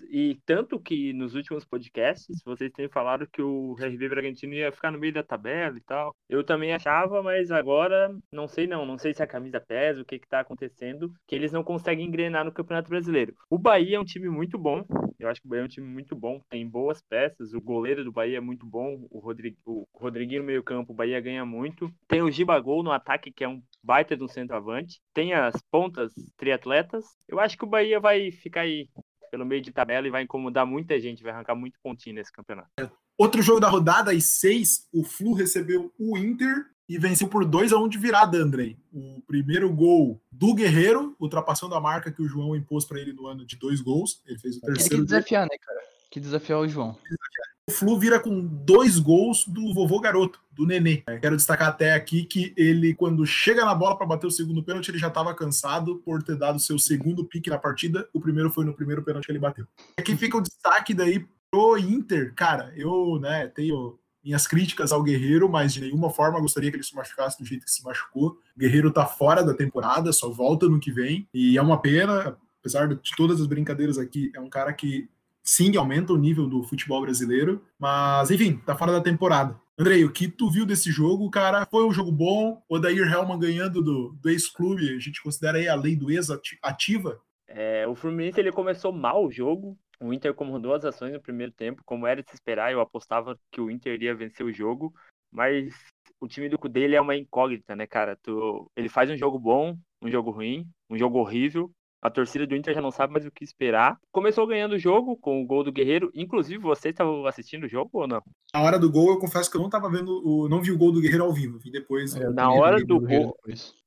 E 0.09 0.39
tanto 0.45 0.79
que 0.79 1.13
nos 1.13 1.35
últimos 1.35 1.65
podcasts 1.65 2.41
vocês 2.45 2.71
têm 2.71 2.89
falado 2.89 3.27
que 3.27 3.41
o 3.41 3.75
RB 3.79 4.09
Bragantino 4.09 4.53
ia 4.53 4.71
ficar 4.71 4.91
no 4.91 4.99
meio 4.99 5.13
da 5.13 5.23
tabela 5.23 5.77
e 5.77 5.81
tal. 5.81 6.15
Eu 6.29 6.43
também 6.43 6.73
achava, 6.73 7.21
mas 7.21 7.51
agora 7.51 8.15
não 8.31 8.47
sei 8.47 8.67
não. 8.67 8.85
Não 8.85 8.97
sei 8.97 9.13
se 9.13 9.23
a 9.23 9.27
camisa 9.27 9.59
pesa, 9.59 10.01
o 10.01 10.05
que 10.05 10.19
que 10.19 10.27
tá 10.27 10.39
acontecendo, 10.39 11.13
que 11.27 11.35
eles 11.35 11.51
não 11.51 11.63
conseguem 11.63 12.05
engrenar 12.05 12.45
no 12.45 12.51
Campeonato 12.51 12.89
Brasileiro. 12.89 13.35
O 13.49 13.57
Bahia 13.57 13.97
é 13.97 13.99
um 13.99 14.05
time 14.05 14.29
muito 14.29 14.57
bom. 14.57 14.83
Eu 15.19 15.29
acho 15.29 15.39
que 15.39 15.47
o 15.47 15.49
Bahia 15.49 15.61
é 15.61 15.65
um 15.65 15.69
time 15.69 15.87
muito 15.87 16.15
bom. 16.15 16.41
Tem 16.49 16.67
boas 16.67 17.01
peças. 17.01 17.53
O 17.53 17.61
goleiro 17.61 18.03
do 18.03 18.11
Bahia 18.11 18.37
é 18.37 18.41
muito 18.41 18.65
bom. 18.65 19.05
O, 19.09 19.19
Rodrigo, 19.19 19.57
o 19.65 19.87
Rodriguinho 19.93 20.41
no 20.41 20.47
meio 20.47 20.63
campo, 20.63 20.93
o 20.93 20.95
Bahia 20.95 21.21
ganha 21.21 21.45
muito. 21.45 21.91
Tem 22.07 22.21
o 22.21 22.31
Gibagol 22.31 22.81
no 22.83 22.91
ataque, 22.91 23.31
que 23.31 23.43
é 23.43 23.47
um 23.47 23.61
baita 23.83 24.17
de 24.17 24.23
um 24.23 24.27
centroavante. 24.27 24.99
Tem 25.13 25.33
as 25.33 25.61
pontas 25.69 26.11
triatletas. 26.37 27.05
Eu 27.27 27.39
acho 27.39 27.57
que 27.57 27.63
o 27.63 27.69
Bahia 27.69 27.99
vai 27.99 28.31
ficar 28.31 28.61
aí 28.61 28.87
pelo 29.31 29.45
meio 29.45 29.61
de 29.61 29.71
tabela 29.71 30.05
e 30.05 30.11
vai 30.11 30.23
incomodar 30.23 30.65
muita 30.65 30.99
gente, 30.99 31.23
vai 31.23 31.31
arrancar 31.31 31.55
muito 31.55 31.79
pontinho 31.81 32.15
nesse 32.15 32.31
campeonato. 32.31 32.69
Outro 33.17 33.41
jogo 33.41 33.61
da 33.61 33.69
rodada, 33.69 34.11
às 34.11 34.25
seis, 34.25 34.87
o 34.93 35.03
Flu 35.03 35.33
recebeu 35.33 35.91
o 35.97 36.17
Inter 36.17 36.65
e 36.89 36.97
venceu 36.97 37.29
por 37.29 37.45
2 37.45 37.71
a 37.71 37.77
1 37.77 37.83
um 37.83 37.87
de 37.87 37.97
virada, 37.97 38.37
Andrei. 38.37 38.77
O 38.91 39.21
primeiro 39.25 39.71
gol 39.73 40.21
do 40.29 40.53
Guerreiro, 40.53 41.15
ultrapassando 41.17 41.73
a 41.73 41.79
marca 41.79 42.11
que 42.11 42.21
o 42.21 42.27
João 42.27 42.53
impôs 42.53 42.83
para 42.83 42.99
ele 42.99 43.13
no 43.13 43.27
ano 43.27 43.45
de 43.45 43.55
dois 43.55 43.79
gols. 43.79 44.21
Ele 44.27 44.37
fez 44.37 44.57
o 44.57 44.61
terceiro. 44.61 44.89
Tem 44.89 44.99
que 44.99 45.05
desafiar, 45.05 45.43
né, 45.43 45.57
cara? 45.61 45.79
Que 46.09 46.19
desafiar 46.19 46.59
o 46.59 46.67
João. 46.67 46.91
O 46.91 47.60
Flu 47.71 47.97
vira 47.97 48.19
com 48.19 48.45
dois 48.45 48.99
gols 48.99 49.47
do 49.47 49.73
vovô 49.73 49.99
garoto, 49.99 50.39
do 50.51 50.65
Nenê. 50.65 51.03
Quero 51.21 51.35
destacar 51.35 51.69
até 51.69 51.93
aqui 51.93 52.23
que 52.23 52.53
ele, 52.55 52.93
quando 52.93 53.25
chega 53.25 53.65
na 53.65 53.73
bola 53.73 53.97
para 53.97 54.05
bater 54.05 54.27
o 54.27 54.31
segundo 54.31 54.63
pênalti, 54.63 54.89
ele 54.89 54.99
já 54.99 55.07
estava 55.07 55.33
cansado 55.33 55.95
por 56.05 56.21
ter 56.21 56.35
dado 56.35 56.59
seu 56.59 56.77
segundo 56.77 57.25
pique 57.25 57.49
na 57.49 57.57
partida. 57.57 58.07
O 58.13 58.19
primeiro 58.19 58.51
foi 58.51 58.65
no 58.65 58.73
primeiro 58.73 59.01
pênalti 59.01 59.25
que 59.25 59.31
ele 59.31 59.39
bateu. 59.39 59.65
Aqui 59.97 60.15
fica 60.15 60.37
o 60.37 60.41
destaque 60.41 60.93
daí 60.93 61.25
pro 61.49 61.77
Inter. 61.77 62.33
Cara, 62.35 62.71
eu 62.75 63.19
né, 63.19 63.47
tenho 63.47 63.97
minhas 64.23 64.45
críticas 64.45 64.91
ao 64.91 65.01
Guerreiro, 65.01 65.49
mas 65.49 65.73
de 65.73 65.81
nenhuma 65.81 66.09
forma 66.09 66.39
gostaria 66.39 66.69
que 66.69 66.77
ele 66.77 66.83
se 66.83 66.95
machucasse 66.95 67.39
do 67.39 67.45
jeito 67.45 67.65
que 67.65 67.71
se 67.71 67.83
machucou. 67.83 68.37
O 68.55 68.59
Guerreiro 68.59 68.91
tá 68.91 69.05
fora 69.05 69.43
da 69.43 69.53
temporada, 69.53 70.13
só 70.13 70.29
volta 70.29 70.67
no 70.67 70.79
que 70.79 70.91
vem. 70.91 71.27
E 71.33 71.57
é 71.57 71.61
uma 71.61 71.81
pena, 71.81 72.37
apesar 72.59 72.87
de 72.87 73.15
todas 73.17 73.41
as 73.41 73.47
brincadeiras 73.47 73.97
aqui, 73.97 74.31
é 74.35 74.39
um 74.39 74.49
cara 74.49 74.71
que 74.73 75.09
sim 75.43 75.75
aumenta 75.75 76.13
o 76.13 76.17
nível 76.17 76.47
do 76.47 76.63
futebol 76.63 77.01
brasileiro, 77.01 77.63
mas 77.79 78.31
enfim, 78.31 78.57
tá 78.57 78.75
fora 78.75 78.91
da 78.91 79.01
temporada. 79.01 79.59
Andrei, 79.77 80.05
o 80.05 80.11
que 80.11 80.27
tu 80.27 80.49
viu 80.49 80.65
desse 80.65 80.91
jogo, 80.91 81.29
cara? 81.31 81.65
Foi 81.65 81.83
um 81.83 81.91
jogo 81.91 82.11
bom? 82.11 82.61
O 82.69 82.77
Dair 82.77 83.11
Helman 83.11 83.39
ganhando 83.39 83.81
do, 83.81 84.09
do 84.21 84.29
ex-clube, 84.29 84.95
a 84.95 84.99
gente 84.99 85.23
considera 85.23 85.57
aí 85.57 85.67
a 85.67 85.75
lei 85.75 85.95
do 85.95 86.11
ex 86.11 86.29
ativa? 86.61 87.19
É, 87.47 87.87
o 87.87 87.95
Fluminense 87.95 88.39
ele 88.39 88.51
começou 88.51 88.91
mal 88.93 89.25
o 89.25 89.31
jogo. 89.31 89.77
O 89.99 90.13
Inter 90.13 90.33
comandou 90.33 90.73
as 90.73 90.85
ações 90.85 91.13
no 91.13 91.21
primeiro 91.21 91.51
tempo, 91.51 91.81
como 91.85 92.07
era 92.07 92.21
de 92.21 92.29
se 92.29 92.35
esperar. 92.35 92.71
Eu 92.71 92.79
apostava 92.79 93.37
que 93.51 93.59
o 93.59 93.69
Inter 93.69 93.93
iria 93.93 94.15
vencer 94.15 94.45
o 94.45 94.53
jogo, 94.53 94.93
mas 95.31 95.73
o 96.19 96.27
time 96.27 96.47
do 96.49 96.57
dele 96.69 96.95
é 96.95 97.01
uma 97.01 97.15
incógnita, 97.15 97.75
né, 97.75 97.87
cara? 97.87 98.15
Tu, 98.21 98.71
ele 98.75 98.89
faz 98.89 99.09
um 99.09 99.17
jogo 99.17 99.39
bom, 99.39 99.75
um 100.01 100.09
jogo 100.09 100.31
ruim, 100.31 100.67
um 100.89 100.97
jogo 100.97 101.19
horrível, 101.19 101.71
a 102.01 102.09
torcida 102.09 102.47
do 102.47 102.55
Inter 102.55 102.73
já 102.73 102.81
não 102.81 102.89
sabe 102.89 103.13
mais 103.13 103.25
o 103.25 103.31
que 103.31 103.43
esperar. 103.43 103.97
Começou 104.11 104.47
ganhando 104.47 104.73
o 104.73 104.79
jogo 104.79 105.15
com 105.15 105.41
o 105.41 105.45
gol 105.45 105.63
do 105.63 105.71
Guerreiro. 105.71 106.11
Inclusive, 106.15 106.57
você 106.57 106.89
estava 106.89 107.29
assistindo 107.29 107.65
o 107.65 107.69
jogo 107.69 107.89
ou 107.93 108.07
não? 108.07 108.21
Na 108.53 108.61
hora 108.61 108.79
do 108.79 108.91
gol, 108.91 109.11
eu 109.11 109.19
confesso 109.19 109.51
que 109.51 109.55
eu 109.55 109.61
não 109.61 109.67
estava 109.67 109.89
vendo, 109.89 110.21
o, 110.25 110.49
não 110.49 110.61
vi 110.61 110.71
o 110.71 110.77
gol 110.77 110.91
do 110.91 110.99
Guerreiro 110.99 111.23
ao 111.23 111.31
vivo. 111.31 111.59
Vi 111.59 111.69
depois. 111.69 112.15
É, 112.15 112.27
na 112.29 112.51
hora 112.51 112.79
do, 112.79 112.99
do 112.99 113.07
gol, 113.07 113.37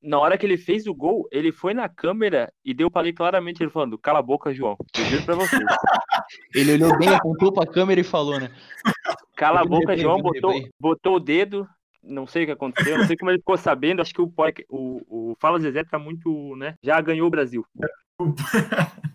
na 0.01 0.17
hora 0.17 0.37
que 0.37 0.45
ele 0.45 0.57
fez 0.57 0.87
o 0.87 0.95
gol, 0.95 1.27
ele 1.29 1.51
foi 1.51 1.73
na 1.73 1.89
câmera 1.89 2.51
e 2.63 2.73
deu 2.73 2.89
para 2.89 3.01
ler 3.01 3.13
claramente 3.13 3.61
ele 3.61 3.69
falando: 3.69 3.97
"Cala 3.97 4.19
a 4.19 4.23
boca, 4.23 4.53
João". 4.53 4.77
Eu 4.97 5.05
juro 5.05 5.25
para 5.25 5.35
você. 5.35 5.57
ele 6.55 6.73
olhou 6.73 6.97
bem, 6.97 7.09
apontou 7.09 7.51
para 7.51 7.63
a 7.63 7.71
câmera 7.71 7.99
e 7.99 8.03
falou, 8.03 8.39
né? 8.39 8.49
Cala 9.35 9.61
a 9.61 9.65
boca, 9.65 9.97
João, 9.97 10.21
botou, 10.21 10.53
botou 10.79 11.15
o 11.17 11.19
dedo, 11.19 11.67
não 12.05 12.27
sei 12.27 12.43
o 12.43 12.45
que 12.45 12.51
aconteceu, 12.51 12.97
não 12.97 13.05
sei 13.05 13.17
como 13.17 13.31
ele 13.31 13.39
ficou 13.39 13.57
sabendo. 13.57 14.01
Acho 14.01 14.13
que 14.13 14.21
o, 14.21 14.31
o, 14.69 15.31
o 15.31 15.35
Fala 15.39 15.59
Zezé 15.59 15.83
tá 15.83 15.99
muito, 15.99 16.55
né? 16.55 16.75
Já 16.83 16.99
ganhou 17.01 17.27
o 17.27 17.31
Brasil. 17.31 17.65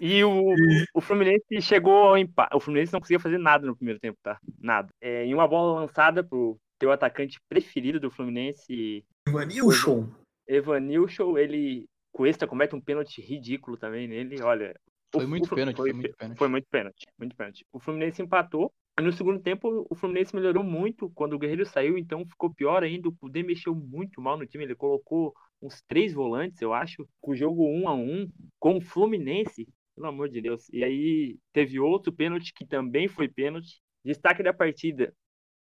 E 0.00 0.24
o, 0.24 0.54
o 0.94 1.00
Fluminense 1.00 1.60
chegou 1.60 1.92
ao 1.92 2.18
empate. 2.18 2.56
O 2.56 2.60
Fluminense 2.60 2.92
não 2.92 3.00
conseguia 3.00 3.20
fazer 3.20 3.38
nada 3.38 3.66
no 3.66 3.76
primeiro 3.76 4.00
tempo, 4.00 4.18
tá? 4.22 4.38
Nada. 4.58 4.88
É, 5.00 5.24
em 5.26 5.34
uma 5.34 5.46
bola 5.46 5.80
lançada 5.80 6.24
pro 6.24 6.58
teu 6.78 6.90
atacante 6.90 7.38
preferido 7.48 8.00
do 8.00 8.10
Fluminense. 8.10 9.04
Evanilson. 9.28 10.08
Evanilson, 10.48 11.36
ele. 11.36 11.86
Cuesta 12.12 12.46
comete 12.46 12.74
um 12.74 12.80
pênalti 12.80 13.20
ridículo 13.20 13.76
também 13.76 14.08
nele. 14.08 14.42
Olha. 14.42 14.74
Foi 15.12 15.26
muito 15.26 15.52
o, 15.52 15.54
pênalti, 15.54 15.76
foi, 15.76 15.90
foi 15.90 15.98
muito 15.98 16.16
pênalti. 16.16 16.38
Foi 16.38 16.48
muito 16.48 16.66
pênalti, 16.70 17.06
muito 17.18 17.36
pênalti. 17.36 17.64
O 17.72 17.80
Fluminense 17.80 18.22
empatou. 18.22 18.72
No 18.98 19.12
segundo 19.12 19.40
tempo, 19.40 19.86
o 19.88 19.94
Fluminense 19.94 20.34
melhorou 20.34 20.62
muito 20.62 21.10
quando 21.10 21.32
o 21.32 21.38
Guerreiro 21.38 21.64
saiu, 21.64 21.96
então 21.96 22.26
ficou 22.26 22.52
pior 22.52 22.82
ainda. 22.82 23.08
O 23.08 23.12
Kudê 23.16 23.42
mexeu 23.42 23.74
muito 23.74 24.20
mal 24.20 24.36
no 24.36 24.46
time. 24.46 24.64
Ele 24.64 24.74
colocou 24.74 25.34
uns 25.62 25.82
três 25.88 26.12
volantes, 26.12 26.60
eu 26.60 26.72
acho, 26.72 27.08
com 27.20 27.32
o 27.32 27.36
jogo 27.36 27.66
um 27.66 27.88
a 27.88 27.94
um, 27.94 28.30
com 28.58 28.76
o 28.76 28.80
Fluminense, 28.80 29.66
pelo 29.94 30.08
amor 30.08 30.28
de 30.28 30.40
Deus. 30.40 30.68
E 30.72 30.84
aí 30.84 31.38
teve 31.52 31.80
outro 31.80 32.12
pênalti 32.12 32.52
que 32.54 32.66
também 32.66 33.08
foi 33.08 33.28
pênalti. 33.28 33.80
Destaque 34.04 34.42
da 34.42 34.52
partida: 34.52 35.14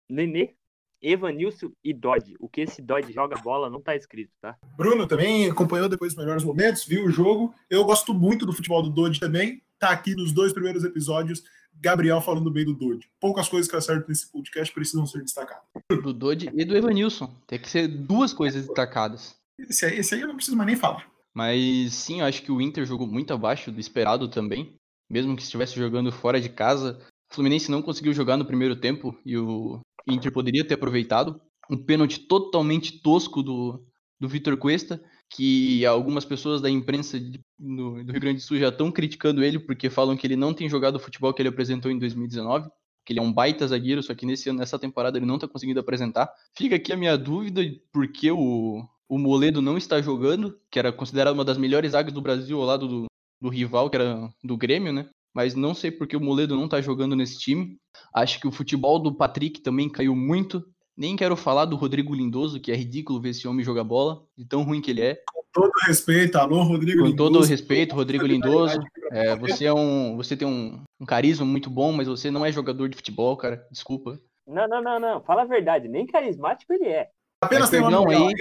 Nenê, 0.10 0.54
Evanilson 1.02 1.72
e 1.84 1.94
Dodge. 1.94 2.36
O 2.39 2.50
que 2.50 2.62
esse 2.62 2.82
Dodge 2.82 3.13
joga 3.13 3.38
bola 3.38 3.70
não 3.70 3.82
tá 3.82 3.96
escrito, 3.96 4.32
tá? 4.42 4.58
Bruno 4.78 5.08
também 5.08 5.50
acompanhou 5.50 5.89
depois 5.89 6.13
os 6.13 6.18
melhores 6.18 6.44
momentos, 6.44 6.86
viu 6.86 7.06
o 7.06 7.12
jogo. 7.12 7.54
Eu 7.70 7.84
gosto 7.86 8.13
muito 8.13 8.46
do 8.46 8.54
futebol 8.54 8.82
do 8.82 8.89
Dodge 8.89 9.20
também. 9.20 9.62
Tá 9.80 9.92
aqui 9.92 10.13
nos 10.13 10.34
dois 10.34 10.52
primeiros 10.52 10.84
episódios. 10.84 11.42
Gabriel 11.82 12.20
falando 12.20 12.52
bem 12.52 12.65
do 12.65 12.74
Dodge. 12.74 13.08
Poucas 13.20 13.48
coisas 13.48 13.70
que 13.70 13.78
acertam 13.78 14.10
nesse 14.10 14.30
podcast 14.30 14.74
precisam 14.74 15.06
ser 15.06 15.22
destacadas. 15.22 15.63
Do 15.89 16.12
Dodge 16.12 16.50
e 16.54 16.65
do 16.65 16.76
Evanilson. 16.76 17.34
Tem 17.48 17.58
que 17.58 17.70
ser 17.70 17.88
duas 17.88 18.34
coisas 18.34 18.65
destacadas. 18.68 19.36
Esse 19.58 19.86
aí, 19.86 20.00
esse 20.00 20.13
aí 20.13 20.22
eu 20.22 20.28
não 20.28 20.36
preciso 20.36 20.58
mais 20.58 20.68
nem 20.68 20.76
falar. 20.76 21.10
Mas 21.34 21.94
sim, 21.94 22.20
eu 22.20 22.26
acho 22.26 22.42
que 22.42 22.52
o 22.52 22.60
Inter 22.60 22.86
jogou 22.86 23.08
muito 23.08 23.34
abaixo 23.34 23.72
do 23.72 23.80
esperado 23.80 24.28
também. 24.28 24.76
Mesmo 25.10 25.36
que 25.38 25.42
estivesse 25.42 25.76
jogando 25.76 26.12
fora 26.12 26.42
de 26.42 26.50
casa. 26.50 27.00
O 27.32 27.36
Fluminense 27.36 27.72
não 27.72 27.82
conseguiu 27.82 28.13
jogar 28.13 28.36
no 28.36 28.46
primeiro 28.46 28.76
tempo 28.76 29.18
e 29.26 29.38
o 29.38 29.80
Inter 30.10 30.34
poderia 30.34 30.68
ter 30.68 30.74
aproveitado. 30.74 31.39
Um 31.70 31.78
pênalti 31.78 32.20
totalmente 32.20 33.02
tosco 33.02 33.42
do, 33.42 33.82
do 34.20 34.28
Vitor 34.28 34.58
Cuesta, 34.58 35.02
que 35.30 35.86
algumas 35.86 36.26
pessoas 36.26 36.62
da 36.62 36.70
imprensa 36.70 37.20
do, 37.58 37.94
Rio 37.96 38.20
Grande 38.20 38.38
do 38.38 38.42
Sul 38.42 38.58
já 38.58 38.70
estão 38.70 38.92
criticando 38.92 39.44
ele 39.44 39.60
porque 39.60 39.89
falam 39.89 40.18
que 40.18 40.26
ele 40.26 40.36
não 40.36 40.54
tem 40.54 40.68
jogado 40.68 40.96
o 40.96 41.00
futebol 41.00 41.34
que 41.34 41.42
ele 41.42 41.50
apresentou 41.50 41.92
em 41.92 42.00
2019 42.00 42.70
que 43.10 43.13
ele 43.13 43.20
é 43.20 43.24
um 43.24 43.34
baita 43.34 43.68
zagueiro, 43.68 44.04
só 44.04 44.13
que 44.13 44.24
nesse 44.24 44.52
nessa 44.52 44.78
temporada 44.78 45.18
ele 45.18 45.26
não 45.26 45.34
está 45.34 45.48
conseguindo 45.48 45.80
apresentar. 45.80 46.32
Fica 46.56 46.76
aqui 46.76 46.94
a 46.94 46.96
minha 46.96 47.18
dúvida 47.18 47.62
porque 47.92 48.30
o, 48.30 48.84
o 49.10 49.18
Moledo 49.18 49.63
não 49.63 49.80
está 49.80 50.00
jogando, 50.00 50.56
que 50.70 50.78
era 50.78 50.94
considerado 50.94 51.34
uma 51.34 51.44
das 51.44 51.58
melhores 51.58 51.94
zagas 51.94 52.13
do 52.13 52.22
Brasil 52.22 52.60
ao 52.60 52.68
lado 52.68 52.88
do, 52.88 53.06
do 53.42 53.50
rival, 53.50 53.89
que 53.89 53.98
era 53.98 54.30
do 54.44 54.56
Grêmio, 54.56 54.94
né? 54.94 55.10
Mas 55.34 55.56
não 55.56 55.74
sei 55.74 55.89
porque 55.89 56.15
o 56.15 56.22
Moledo 56.22 56.56
não 56.56 56.65
está 56.65 56.80
jogando 56.82 57.15
nesse 57.15 57.39
time. 57.39 57.78
Acho 58.13 58.39
que 58.39 58.48
o 58.48 58.52
futebol 58.52 59.00
do 59.00 59.15
Patrick 59.15 59.62
também 59.62 59.89
caiu 59.89 60.15
muito. 60.15 60.63
Nem 61.00 61.16
quero 61.16 61.38
falar 61.38 61.64
do 61.64 61.78
Rodrigo 61.78 62.14
Lindoso, 62.14 62.60
que 62.60 62.74
é 62.74 62.76
ridículo 62.76 63.22
ver 63.22 63.30
esse 63.30 63.48
homem 63.48 63.64
jogar 63.64 63.86
bola, 63.86 64.22
de 64.38 64.44
tão 64.44 64.64
ruim 64.64 64.82
que 64.82 64.92
ele 64.92 65.00
é. 65.00 65.24
Com 65.34 65.42
todo 65.54 65.72
respeito, 65.88 66.38
alô, 66.38 66.62
Rodrigo 66.62 67.00
Com 67.00 67.08
Lindoso. 67.08 67.32
todo 67.32 67.46
respeito, 67.46 67.96
Rodrigo 67.96 68.26
Lindoso. 68.26 68.78
É, 69.10 69.34
você 69.38 69.64
é 69.64 69.74
um, 69.74 70.18
você 70.18 70.36
tem 70.36 70.46
um, 70.46 70.84
um, 71.00 71.06
carisma 71.06 71.46
muito 71.46 71.70
bom, 71.70 71.94
mas 71.94 72.10
você 72.10 72.30
não 72.30 72.46
é 72.46 72.52
jogador 72.52 72.90
de 72.90 72.98
futebol, 72.98 73.38
cara. 73.38 73.66
Desculpa. 73.72 74.20
Não, 74.46 74.68
não, 74.68 74.84
não, 74.84 75.00
não. 75.00 75.22
Fala 75.22 75.44
a 75.44 75.46
verdade. 75.46 75.88
Nem 75.88 76.06
carismático 76.06 76.74
ele 76.74 76.88
é. 76.88 77.08
Apenas 77.42 77.70
tem 77.70 77.80
uma 77.80 77.90
não 77.90 78.10
aí. 78.10 78.34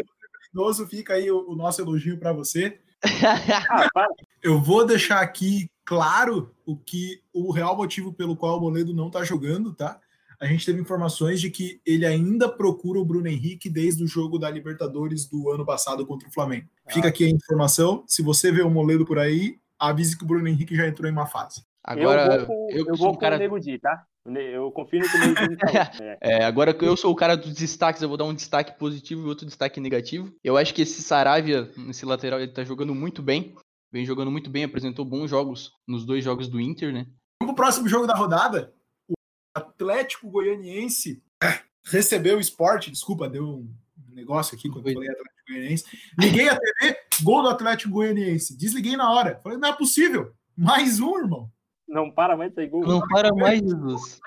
Lindoso, 0.52 0.84
fica 0.88 1.14
aí 1.14 1.30
o, 1.30 1.52
o 1.52 1.54
nosso 1.54 1.80
elogio 1.80 2.18
para 2.18 2.32
você. 2.32 2.80
ah, 3.94 4.08
Eu 4.42 4.60
vou 4.60 4.84
deixar 4.84 5.20
aqui 5.20 5.70
claro 5.84 6.52
o 6.66 6.76
que 6.76 7.22
o 7.32 7.52
real 7.52 7.76
motivo 7.76 8.12
pelo 8.12 8.36
qual 8.36 8.58
o 8.58 8.60
Moledo 8.60 8.92
não 8.92 9.08
tá 9.08 9.22
jogando, 9.22 9.72
tá? 9.72 10.00
A 10.40 10.46
gente 10.46 10.64
teve 10.64 10.80
informações 10.80 11.40
de 11.40 11.50
que 11.50 11.80
ele 11.84 12.06
ainda 12.06 12.48
procura 12.48 13.00
o 13.00 13.04
Bruno 13.04 13.26
Henrique 13.26 13.68
desde 13.68 14.04
o 14.04 14.06
jogo 14.06 14.38
da 14.38 14.48
Libertadores 14.50 15.26
do 15.26 15.50
ano 15.50 15.64
passado 15.66 16.06
contra 16.06 16.28
o 16.28 16.32
Flamengo. 16.32 16.68
Ah. 16.86 16.92
Fica 16.92 17.08
aqui 17.08 17.24
a 17.24 17.30
informação. 17.30 18.04
Se 18.06 18.22
você 18.22 18.52
vê 18.52 18.62
o 18.62 18.70
Moledo 18.70 19.04
por 19.04 19.18
aí, 19.18 19.58
avise 19.78 20.16
que 20.16 20.24
o 20.24 20.26
Bruno 20.26 20.46
Henrique 20.46 20.76
já 20.76 20.86
entrou 20.86 21.08
em 21.08 21.12
uma 21.12 21.26
fase. 21.26 21.62
Agora, 21.82 22.34
eu 22.34 22.38
vou 22.38 22.46
com, 22.46 22.68
eu, 22.70 22.86
eu 22.86 22.96
vou 22.96 23.12
com 23.12 23.18
cara... 23.18 23.36
o 23.36 23.38
Nego 23.38 23.58
Di, 23.58 23.78
tá? 23.78 24.04
Eu 24.26 24.70
confio 24.70 25.00
no 25.00 25.08
que 25.08 25.16
o 25.16 25.20
Nego 25.20 25.56
Di 25.56 26.02
é. 26.02 26.18
é, 26.42 26.44
agora 26.44 26.74
que 26.74 26.84
eu 26.84 26.96
sou 26.96 27.12
o 27.12 27.16
cara 27.16 27.36
dos 27.36 27.54
destaques, 27.54 28.02
eu 28.02 28.08
vou 28.08 28.18
dar 28.18 28.24
um 28.24 28.34
destaque 28.34 28.78
positivo 28.78 29.22
e 29.22 29.28
outro 29.28 29.46
destaque 29.46 29.80
negativo. 29.80 30.32
Eu 30.44 30.56
acho 30.56 30.74
que 30.74 30.82
esse 30.82 31.02
Saravia, 31.02 31.70
esse 31.88 32.04
lateral, 32.04 32.38
ele 32.40 32.52
tá 32.52 32.62
jogando 32.62 32.94
muito 32.94 33.22
bem. 33.22 33.54
Vem 33.90 34.04
jogando 34.04 34.30
muito 34.30 34.50
bem, 34.50 34.64
apresentou 34.64 35.02
bons 35.02 35.30
jogos 35.30 35.72
nos 35.86 36.04
dois 36.04 36.22
jogos 36.22 36.46
do 36.46 36.60
Inter, 36.60 36.92
né? 36.92 37.06
Vamos 37.40 37.54
pro 37.54 37.64
próximo 37.64 37.88
jogo 37.88 38.06
da 38.06 38.14
rodada. 38.14 38.74
Atlético 39.58 40.30
Goianiense 40.30 41.22
recebeu 41.84 42.38
o 42.38 42.40
esporte, 42.40 42.90
desculpa, 42.90 43.28
deu 43.28 43.44
um 43.44 43.74
negócio 44.14 44.56
aqui 44.56 44.68
quando 44.68 44.88
eu 44.88 44.94
falei 44.94 45.10
Atlético 45.10 45.46
Goianiense. 45.48 45.84
Liguei 46.18 46.48
a 46.48 46.58
TV, 46.58 46.96
gol 47.22 47.42
do 47.42 47.48
Atlético 47.48 47.92
Goianiense. 47.92 48.56
Desliguei 48.56 48.96
na 48.96 49.10
hora. 49.10 49.40
Falei, 49.42 49.58
não 49.58 49.68
é 49.68 49.72
possível. 49.72 50.32
Mais 50.56 51.00
um, 51.00 51.18
irmão. 51.18 51.50
Não 51.86 52.10
para 52.10 52.36
mais 52.36 52.52
sair 52.54 52.68
gol. 52.68 52.86
Não 52.86 53.00
para 53.08 53.34
mais, 53.34 53.60
Jesus. 53.60 54.20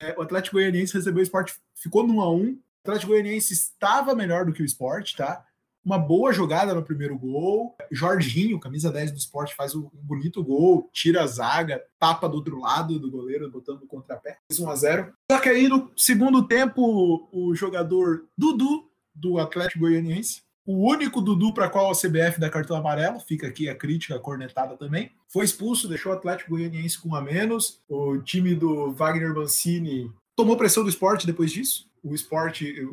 É, 0.00 0.18
o 0.18 0.22
Atlético 0.22 0.56
Goianiense 0.56 0.94
recebeu 0.94 1.20
o 1.20 1.22
esporte, 1.22 1.54
ficou 1.74 2.06
no 2.06 2.14
1x1. 2.14 2.54
O 2.54 2.60
Atlético 2.82 3.12
Goianiense 3.12 3.52
estava 3.54 4.14
melhor 4.14 4.44
do 4.44 4.52
que 4.52 4.62
o 4.62 4.64
esporte, 4.64 5.16
tá? 5.16 5.44
Uma 5.84 5.98
boa 5.98 6.32
jogada 6.32 6.74
no 6.74 6.82
primeiro 6.82 7.16
gol. 7.18 7.76
Jorginho, 7.90 8.58
camisa 8.58 8.90
10 8.90 9.12
do 9.12 9.18
esporte, 9.18 9.54
faz 9.54 9.74
um 9.74 9.88
bonito 9.92 10.42
gol, 10.42 10.88
tira 10.92 11.22
a 11.22 11.26
zaga, 11.26 11.82
tapa 11.98 12.28
do 12.28 12.36
outro 12.36 12.58
lado 12.58 12.98
do 12.98 13.10
goleiro, 13.10 13.50
botando 13.50 13.82
o 13.82 13.86
contrapé. 13.86 14.38
1 14.50 14.70
a 14.70 14.76
0 14.76 15.12
Só 15.30 15.38
que 15.38 15.48
aí 15.48 15.68
no 15.68 15.90
segundo 15.96 16.46
tempo, 16.46 17.28
o 17.32 17.54
jogador 17.54 18.24
Dudu, 18.36 18.88
do 19.14 19.38
Atlético 19.38 19.80
Goianiense, 19.80 20.42
o 20.66 20.88
único 20.88 21.20
Dudu 21.20 21.52
para 21.52 21.68
qual 21.68 21.90
a 21.90 21.94
CBF 21.94 22.40
dá 22.40 22.48
cartão 22.48 22.76
amarelo, 22.76 23.20
fica 23.20 23.46
aqui 23.46 23.68
a 23.68 23.74
crítica, 23.74 24.18
cornetada 24.18 24.76
também, 24.76 25.12
foi 25.28 25.44
expulso, 25.44 25.88
deixou 25.88 26.10
o 26.10 26.14
Atlético 26.14 26.50
Goianiense 26.50 26.98
com 26.98 27.10
um 27.10 27.14
a 27.14 27.20
menos. 27.20 27.80
O 27.88 28.18
time 28.18 28.54
do 28.54 28.92
Wagner 28.92 29.34
Mancini 29.34 30.10
tomou 30.34 30.56
pressão 30.56 30.82
do 30.82 30.88
esporte 30.88 31.26
depois 31.26 31.52
disso. 31.52 31.86
O 32.04 32.14
esporte, 32.14 32.86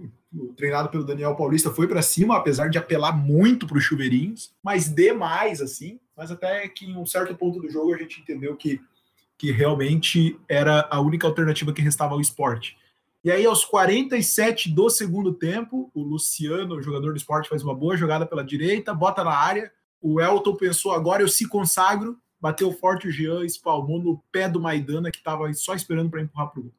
treinado 0.55 0.89
pelo 0.89 1.03
Daniel 1.03 1.35
Paulista, 1.35 1.69
foi 1.69 1.85
para 1.85 2.01
cima, 2.01 2.37
apesar 2.37 2.69
de 2.69 2.77
apelar 2.77 3.11
muito 3.11 3.67
para 3.67 3.77
os 3.77 3.83
chuveirinhos, 3.83 4.53
mas 4.63 4.87
demais, 4.87 5.61
assim. 5.61 5.99
Mas 6.15 6.31
até 6.31 6.67
que 6.69 6.85
em 6.85 6.95
um 6.95 7.05
certo 7.05 7.35
ponto 7.35 7.59
do 7.59 7.69
jogo 7.69 7.93
a 7.93 7.97
gente 7.97 8.21
entendeu 8.21 8.55
que, 8.55 8.79
que 9.37 9.51
realmente 9.51 10.39
era 10.47 10.87
a 10.89 11.01
única 11.01 11.27
alternativa 11.27 11.73
que 11.73 11.81
restava 11.81 12.13
ao 12.13 12.21
esporte. 12.21 12.77
E 13.23 13.29
aí, 13.29 13.45
aos 13.45 13.63
47 13.65 14.71
do 14.71 14.89
segundo 14.89 15.33
tempo, 15.33 15.91
o 15.93 16.01
Luciano, 16.01 16.75
o 16.75 16.81
jogador 16.81 17.11
do 17.11 17.17
esporte, 17.17 17.49
faz 17.49 17.61
uma 17.63 17.75
boa 17.75 17.95
jogada 17.95 18.25
pela 18.25 18.43
direita, 18.43 18.95
bota 18.95 19.23
na 19.23 19.35
área. 19.35 19.71
O 20.01 20.19
Elton 20.19 20.55
pensou, 20.55 20.91
agora 20.91 21.21
eu 21.21 21.27
se 21.27 21.47
consagro, 21.47 22.17
bateu 22.39 22.71
forte 22.71 23.07
o 23.07 23.11
Jean, 23.11 23.45
espalmou 23.45 24.01
no 24.01 24.23
pé 24.31 24.49
do 24.49 24.59
Maidana, 24.59 25.11
que 25.11 25.19
estava 25.19 25.53
só 25.53 25.75
esperando 25.75 26.09
para 26.09 26.21
empurrar 26.21 26.49
para 26.49 26.61
o 26.61 26.63
gol. 26.63 26.73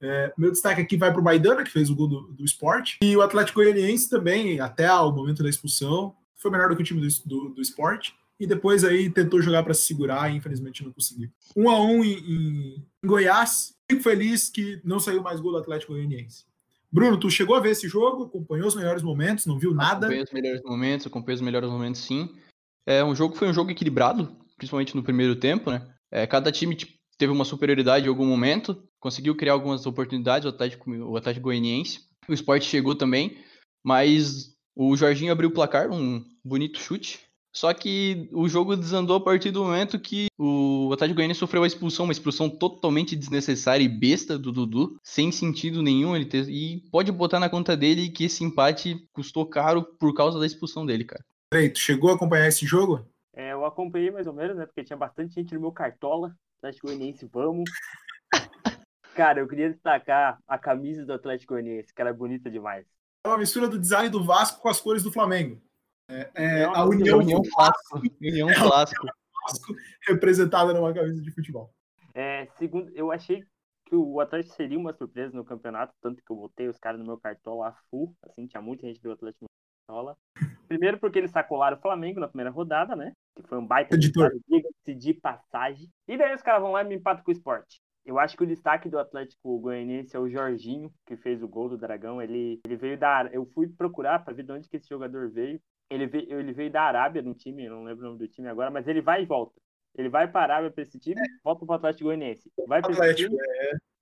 É, 0.00 0.32
meu 0.36 0.50
destaque 0.50 0.80
aqui 0.80 0.96
vai 0.96 1.10
para 1.10 1.20
o 1.20 1.24
Maidana, 1.24 1.64
que 1.64 1.70
fez 1.70 1.90
o 1.90 1.94
gol 1.94 2.08
do, 2.08 2.20
do 2.32 2.44
esporte. 2.44 2.98
E 3.02 3.16
o 3.16 3.22
Atlético 3.22 3.60
Goianiense 3.60 4.08
também, 4.08 4.60
até 4.60 4.90
o 4.92 5.12
momento 5.12 5.42
da 5.42 5.48
expulsão, 5.48 6.14
foi 6.36 6.50
melhor 6.50 6.68
do 6.68 6.76
que 6.76 6.82
o 6.82 6.84
time 6.84 7.00
do, 7.00 7.08
do, 7.24 7.48
do 7.54 7.62
esporte. 7.62 8.14
E 8.38 8.46
depois 8.46 8.84
aí 8.84 9.10
tentou 9.10 9.42
jogar 9.42 9.64
para 9.64 9.74
se 9.74 9.82
segurar 9.82 10.30
e 10.30 10.36
infelizmente 10.36 10.84
não 10.84 10.92
conseguiu. 10.92 11.28
Um 11.56 11.68
a 11.68 11.80
um 11.80 12.04
em, 12.04 12.18
em, 12.18 12.86
em 13.02 13.06
Goiás, 13.06 13.76
Fico 13.90 14.02
feliz 14.02 14.50
que 14.50 14.80
não 14.84 15.00
saiu 15.00 15.22
mais 15.22 15.40
gol 15.40 15.52
do 15.52 15.58
Atlético 15.58 15.94
Goianiense. 15.94 16.44
Bruno, 16.92 17.18
tu 17.18 17.30
chegou 17.30 17.56
a 17.56 17.60
ver 17.60 17.70
esse 17.70 17.88
jogo, 17.88 18.24
acompanhou 18.24 18.68
os 18.68 18.74
melhores 18.74 19.02
momentos, 19.02 19.46
não 19.46 19.58
viu 19.58 19.74
nada? 19.74 20.06
Acompanhei 20.06 20.24
os 20.24 20.32
melhores 20.32 20.62
momentos, 20.62 21.06
acompanhei 21.06 21.34
os 21.36 21.40
melhores 21.40 21.70
momentos, 21.70 22.02
sim. 22.02 22.34
É 22.86 23.02
um 23.02 23.14
jogo 23.14 23.34
foi 23.34 23.48
um 23.48 23.52
jogo 23.52 23.70
equilibrado, 23.70 24.36
principalmente 24.56 24.94
no 24.94 25.02
primeiro 25.02 25.36
tempo, 25.36 25.70
né? 25.70 25.86
É, 26.10 26.26
cada 26.26 26.52
time 26.52 26.74
tipo, 26.74 26.92
teve 27.16 27.32
uma 27.32 27.44
superioridade 27.46 28.06
em 28.06 28.08
algum 28.08 28.26
momento, 28.26 28.82
conseguiu 29.00 29.34
criar 29.34 29.52
algumas 29.52 29.86
oportunidades, 29.86 30.46
o 30.46 30.48
Atlético, 30.48 30.90
o 30.90 31.16
Atlético 31.16 31.44
Goianiense. 31.44 32.00
O 32.28 32.32
esporte 32.32 32.66
chegou 32.66 32.94
também, 32.94 33.38
mas 33.82 34.54
o 34.76 34.96
Jorginho 34.96 35.32
abriu 35.32 35.48
o 35.48 35.52
placar, 35.52 35.90
um 35.90 36.24
bonito 36.44 36.78
chute. 36.78 37.20
Só 37.50 37.72
que 37.72 38.28
o 38.32 38.48
jogo 38.48 38.76
desandou 38.76 39.16
a 39.16 39.20
partir 39.20 39.50
do 39.50 39.64
momento 39.64 39.98
que 39.98 40.26
o 40.38 40.90
Atlético 40.92 41.16
Goianiense 41.16 41.40
sofreu 41.40 41.64
a 41.64 41.66
expulsão, 41.66 42.04
uma 42.04 42.12
expulsão 42.12 42.48
totalmente 42.48 43.16
desnecessária 43.16 43.82
e 43.82 43.88
besta 43.88 44.38
do 44.38 44.52
Dudu, 44.52 44.96
sem 45.02 45.32
sentido 45.32 45.82
nenhum. 45.82 46.14
Ele 46.14 46.26
ter... 46.26 46.48
E 46.48 46.80
pode 46.90 47.10
botar 47.10 47.40
na 47.40 47.48
conta 47.48 47.76
dele 47.76 48.10
que 48.10 48.24
esse 48.24 48.44
empate 48.44 49.04
custou 49.12 49.46
caro 49.46 49.82
por 49.82 50.14
causa 50.14 50.38
da 50.38 50.46
expulsão 50.46 50.86
dele, 50.86 51.04
cara. 51.04 51.24
Peraí, 51.50 51.70
tu 51.70 51.80
chegou 51.80 52.10
a 52.10 52.14
acompanhar 52.14 52.46
esse 52.46 52.66
jogo? 52.66 53.04
É, 53.34 53.52
eu 53.52 53.64
acompanhei 53.64 54.10
mais 54.10 54.26
ou 54.26 54.34
menos, 54.34 54.56
né? 54.56 54.66
Porque 54.66 54.84
tinha 54.84 54.96
bastante 54.96 55.34
gente 55.34 55.54
no 55.54 55.60
meu 55.60 55.72
cartola. 55.72 56.36
Atlético 56.58 56.88
Goianiense, 56.88 57.28
vamos. 57.32 57.68
Cara, 59.18 59.40
eu 59.40 59.48
queria 59.48 59.68
destacar 59.68 60.38
a 60.46 60.56
camisa 60.56 61.04
do 61.04 61.12
Atlético 61.12 61.54
Goianiense, 61.54 61.92
que 61.92 62.00
ela 62.00 62.10
é 62.10 62.12
bonita 62.12 62.48
demais. 62.48 62.86
É 63.26 63.28
uma 63.28 63.38
mistura 63.38 63.66
do 63.66 63.76
design 63.76 64.08
do 64.08 64.22
Vasco 64.22 64.62
com 64.62 64.68
as 64.68 64.80
cores 64.80 65.02
do 65.02 65.10
Flamengo. 65.10 65.60
É, 66.08 66.30
é 66.36 66.62
Não, 66.66 66.74
a 66.76 66.84
união 66.84 67.18
União 67.18 67.40
do 67.42 67.50
Clássico. 67.50 68.00
União 68.22 68.48
É 68.48 68.52
o- 68.52 68.68
Clássico. 68.68 69.06
Vasco 69.42 69.74
representada 70.06 70.72
numa 70.72 70.94
camisa 70.94 71.20
de 71.20 71.32
futebol. 71.32 71.74
É, 72.14 72.46
segundo, 72.58 72.92
eu 72.94 73.10
achei 73.10 73.42
que 73.86 73.96
o 73.96 74.20
Atlético 74.20 74.54
seria 74.54 74.78
uma 74.78 74.92
surpresa 74.92 75.36
no 75.36 75.44
campeonato, 75.44 75.92
tanto 76.00 76.22
que 76.24 76.30
eu 76.30 76.36
botei 76.36 76.68
os 76.68 76.78
caras 76.78 77.00
no 77.00 77.04
meu 77.06 77.18
cartola 77.18 77.70
a 77.70 77.72
full, 77.90 78.14
assim, 78.22 78.46
tinha 78.46 78.62
muita 78.62 78.86
gente 78.86 79.02
do 79.02 79.10
Atlético 79.10 79.46
no 79.46 79.48
cartola. 79.88 80.16
Primeiro 80.68 80.96
porque 81.00 81.18
eles 81.18 81.32
sacolaram 81.32 81.76
o 81.76 81.80
Flamengo 81.80 82.20
na 82.20 82.28
primeira 82.28 82.52
rodada, 82.52 82.94
né? 82.94 83.10
Que 83.34 83.42
foi 83.48 83.58
um 83.58 83.66
baita 83.66 83.96
Editor. 83.96 84.30
diga-se 84.48 84.94
de 84.94 85.12
passagem. 85.14 85.88
E 86.06 86.16
daí 86.16 86.32
os 86.36 86.42
caras 86.42 86.62
vão 86.62 86.70
lá 86.70 86.82
e 86.84 86.86
me 86.86 86.94
empatam 86.94 87.24
com 87.24 87.32
o 87.32 87.34
esporte. 87.34 87.80
Eu 88.08 88.18
acho 88.18 88.38
que 88.38 88.42
o 88.42 88.46
destaque 88.46 88.88
do 88.88 88.98
Atlético 88.98 89.58
Goianiense 89.60 90.16
é 90.16 90.18
o 90.18 90.30
Jorginho, 90.30 90.90
que 91.04 91.14
fez 91.14 91.42
o 91.42 91.46
gol 91.46 91.68
do 91.68 91.76
Dragão. 91.76 92.22
Ele, 92.22 92.58
ele 92.64 92.74
veio 92.74 92.98
da. 92.98 93.28
Eu 93.30 93.44
fui 93.44 93.68
procurar 93.68 94.24
para 94.24 94.32
ver 94.32 94.44
de 94.44 94.50
onde 94.50 94.66
que 94.66 94.78
esse 94.78 94.88
jogador 94.88 95.30
veio. 95.30 95.60
Ele 95.90 96.06
veio, 96.06 96.40
ele 96.40 96.52
veio 96.54 96.72
da 96.72 96.84
Arábia 96.84 97.20
no 97.20 97.34
time, 97.34 97.66
eu 97.66 97.74
não 97.74 97.84
lembro 97.84 98.06
o 98.06 98.08
nome 98.08 98.18
do 98.18 98.26
time 98.26 98.48
agora, 98.48 98.70
mas 98.70 98.88
ele 98.88 99.02
vai 99.02 99.22
e 99.22 99.26
volta. 99.26 99.60
Ele 99.94 100.08
vai 100.08 100.26
para 100.26 100.40
a 100.40 100.56
Arábia 100.56 100.70
para 100.70 100.82
esse 100.82 100.98
time, 100.98 101.20
volta 101.44 101.66
para 101.66 101.72
o 101.74 101.76
Atlético 101.76 102.04
Goianiense. 102.04 102.50
Vai 102.66 102.80
para 102.80 102.92
Atlético, 102.92 103.28
time, 103.30 103.42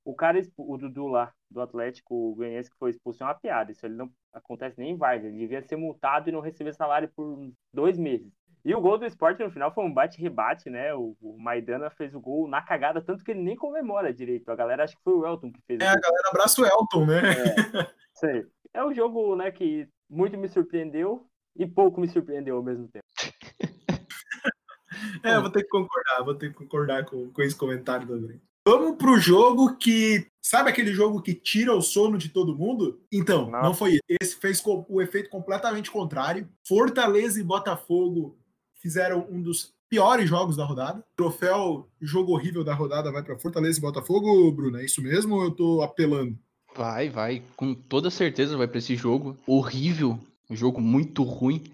o 0.04 0.14
cara, 0.14 0.40
o 0.56 0.76
Dudu 0.76 1.08
lá, 1.08 1.32
do 1.50 1.60
Atlético 1.60 2.32
Goianiense, 2.36 2.70
que 2.70 2.78
foi 2.78 2.90
expulso, 2.90 3.24
é 3.24 3.26
uma 3.26 3.34
piada. 3.34 3.72
Isso 3.72 3.84
ele 3.84 3.96
não 3.96 4.08
acontece 4.32 4.78
nem 4.78 4.92
em 4.92 4.96
Várzea. 4.96 5.28
Ele 5.28 5.38
devia 5.38 5.62
ser 5.62 5.74
multado 5.74 6.28
e 6.28 6.32
não 6.32 6.40
receber 6.40 6.72
salário 6.74 7.10
por 7.16 7.50
dois 7.72 7.98
meses. 7.98 8.32
E 8.66 8.74
o 8.74 8.80
gol 8.80 8.98
do 8.98 9.06
esporte 9.06 9.40
no 9.44 9.50
final 9.50 9.72
foi 9.72 9.84
um 9.84 9.94
bate-rebate, 9.94 10.68
né? 10.68 10.92
O, 10.92 11.16
o 11.22 11.38
Maidana 11.38 11.88
fez 11.88 12.12
o 12.16 12.20
gol 12.20 12.48
na 12.48 12.60
cagada, 12.60 13.00
tanto 13.00 13.22
que 13.22 13.30
ele 13.30 13.40
nem 13.40 13.54
comemora 13.54 14.12
direito. 14.12 14.50
A 14.50 14.56
galera 14.56 14.82
acha 14.82 14.96
que 14.96 15.02
foi 15.04 15.12
o 15.14 15.24
Elton 15.24 15.52
que 15.52 15.60
fez 15.68 15.78
É, 15.80 15.84
o 15.84 15.88
a 15.88 15.92
gol. 15.92 16.00
galera 16.02 16.28
abraça 16.30 16.60
o 16.60 16.66
Elton, 16.66 17.06
né? 17.06 17.22
Isso 18.12 18.26
aí. 18.26 18.44
É 18.74 18.84
um 18.84 18.92
jogo, 18.92 19.36
né, 19.36 19.52
que 19.52 19.88
muito 20.10 20.36
me 20.36 20.48
surpreendeu 20.48 21.24
e 21.54 21.64
pouco 21.64 22.00
me 22.00 22.08
surpreendeu 22.08 22.56
ao 22.56 22.62
mesmo 22.64 22.88
tempo. 22.88 23.04
É, 25.22 25.36
eu 25.36 25.42
vou 25.42 25.50
ter 25.50 25.62
que 25.62 25.68
concordar, 25.68 26.24
vou 26.24 26.34
ter 26.34 26.48
que 26.50 26.54
concordar 26.54 27.04
com, 27.04 27.30
com 27.30 27.42
esse 27.42 27.54
comentário 27.54 28.06
também. 28.06 28.40
Vamos 28.66 28.96
pro 28.96 29.18
jogo 29.18 29.76
que. 29.76 30.26
Sabe 30.42 30.70
aquele 30.70 30.92
jogo 30.92 31.20
que 31.20 31.34
tira 31.34 31.74
o 31.74 31.82
sono 31.82 32.16
de 32.16 32.28
todo 32.30 32.56
mundo? 32.56 33.00
Então, 33.12 33.50
Não. 33.50 33.62
não 33.62 33.74
foi 33.74 33.92
esse. 33.94 34.02
Esse 34.20 34.36
fez 34.36 34.62
o 34.64 35.02
efeito 35.02 35.28
completamente 35.28 35.90
contrário. 35.90 36.48
Fortaleza 36.66 37.40
e 37.40 37.44
Botafogo 37.44 38.38
fizeram 38.86 39.26
um 39.28 39.42
dos 39.42 39.74
piores 39.88 40.28
jogos 40.28 40.56
da 40.56 40.64
rodada. 40.64 41.04
Troféu 41.16 41.88
jogo 42.00 42.32
horrível 42.32 42.62
da 42.62 42.72
rodada 42.72 43.10
vai 43.10 43.22
para 43.22 43.36
Fortaleza 43.36 43.78
e 43.78 43.82
Botafogo, 43.82 44.52
Bruno. 44.52 44.78
É 44.78 44.84
isso 44.84 45.02
mesmo 45.02 45.34
ou 45.34 45.44
eu 45.44 45.50
tô 45.50 45.82
apelando? 45.82 46.38
Vai, 46.76 47.08
vai. 47.08 47.42
Com 47.56 47.74
toda 47.74 48.10
certeza 48.10 48.56
vai 48.56 48.68
pra 48.68 48.78
esse 48.78 48.94
jogo. 48.94 49.36
Horrível. 49.44 50.20
Um 50.48 50.54
jogo 50.54 50.80
muito 50.80 51.24
ruim. 51.24 51.64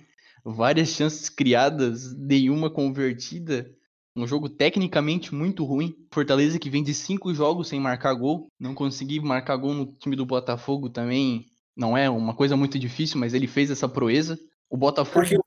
Várias 0.43 0.89
chances 0.89 1.29
criadas, 1.29 2.17
nenhuma 2.17 2.71
convertida. 2.71 3.71
Um 4.17 4.27
jogo 4.27 4.49
tecnicamente 4.49 5.35
muito 5.35 5.65
ruim. 5.65 5.95
Fortaleza 6.11 6.59
que 6.59 6.71
vem 6.71 6.83
de 6.83 6.95
cinco 6.95 7.35
jogos 7.35 7.69
sem 7.69 7.79
marcar 7.79 8.15
gol. 8.15 8.47
Não 8.59 8.75
conseguir 8.75 9.21
marcar 9.21 9.57
gol 9.57 9.75
no 9.75 9.87
time 9.87 10.17
do 10.17 10.25
Botafogo 10.25 10.89
também 10.89 11.47
não 11.77 11.97
é 11.97 12.09
uma 12.09 12.35
coisa 12.35 12.57
muito 12.57 12.79
difícil, 12.79 13.19
mas 13.19 13.35
ele 13.35 13.47
fez 13.47 13.71
essa 13.71 13.89
proeza. 13.89 14.39
O 14.71 14.77
Botafogo 14.77 15.27
Porque 15.27 15.39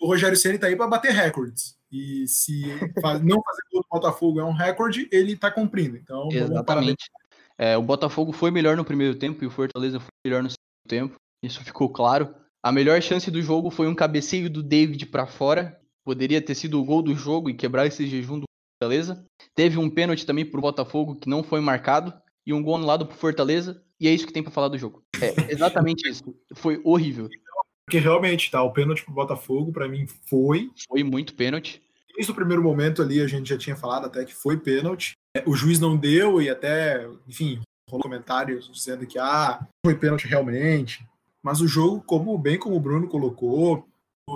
o 0.00 0.06
Rogério 0.06 0.36
Ceni 0.36 0.58
tá 0.58 0.66
aí 0.66 0.76
para 0.76 0.86
bater 0.86 1.12
recordes. 1.12 1.76
E 1.90 2.26
se 2.28 2.62
fa- 3.00 3.18
não 3.18 3.42
fazer 3.42 3.62
gol 3.72 3.82
do 3.82 3.88
Botafogo 3.90 4.40
é 4.40 4.44
um 4.44 4.52
recorde, 4.52 5.08
ele 5.10 5.36
tá 5.36 5.50
cumprindo. 5.50 5.96
Então. 5.96 6.28
Exatamente. 6.30 7.06
É, 7.56 7.76
o 7.76 7.82
Botafogo 7.82 8.32
foi 8.32 8.50
melhor 8.50 8.76
no 8.76 8.84
primeiro 8.84 9.14
tempo 9.16 9.42
e 9.42 9.46
o 9.46 9.50
Fortaleza 9.50 9.98
foi 9.98 10.08
melhor 10.24 10.42
no 10.42 10.50
segundo 10.50 10.88
tempo. 10.88 11.16
Isso 11.42 11.62
ficou 11.64 11.88
claro. 11.88 12.34
A 12.62 12.70
melhor 12.70 13.00
chance 13.02 13.30
do 13.30 13.40
jogo 13.42 13.70
foi 13.70 13.86
um 13.88 13.94
cabeceio 13.94 14.48
do 14.50 14.62
David 14.62 15.06
pra 15.06 15.26
fora. 15.26 15.80
Poderia 16.04 16.40
ter 16.40 16.54
sido 16.54 16.80
o 16.80 16.84
gol 16.84 17.02
do 17.02 17.14
jogo 17.14 17.50
e 17.50 17.54
quebrar 17.54 17.86
esse 17.86 18.06
jejum 18.06 18.38
do 18.40 18.44
Fortaleza. 18.80 19.24
Teve 19.54 19.78
um 19.78 19.90
pênalti 19.90 20.24
também 20.24 20.44
pro 20.44 20.60
Botafogo 20.60 21.16
que 21.16 21.28
não 21.28 21.42
foi 21.42 21.60
marcado 21.60 22.12
e 22.46 22.52
um 22.52 22.62
gol 22.62 22.76
anulado 22.76 23.06
pro 23.06 23.16
Fortaleza. 23.16 23.82
E 24.00 24.06
é 24.06 24.12
isso 24.14 24.26
que 24.26 24.32
tem 24.32 24.42
pra 24.42 24.52
falar 24.52 24.68
do 24.68 24.78
jogo. 24.78 25.02
É 25.20 25.52
exatamente 25.52 26.08
isso. 26.08 26.22
Foi 26.54 26.80
horrível. 26.84 27.28
Porque 27.88 27.98
realmente, 28.00 28.50
tá, 28.50 28.62
o 28.62 28.70
pênalti 28.70 29.02
pro 29.02 29.14
Botafogo, 29.14 29.72
para 29.72 29.88
mim, 29.88 30.06
foi. 30.28 30.70
Foi 30.86 31.02
muito 31.02 31.34
pênalti. 31.34 31.80
Desde 32.14 32.30
o 32.30 32.34
primeiro 32.34 32.62
momento 32.62 33.00
ali, 33.00 33.18
a 33.22 33.26
gente 33.26 33.48
já 33.48 33.56
tinha 33.56 33.74
falado 33.74 34.04
até 34.04 34.26
que 34.26 34.34
foi 34.34 34.58
pênalti. 34.58 35.14
É, 35.34 35.42
O 35.46 35.56
juiz 35.56 35.80
não 35.80 35.96
deu 35.96 36.42
e 36.42 36.50
até, 36.50 37.08
enfim, 37.26 37.62
rolou 37.88 38.02
comentários 38.02 38.70
dizendo 38.70 39.06
que, 39.06 39.18
ah, 39.18 39.66
foi 39.82 39.94
pênalti 39.94 40.28
realmente. 40.28 41.02
Mas 41.42 41.62
o 41.62 41.66
jogo, 41.66 42.02
como 42.02 42.36
bem 42.36 42.58
como 42.58 42.76
o 42.76 42.80
Bruno 42.80 43.08
colocou, 43.08 43.88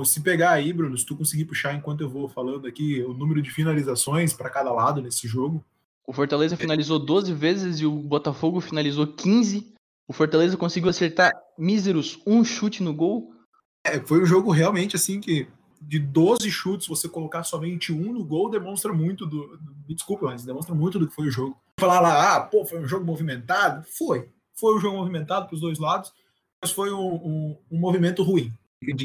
se 0.03 0.23
pegar 0.23 0.53
aí, 0.53 0.73
Bruno, 0.73 0.97
se 0.97 1.05
tu 1.05 1.15
conseguir 1.15 1.45
puxar 1.45 1.75
enquanto 1.75 2.01
eu 2.01 2.09
vou 2.09 2.31
falando 2.31 2.67
aqui 2.67 3.03
o 3.03 3.13
número 3.13 3.43
de 3.43 3.51
finalizações 3.51 4.33
para 4.33 4.49
cada 4.49 4.73
lado 4.73 5.03
nesse 5.03 5.29
jogo, 5.29 5.63
O 6.07 6.13
Fortaleza 6.15 6.57
finalizou 6.57 6.99
12 6.99 7.35
vezes 7.35 7.81
e 7.81 7.85
o 7.85 7.93
Botafogo 7.93 8.63
finalizou 8.63 9.07
15. 9.07 9.75
O 10.09 10.15
Fortaleza 10.15 10.57
conseguiu 10.57 10.89
acertar 10.89 11.31
míseros 11.59 12.19
um 12.27 12.43
chute 12.43 12.83
no 12.83 12.95
gol. 12.95 13.31
É, 13.85 13.99
foi 14.01 14.23
um 14.23 14.27
jogo 14.27 14.51
realmente 14.51 14.97
assim 14.97 15.21
que 15.21 15.49
de 15.81 15.99
12 15.99 16.51
chutes, 16.51 16.87
você 16.87 17.09
colocar 17.09 17.43
somente 17.43 17.93
um 17.93 18.13
no 18.13 18.25
gol 18.25 18.49
demonstra 18.49 18.93
muito 18.93 19.27
do. 19.27 19.59
Me 19.89 19.95
desculpa, 19.95 20.27
mas 20.27 20.45
demonstra 20.45 20.75
muito 20.75 20.99
do 20.99 21.09
que 21.09 21.15
foi 21.15 21.27
o 21.27 21.31
jogo. 21.31 21.57
Falar 21.79 22.01
lá, 22.01 22.37
ah, 22.37 22.41
pô, 22.41 22.65
foi 22.65 22.81
um 22.81 22.87
jogo 22.87 23.05
movimentado? 23.05 23.85
Foi. 23.99 24.29
Foi 24.55 24.77
um 24.77 24.81
jogo 24.81 24.97
movimentado 24.97 25.47
para 25.47 25.55
os 25.55 25.61
dois 25.61 25.79
lados, 25.79 26.13
mas 26.61 26.71
foi 26.71 26.93
um, 26.93 27.15
um, 27.15 27.59
um 27.71 27.79
movimento 27.79 28.23
ruim. 28.23 28.53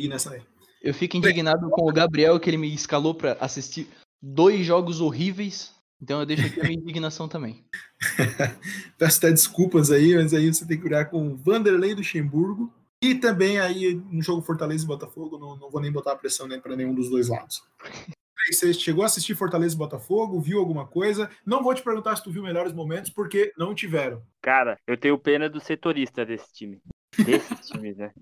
Nessa 0.09 0.33
aí. 0.33 0.41
Eu 0.81 0.93
fico 0.93 1.17
indignado 1.17 1.69
com 1.69 1.87
o 1.87 1.93
Gabriel 1.93 2.39
que 2.39 2.49
ele 2.49 2.57
me 2.57 2.73
escalou 2.73 3.13
pra 3.13 3.37
assistir 3.39 3.87
dois 4.21 4.65
jogos 4.65 5.01
horríveis. 5.01 5.71
Então 6.01 6.19
eu 6.19 6.25
deixo 6.25 6.45
aqui 6.45 6.59
a 6.59 6.63
minha 6.63 6.79
indignação 6.79 7.27
também. 7.27 7.63
Peço 8.97 9.17
até 9.17 9.31
desculpas 9.31 9.89
aí, 9.89 10.15
mas 10.15 10.33
aí 10.33 10.53
você 10.53 10.65
tem 10.65 10.79
que 10.79 10.85
olhar 10.85 11.05
com 11.05 11.27
o 11.27 11.35
Vanderlei 11.35 11.95
Luxemburgo. 11.95 12.71
E 13.03 13.15
também 13.15 13.59
aí 13.59 13.93
no 13.93 14.21
jogo 14.21 14.41
Fortaleza 14.41 14.83
e 14.83 14.87
Botafogo, 14.87 15.37
não, 15.37 15.55
não 15.55 15.69
vou 15.69 15.81
nem 15.81 15.91
botar 15.91 16.13
a 16.13 16.15
pressão 16.15 16.47
nem 16.47 16.59
para 16.59 16.75
nenhum 16.75 16.93
dos 16.93 17.09
dois 17.09 17.29
lados. 17.29 17.63
Você 18.51 18.73
chegou 18.73 19.03
a 19.03 19.07
assistir 19.07 19.35
Fortaleza 19.35 19.75
e 19.75 19.77
Botafogo, 19.77 20.39
viu 20.39 20.59
alguma 20.59 20.87
coisa? 20.87 21.29
Não 21.45 21.61
vou 21.61 21.75
te 21.75 21.83
perguntar 21.83 22.15
se 22.15 22.23
tu 22.23 22.31
viu 22.31 22.41
melhores 22.41 22.73
momentos, 22.73 23.11
porque 23.11 23.51
não 23.57 23.75
tiveram. 23.75 24.23
Cara, 24.41 24.79
eu 24.87 24.97
tenho 24.97 25.17
pena 25.17 25.49
do 25.49 25.59
setorista 25.59 26.25
desse 26.25 26.51
time. 26.53 26.81
Desses 27.17 27.67
times, 27.67 27.97
né? 27.97 28.13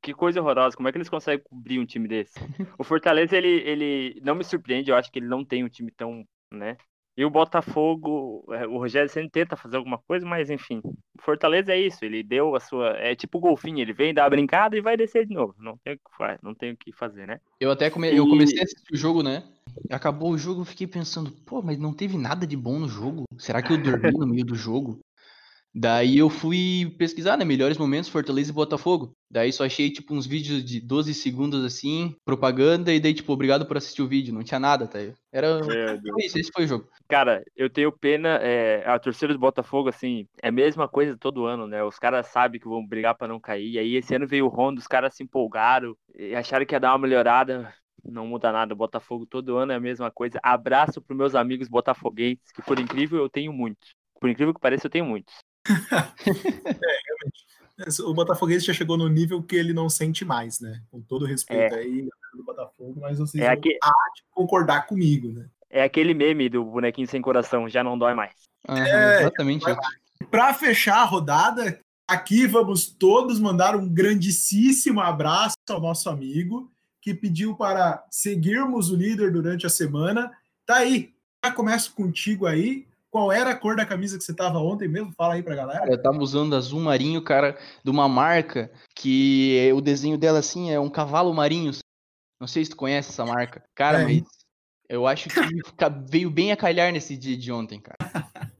Que 0.00 0.14
coisa 0.14 0.40
horrorosa. 0.40 0.76
Como 0.76 0.88
é 0.88 0.92
que 0.92 0.98
eles 0.98 1.08
conseguem 1.08 1.44
cobrir 1.44 1.80
um 1.80 1.86
time 1.86 2.06
desse? 2.06 2.34
O 2.78 2.84
Fortaleza, 2.84 3.36
ele, 3.36 3.48
ele 3.48 4.20
não 4.22 4.34
me 4.34 4.44
surpreende. 4.44 4.90
Eu 4.90 4.96
acho 4.96 5.10
que 5.10 5.18
ele 5.18 5.26
não 5.26 5.44
tem 5.44 5.64
um 5.64 5.68
time 5.68 5.90
tão, 5.90 6.24
né? 6.52 6.76
E 7.16 7.24
o 7.24 7.30
Botafogo, 7.30 8.44
é, 8.50 8.66
o 8.66 8.76
Rogério 8.76 9.08
sempre 9.08 9.30
tenta 9.30 9.56
fazer 9.56 9.76
alguma 9.76 9.98
coisa, 9.98 10.26
mas 10.26 10.50
enfim. 10.50 10.80
O 10.84 11.22
Fortaleza 11.22 11.72
é 11.72 11.80
isso. 11.80 12.04
Ele 12.04 12.22
deu 12.22 12.56
a 12.56 12.60
sua. 12.60 12.90
É 12.98 13.14
tipo 13.14 13.38
o 13.38 13.40
golfinho, 13.40 13.78
ele 13.78 13.92
vem 13.92 14.12
dar 14.12 14.26
a 14.26 14.30
brincada 14.30 14.76
e 14.76 14.80
vai 14.80 14.96
descer 14.96 15.26
de 15.26 15.34
novo. 15.34 15.54
Não 15.58 15.76
tem 15.78 15.94
o 15.94 15.96
que, 15.96 16.38
não 16.42 16.54
tem 16.54 16.72
o 16.72 16.76
que 16.76 16.92
fazer, 16.92 17.26
né? 17.26 17.40
Eu 17.60 17.70
até 17.70 17.88
come... 17.88 18.14
eu 18.14 18.26
comecei 18.26 18.58
a 18.58 18.64
assistir 18.64 18.92
o 18.92 18.96
jogo, 18.96 19.22
né? 19.22 19.44
Acabou 19.90 20.30
o 20.30 20.38
jogo, 20.38 20.62
eu 20.62 20.64
fiquei 20.64 20.86
pensando, 20.86 21.30
pô, 21.30 21.62
mas 21.62 21.78
não 21.78 21.92
teve 21.92 22.16
nada 22.16 22.46
de 22.46 22.56
bom 22.56 22.78
no 22.78 22.88
jogo. 22.88 23.24
Será 23.38 23.62
que 23.62 23.72
eu 23.72 23.78
dormi 23.80 24.10
no 24.12 24.26
meio 24.26 24.44
do 24.44 24.54
jogo? 24.54 25.00
Daí 25.74 26.18
eu 26.18 26.30
fui 26.30 26.94
pesquisar, 26.96 27.36
né? 27.36 27.44
Melhores 27.44 27.76
momentos, 27.76 28.08
Fortaleza 28.08 28.50
e 28.50 28.54
Botafogo. 28.54 29.12
Daí 29.28 29.52
só 29.52 29.64
achei, 29.64 29.90
tipo, 29.90 30.14
uns 30.14 30.24
vídeos 30.24 30.64
de 30.64 30.80
12 30.80 31.12
segundos 31.12 31.64
assim, 31.64 32.14
propaganda, 32.24 32.92
e 32.92 33.00
daí, 33.00 33.12
tipo, 33.12 33.32
obrigado 33.32 33.66
por 33.66 33.76
assistir 33.76 34.00
o 34.00 34.06
vídeo. 34.06 34.32
Não 34.32 34.44
tinha 34.44 34.60
nada, 34.60 34.86
tá? 34.86 35.00
Era. 35.32 35.60
Isso, 36.18 36.38
esse 36.38 36.52
foi 36.52 36.64
o 36.64 36.68
jogo. 36.68 36.88
Cara, 37.08 37.42
eu 37.56 37.68
tenho 37.68 37.90
pena, 37.90 38.38
é, 38.40 38.84
a 38.86 38.96
torcida 39.00 39.32
do 39.32 39.38
Botafogo, 39.38 39.88
assim, 39.88 40.28
é 40.40 40.48
a 40.48 40.52
mesma 40.52 40.86
coisa 40.86 41.16
todo 41.18 41.44
ano, 41.44 41.66
né? 41.66 41.82
Os 41.82 41.98
caras 41.98 42.28
sabem 42.28 42.60
que 42.60 42.68
vão 42.68 42.86
brigar 42.86 43.16
para 43.16 43.26
não 43.26 43.40
cair. 43.40 43.72
E 43.72 43.78
aí 43.78 43.96
esse 43.96 44.14
ano 44.14 44.28
veio 44.28 44.46
o 44.46 44.48
Honda, 44.48 44.78
os 44.78 44.86
caras 44.86 45.14
se 45.14 45.24
empolgaram 45.24 45.96
e 46.16 46.36
acharam 46.36 46.64
que 46.64 46.74
ia 46.74 46.80
dar 46.80 46.92
uma 46.92 46.98
melhorada 46.98 47.74
não 48.04 48.26
muda 48.26 48.52
nada. 48.52 48.74
Botafogo 48.74 49.26
todo 49.26 49.56
ano 49.56 49.72
é 49.72 49.76
a 49.76 49.80
mesma 49.80 50.10
coisa. 50.10 50.38
Abraço 50.42 51.00
para 51.00 51.16
meus 51.16 51.34
amigos 51.34 51.68
botafoguenses, 51.68 52.52
que 52.52 52.62
por 52.62 52.78
incrível 52.78 53.18
eu 53.18 53.30
tenho 53.30 53.52
muitos. 53.52 53.94
Por 54.20 54.28
incrível 54.28 54.54
que 54.54 54.60
pareça, 54.60 54.86
eu 54.86 54.90
tenho 54.90 55.06
muitos. 55.06 55.34
é, 55.92 56.98
realmente. 57.06 58.02
O 58.02 58.14
Botafoguense 58.14 58.66
já 58.66 58.72
chegou 58.72 58.96
no 58.96 59.08
nível 59.08 59.42
que 59.42 59.56
ele 59.56 59.72
não 59.72 59.88
sente 59.88 60.24
mais, 60.24 60.60
né? 60.60 60.80
Com 60.90 61.00
todo 61.00 61.26
respeito 61.26 61.74
é. 61.74 61.78
aí 61.78 62.08
do 62.34 62.44
Botafogo, 62.44 63.00
mas 63.00 63.18
vocês 63.18 63.42
é 63.42 63.48
aqui... 63.48 63.76
concordar 64.30 64.86
comigo, 64.86 65.32
né? 65.32 65.46
É 65.68 65.82
aquele 65.82 66.14
meme 66.14 66.48
do 66.48 66.64
bonequinho 66.64 67.08
sem 67.08 67.20
coração, 67.20 67.68
já 67.68 67.82
não 67.82 67.98
dói 67.98 68.14
mais. 68.14 68.32
Uhum, 68.68 68.76
é, 68.76 69.20
exatamente. 69.22 69.64
Para 70.30 70.54
fechar 70.54 70.98
a 70.98 71.04
rodada, 71.04 71.80
aqui 72.06 72.46
vamos 72.46 72.86
todos 72.86 73.40
mandar 73.40 73.74
um 73.74 73.88
grandíssimo 73.88 75.00
abraço 75.00 75.56
ao 75.68 75.80
nosso 75.80 76.08
amigo 76.08 76.70
que 77.04 77.12
pediu 77.12 77.54
para 77.54 78.02
seguirmos 78.10 78.90
o 78.90 78.96
líder 78.96 79.32
durante 79.32 79.66
a 79.66 79.70
semana. 79.70 80.30
Tá 80.64 80.76
aí. 80.76 81.12
Já 81.44 81.52
começo 81.52 81.92
contigo 81.92 82.46
aí. 82.46 82.86
Qual 83.14 83.30
era 83.30 83.50
a 83.50 83.56
cor 83.56 83.76
da 83.76 83.86
camisa 83.86 84.18
que 84.18 84.24
você 84.24 84.34
tava 84.34 84.58
ontem 84.58 84.88
mesmo? 84.88 85.12
Fala 85.12 85.34
aí 85.34 85.42
pra 85.44 85.54
galera. 85.54 85.88
Eu 85.88 86.02
tava 86.02 86.18
usando 86.18 86.56
azul 86.56 86.80
marinho, 86.80 87.22
cara, 87.22 87.56
de 87.84 87.88
uma 87.88 88.08
marca 88.08 88.72
que 88.92 89.70
o 89.72 89.80
desenho 89.80 90.18
dela 90.18 90.40
assim 90.40 90.72
é 90.72 90.80
um 90.80 90.90
cavalo 90.90 91.32
marinho. 91.32 91.70
Não 92.40 92.48
sei 92.48 92.64
se 92.64 92.72
tu 92.72 92.76
conhece 92.76 93.10
essa 93.10 93.24
marca. 93.24 93.62
Cara, 93.72 94.00
é. 94.00 94.04
mas 94.04 94.24
eu 94.88 95.06
acho 95.06 95.28
que 95.28 95.38
veio 96.10 96.28
bem 96.28 96.50
a 96.50 96.56
calhar 96.56 96.92
nesse 96.92 97.16
dia 97.16 97.36
de 97.36 97.52
ontem, 97.52 97.80
cara. 97.80 97.98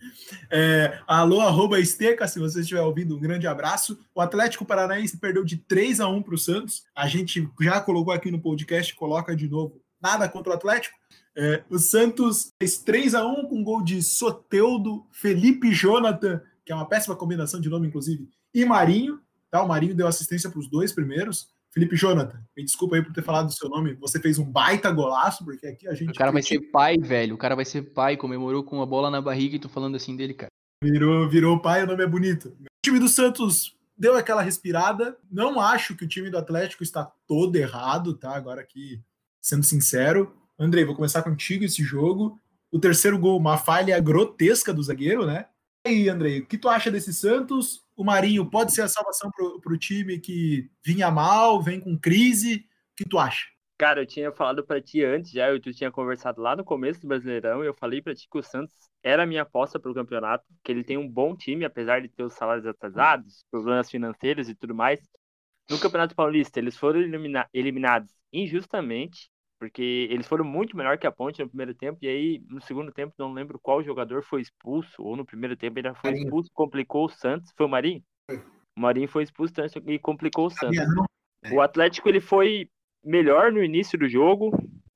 É, 0.50 1.00
alô, 1.08 1.40
arroba 1.40 1.80
Esteca, 1.80 2.28
se 2.28 2.38
você 2.38 2.60
estiver 2.60 2.80
ouvindo, 2.80 3.16
um 3.16 3.20
grande 3.20 3.48
abraço. 3.48 3.98
O 4.14 4.20
Atlético 4.20 4.64
Paranaense 4.64 5.18
perdeu 5.18 5.44
de 5.44 5.56
3 5.56 5.98
a 5.98 6.06
1 6.06 6.22
para 6.22 6.34
o 6.34 6.38
Santos. 6.38 6.84
A 6.94 7.08
gente 7.08 7.50
já 7.60 7.80
colocou 7.80 8.12
aqui 8.12 8.30
no 8.30 8.40
podcast, 8.40 8.94
coloca 8.94 9.34
de 9.34 9.48
novo. 9.48 9.82
Nada 10.00 10.28
contra 10.28 10.52
o 10.52 10.54
Atlético. 10.54 10.96
É, 11.36 11.64
o 11.68 11.78
Santos 11.78 12.52
fez 12.60 12.78
3 12.78 13.14
a 13.14 13.26
1 13.26 13.48
com 13.48 13.64
gol 13.64 13.82
de 13.82 14.02
Soteudo, 14.02 15.04
Felipe 15.10 15.72
Jonathan, 15.72 16.40
que 16.64 16.72
é 16.72 16.74
uma 16.74 16.88
péssima 16.88 17.16
combinação 17.16 17.60
de 17.60 17.68
nome, 17.68 17.88
inclusive, 17.88 18.28
e 18.54 18.64
Marinho. 18.64 19.20
Tá? 19.50 19.62
O 19.62 19.68
Marinho 19.68 19.94
deu 19.94 20.06
assistência 20.06 20.50
para 20.50 20.58
os 20.58 20.68
dois 20.68 20.92
primeiros. 20.92 21.52
Felipe 21.70 21.96
Jonathan, 21.96 22.40
me 22.56 22.64
desculpa 22.64 22.94
aí 22.94 23.02
por 23.02 23.12
ter 23.12 23.22
falado 23.22 23.48
o 23.48 23.52
seu 23.52 23.68
nome. 23.68 23.94
Você 23.94 24.20
fez 24.20 24.38
um 24.38 24.44
baita 24.44 24.92
golaço, 24.92 25.44
porque 25.44 25.66
aqui 25.66 25.88
a 25.88 25.94
gente. 25.94 26.10
O 26.10 26.14
cara 26.14 26.30
vai 26.30 26.40
ser 26.40 26.60
pai, 26.70 26.96
velho. 26.96 27.34
O 27.34 27.38
cara 27.38 27.56
vai 27.56 27.64
ser 27.64 27.82
pai, 27.82 28.16
comemorou 28.16 28.62
com 28.62 28.80
a 28.80 28.86
bola 28.86 29.10
na 29.10 29.20
barriga 29.20 29.56
e 29.56 29.58
tô 29.58 29.68
falando 29.68 29.96
assim 29.96 30.16
dele, 30.16 30.34
cara. 30.34 30.50
Virou, 30.82 31.28
virou 31.28 31.60
pai, 31.60 31.82
o 31.82 31.86
nome 31.86 32.04
é 32.04 32.06
bonito. 32.06 32.56
O 32.60 32.66
time 32.84 33.00
do 33.00 33.08
Santos 33.08 33.76
deu 33.98 34.16
aquela 34.16 34.40
respirada. 34.40 35.16
Não 35.28 35.58
acho 35.58 35.96
que 35.96 36.04
o 36.04 36.08
time 36.08 36.30
do 36.30 36.38
Atlético 36.38 36.84
está 36.84 37.10
todo 37.26 37.56
errado, 37.56 38.14
tá? 38.14 38.36
Agora 38.36 38.60
aqui, 38.60 39.02
sendo 39.40 39.64
sincero. 39.64 40.32
Andrei, 40.58 40.84
vou 40.84 40.94
começar 40.94 41.22
contigo 41.22 41.64
esse 41.64 41.82
jogo. 41.82 42.38
O 42.70 42.78
terceiro 42.78 43.18
gol, 43.18 43.38
uma 43.38 43.56
falha 43.56 43.98
grotesca 44.00 44.72
do 44.72 44.82
zagueiro, 44.82 45.26
né? 45.26 45.46
E 45.86 45.90
aí, 45.90 46.08
Andrei, 46.08 46.40
o 46.40 46.46
que 46.46 46.58
tu 46.58 46.68
acha 46.68 46.90
desse 46.90 47.12
Santos? 47.12 47.84
o 47.96 48.04
Marinho 48.04 48.48
pode 48.48 48.72
ser 48.72 48.82
a 48.82 48.88
salvação 48.88 49.30
para 49.30 49.72
o 49.72 49.78
time 49.78 50.18
que 50.18 50.68
vinha 50.84 51.10
mal, 51.10 51.62
vem 51.62 51.80
com 51.80 51.98
crise? 51.98 52.66
O 52.92 52.96
que 52.96 53.08
tu 53.08 53.18
acha? 53.18 53.46
Cara, 53.76 54.02
eu 54.02 54.06
tinha 54.06 54.30
falado 54.32 54.64
para 54.64 54.80
ti 54.80 55.04
antes 55.04 55.32
já, 55.32 55.48
eu 55.48 55.60
tinha 55.60 55.90
conversado 55.90 56.40
lá 56.40 56.54
no 56.54 56.64
começo 56.64 57.00
do 57.00 57.08
Brasileirão, 57.08 57.64
eu 57.64 57.74
falei 57.74 58.00
para 58.00 58.14
ti 58.14 58.28
que 58.30 58.38
o 58.38 58.42
Santos 58.42 58.72
era 59.02 59.24
a 59.24 59.26
minha 59.26 59.42
aposta 59.42 59.80
para 59.80 59.90
o 59.90 59.94
campeonato, 59.94 60.44
que 60.62 60.70
ele 60.70 60.84
tem 60.84 60.96
um 60.96 61.08
bom 61.08 61.36
time, 61.36 61.64
apesar 61.64 62.00
de 62.00 62.08
ter 62.08 62.22
os 62.22 62.34
salários 62.34 62.66
atrasados, 62.66 63.44
problemas 63.50 63.90
financeiros 63.90 64.48
e 64.48 64.54
tudo 64.54 64.74
mais. 64.74 65.00
No 65.68 65.78
Campeonato 65.78 66.14
Paulista, 66.14 66.60
eles 66.60 66.76
foram 66.76 67.00
elimina 67.00 67.48
eliminados 67.52 68.12
injustamente, 68.32 69.28
porque 69.64 70.08
eles 70.10 70.26
foram 70.26 70.44
muito 70.44 70.76
melhor 70.76 70.98
que 70.98 71.06
a 71.06 71.12
Ponte 71.12 71.40
no 71.40 71.48
primeiro 71.48 71.74
tempo, 71.74 71.98
e 72.02 72.06
aí 72.06 72.42
no 72.50 72.60
segundo 72.60 72.92
tempo 72.92 73.14
não 73.18 73.32
lembro 73.32 73.58
qual 73.58 73.82
jogador 73.82 74.22
foi 74.22 74.42
expulso, 74.42 75.02
ou 75.02 75.16
no 75.16 75.24
primeiro 75.24 75.56
tempo 75.56 75.78
ele 75.78 75.88
foi 75.94 76.10
Marinho. 76.10 76.26
expulso, 76.26 76.50
complicou 76.52 77.06
o 77.06 77.08
Santos, 77.08 77.50
foi 77.56 77.64
o 77.64 77.68
Marinho? 77.68 78.02
Foi. 78.30 78.36
O 78.76 78.80
Marinho 78.80 79.08
foi 79.08 79.22
expulso 79.22 79.54
e 79.86 79.98
complicou 79.98 80.46
o 80.46 80.50
Santos. 80.50 80.76
O 81.50 81.62
Atlético 81.62 82.10
ele 82.10 82.20
foi 82.20 82.68
melhor 83.02 83.50
no 83.50 83.64
início 83.64 83.98
do 83.98 84.06
jogo, 84.06 84.50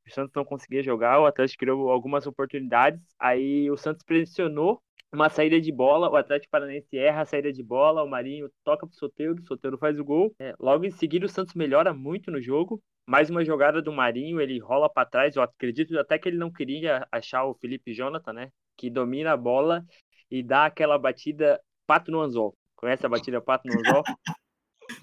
o 0.06 0.12
Santos 0.12 0.34
não 0.34 0.44
conseguia 0.44 0.82
jogar, 0.82 1.18
o 1.18 1.24
Atlético 1.24 1.60
criou 1.60 1.90
algumas 1.90 2.26
oportunidades, 2.26 3.00
aí 3.18 3.70
o 3.70 3.76
Santos 3.78 4.02
pressionou 4.02 4.82
uma 5.12 5.28
saída 5.28 5.60
de 5.60 5.72
bola, 5.72 6.10
o 6.10 6.16
Atlético 6.16 6.50
Paranaense 6.50 6.96
erra 6.96 7.22
a 7.22 7.26
saída 7.26 7.52
de 7.52 7.62
bola, 7.62 8.02
o 8.02 8.08
Marinho 8.08 8.50
toca 8.62 8.86
pro 8.86 8.96
Soteiro, 8.96 9.34
o 9.40 9.46
Soteiro 9.46 9.78
faz 9.78 9.98
o 9.98 10.04
gol. 10.04 10.34
É, 10.38 10.54
logo 10.58 10.84
em 10.84 10.90
seguida 10.90 11.26
o 11.26 11.28
Santos 11.28 11.54
melhora 11.54 11.94
muito 11.94 12.30
no 12.30 12.40
jogo, 12.40 12.82
mais 13.08 13.30
uma 13.30 13.42
jogada 13.42 13.80
do 13.80 13.90
Marinho, 13.90 14.38
ele 14.38 14.58
rola 14.58 14.86
para 14.86 15.08
trás. 15.08 15.34
Eu 15.34 15.42
acredito 15.42 15.98
até 15.98 16.18
que 16.18 16.28
ele 16.28 16.36
não 16.36 16.52
queria 16.52 17.08
achar 17.10 17.46
o 17.46 17.54
Felipe 17.54 17.94
Jonathan, 17.94 18.34
né? 18.34 18.50
Que 18.76 18.90
domina 18.90 19.32
a 19.32 19.36
bola 19.36 19.82
e 20.30 20.42
dá 20.42 20.66
aquela 20.66 20.98
batida 20.98 21.58
pato 21.86 22.10
no 22.10 22.20
anzol. 22.20 22.54
Conhece 22.76 23.06
a 23.06 23.08
batida 23.08 23.40
pato 23.40 23.66
no 23.66 23.80
anzol? 23.80 24.02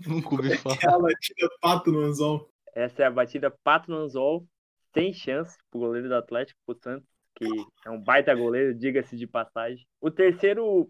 Nunca 0.06 0.36
ouvi 0.36 0.56
falar. 0.56 0.76
Aquela 0.76 1.00
batida 1.00 1.50
pato 1.60 1.92
no 1.92 2.00
anzol. 2.02 2.50
Essa 2.76 3.02
é 3.02 3.06
a 3.08 3.12
batida 3.12 3.50
pato 3.64 3.90
no 3.90 3.98
anzol. 3.98 4.46
Sem 4.94 5.12
chance 5.12 5.58
pro 5.72 5.80
goleiro 5.80 6.08
do 6.08 6.16
Atlético, 6.16 6.60
pro 6.64 6.78
Santos, 6.82 7.10
que 7.36 7.46
é 7.86 7.90
um 7.90 8.02
baita 8.02 8.34
goleiro, 8.34 8.74
diga-se 8.74 9.16
de 9.18 9.28
passagem. 9.28 9.86
O 10.02 10.10
terceiro 10.10 10.90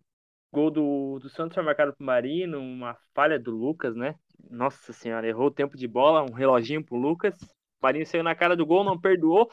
gol 0.54 0.72
do, 0.72 1.20
do 1.20 1.30
Santos 1.30 1.56
foi 1.56 1.64
marcado 1.64 1.94
pro 1.94 2.06
Marinho, 2.06 2.60
uma 2.60 2.96
falha 3.14 3.40
do 3.40 3.52
Lucas, 3.52 3.96
né? 3.96 4.16
Nossa 4.50 4.94
senhora, 4.94 5.28
errou 5.28 5.48
o 5.48 5.52
tempo 5.52 5.76
de 5.76 5.88
bola, 5.88 6.24
um 6.24 6.34
reloginho 6.34 6.84
pro 6.84 6.96
Lucas. 6.96 7.36
O 7.42 7.84
Marinho 7.84 8.06
saiu 8.06 8.24
na 8.24 8.36
cara 8.36 8.56
do 8.56 8.66
gol, 8.66 8.84
não 8.84 9.00
perdoou. 9.00 9.50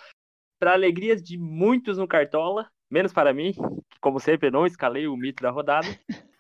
Para 0.61 0.75
alegrias 0.75 1.23
de 1.23 1.37
muitos 1.37 1.99
no 1.99 2.07
Cartola, 2.07 2.69
menos 2.89 3.13
para 3.13 3.33
mim, 3.33 3.53
que 3.53 3.99
como 4.01 4.21
sempre 4.21 4.51
não 4.51 4.67
escalei 4.67 5.09
o 5.09 5.17
mito 5.17 5.43
da 5.43 5.51
rodada. 5.51 5.89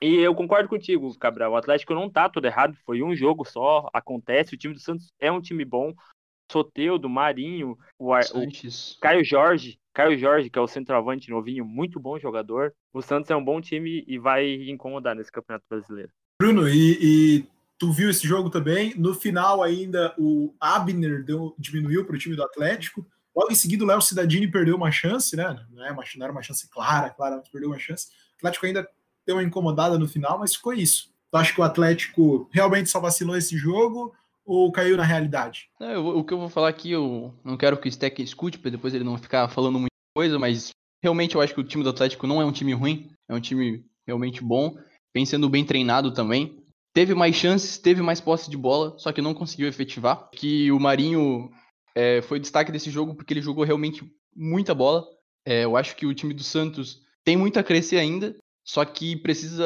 E 0.00 0.16
eu 0.16 0.34
concordo 0.34 0.68
contigo, 0.68 1.16
Cabral. 1.16 1.52
O 1.52 1.56
Atlético 1.56 1.94
não 1.94 2.10
tá 2.10 2.28
tudo 2.28 2.46
errado, 2.46 2.76
foi 2.84 3.02
um 3.02 3.14
jogo 3.14 3.44
só, 3.44 3.88
acontece. 3.92 4.54
O 4.54 4.58
time 4.58 4.74
do 4.74 4.80
Santos 4.80 5.12
é 5.18 5.30
um 5.30 5.40
time 5.40 5.64
bom. 5.64 5.94
Soteudo, 6.52 7.08
Marinho, 7.08 7.78
o, 7.98 8.12
Ar... 8.12 8.24
o 8.34 8.46
Caio 9.00 9.24
Jorge, 9.24 9.78
Caio 9.94 10.18
Jorge, 10.18 10.50
que 10.50 10.58
é 10.58 10.62
o 10.62 10.68
centroavante 10.68 11.30
novinho, 11.30 11.64
muito 11.64 11.98
bom 11.98 12.18
jogador. 12.18 12.72
O 12.92 13.00
Santos 13.02 13.30
é 13.30 13.36
um 13.36 13.44
bom 13.44 13.60
time 13.60 14.04
e 14.06 14.18
vai 14.18 14.54
incomodar 14.68 15.14
nesse 15.14 15.32
Campeonato 15.32 15.64
Brasileiro. 15.68 16.10
Bruno, 16.40 16.68
e, 16.68 16.98
e 17.00 17.46
tu 17.78 17.92
viu 17.92 18.10
esse 18.10 18.26
jogo 18.26 18.50
também. 18.50 18.94
No 18.96 19.14
final, 19.14 19.62
ainda, 19.62 20.14
o 20.18 20.54
Abner 20.60 21.24
deu, 21.24 21.54
diminuiu 21.58 22.04
para 22.04 22.16
o 22.16 22.18
time 22.18 22.36
do 22.36 22.42
Atlético. 22.42 23.06
Logo 23.34 23.50
em 23.50 23.54
seguida, 23.54 23.84
o 23.84 23.86
Léo 23.86 24.02
Cidadini 24.02 24.50
perdeu 24.50 24.76
uma 24.76 24.90
chance, 24.90 25.34
né? 25.36 25.64
Não, 25.70 25.84
é 25.84 25.92
uma, 25.92 26.04
não 26.16 26.24
era 26.24 26.32
uma 26.32 26.42
chance 26.42 26.68
clara, 26.70 27.10
clara, 27.10 27.36
mas 27.36 27.48
perdeu 27.48 27.70
uma 27.70 27.78
chance. 27.78 28.08
O 28.34 28.36
Atlético 28.38 28.66
ainda 28.66 28.88
deu 29.26 29.36
uma 29.36 29.42
incomodada 29.42 29.98
no 29.98 30.08
final, 30.08 30.38
mas 30.38 30.54
ficou 30.54 30.72
isso. 30.72 31.12
Tu 31.30 31.36
acha 31.36 31.54
que 31.54 31.60
o 31.60 31.64
Atlético 31.64 32.48
realmente 32.52 32.90
só 32.90 33.00
vacilou 33.00 33.36
esse 33.36 33.56
jogo 33.56 34.12
ou 34.44 34.70
caiu 34.72 34.96
na 34.96 35.04
realidade? 35.04 35.68
É, 35.80 35.96
o 35.98 36.24
que 36.24 36.32
eu 36.32 36.38
vou 36.38 36.48
falar 36.48 36.68
aqui, 36.68 36.90
eu 36.90 37.34
não 37.44 37.56
quero 37.56 37.76
que 37.76 37.88
o 37.88 37.92
Steck 37.92 38.22
escute, 38.22 38.58
para 38.58 38.70
depois 38.70 38.94
ele 38.94 39.04
não 39.04 39.18
ficar 39.18 39.48
falando 39.48 39.78
muita 39.78 39.92
coisa, 40.14 40.38
mas 40.38 40.70
realmente 41.02 41.34
eu 41.34 41.40
acho 41.40 41.54
que 41.54 41.60
o 41.60 41.64
time 41.64 41.84
do 41.84 41.90
Atlético 41.90 42.26
não 42.26 42.40
é 42.40 42.44
um 42.44 42.52
time 42.52 42.72
ruim, 42.72 43.10
é 43.28 43.34
um 43.34 43.40
time 43.40 43.84
realmente 44.06 44.42
bom, 44.42 44.76
vem 45.14 45.24
sendo 45.24 45.48
bem 45.48 45.64
treinado 45.64 46.12
também 46.12 46.62
teve 46.92 47.14
mais 47.14 47.34
chances, 47.34 47.78
teve 47.78 48.02
mais 48.02 48.20
posse 48.20 48.50
de 48.50 48.56
bola, 48.56 48.98
só 48.98 49.12
que 49.12 49.22
não 49.22 49.34
conseguiu 49.34 49.68
efetivar. 49.68 50.28
Que 50.30 50.70
o 50.70 50.78
Marinho 50.78 51.50
é, 51.94 52.20
foi 52.22 52.38
destaque 52.38 52.72
desse 52.72 52.90
jogo 52.90 53.14
porque 53.14 53.32
ele 53.32 53.42
jogou 53.42 53.64
realmente 53.64 54.04
muita 54.34 54.74
bola. 54.74 55.04
É, 55.44 55.64
eu 55.64 55.76
acho 55.76 55.96
que 55.96 56.06
o 56.06 56.14
time 56.14 56.34
do 56.34 56.42
Santos 56.42 57.00
tem 57.24 57.36
muito 57.36 57.58
a 57.58 57.62
crescer 57.64 57.96
ainda, 57.96 58.36
só 58.64 58.84
que 58.84 59.16
precisa. 59.16 59.64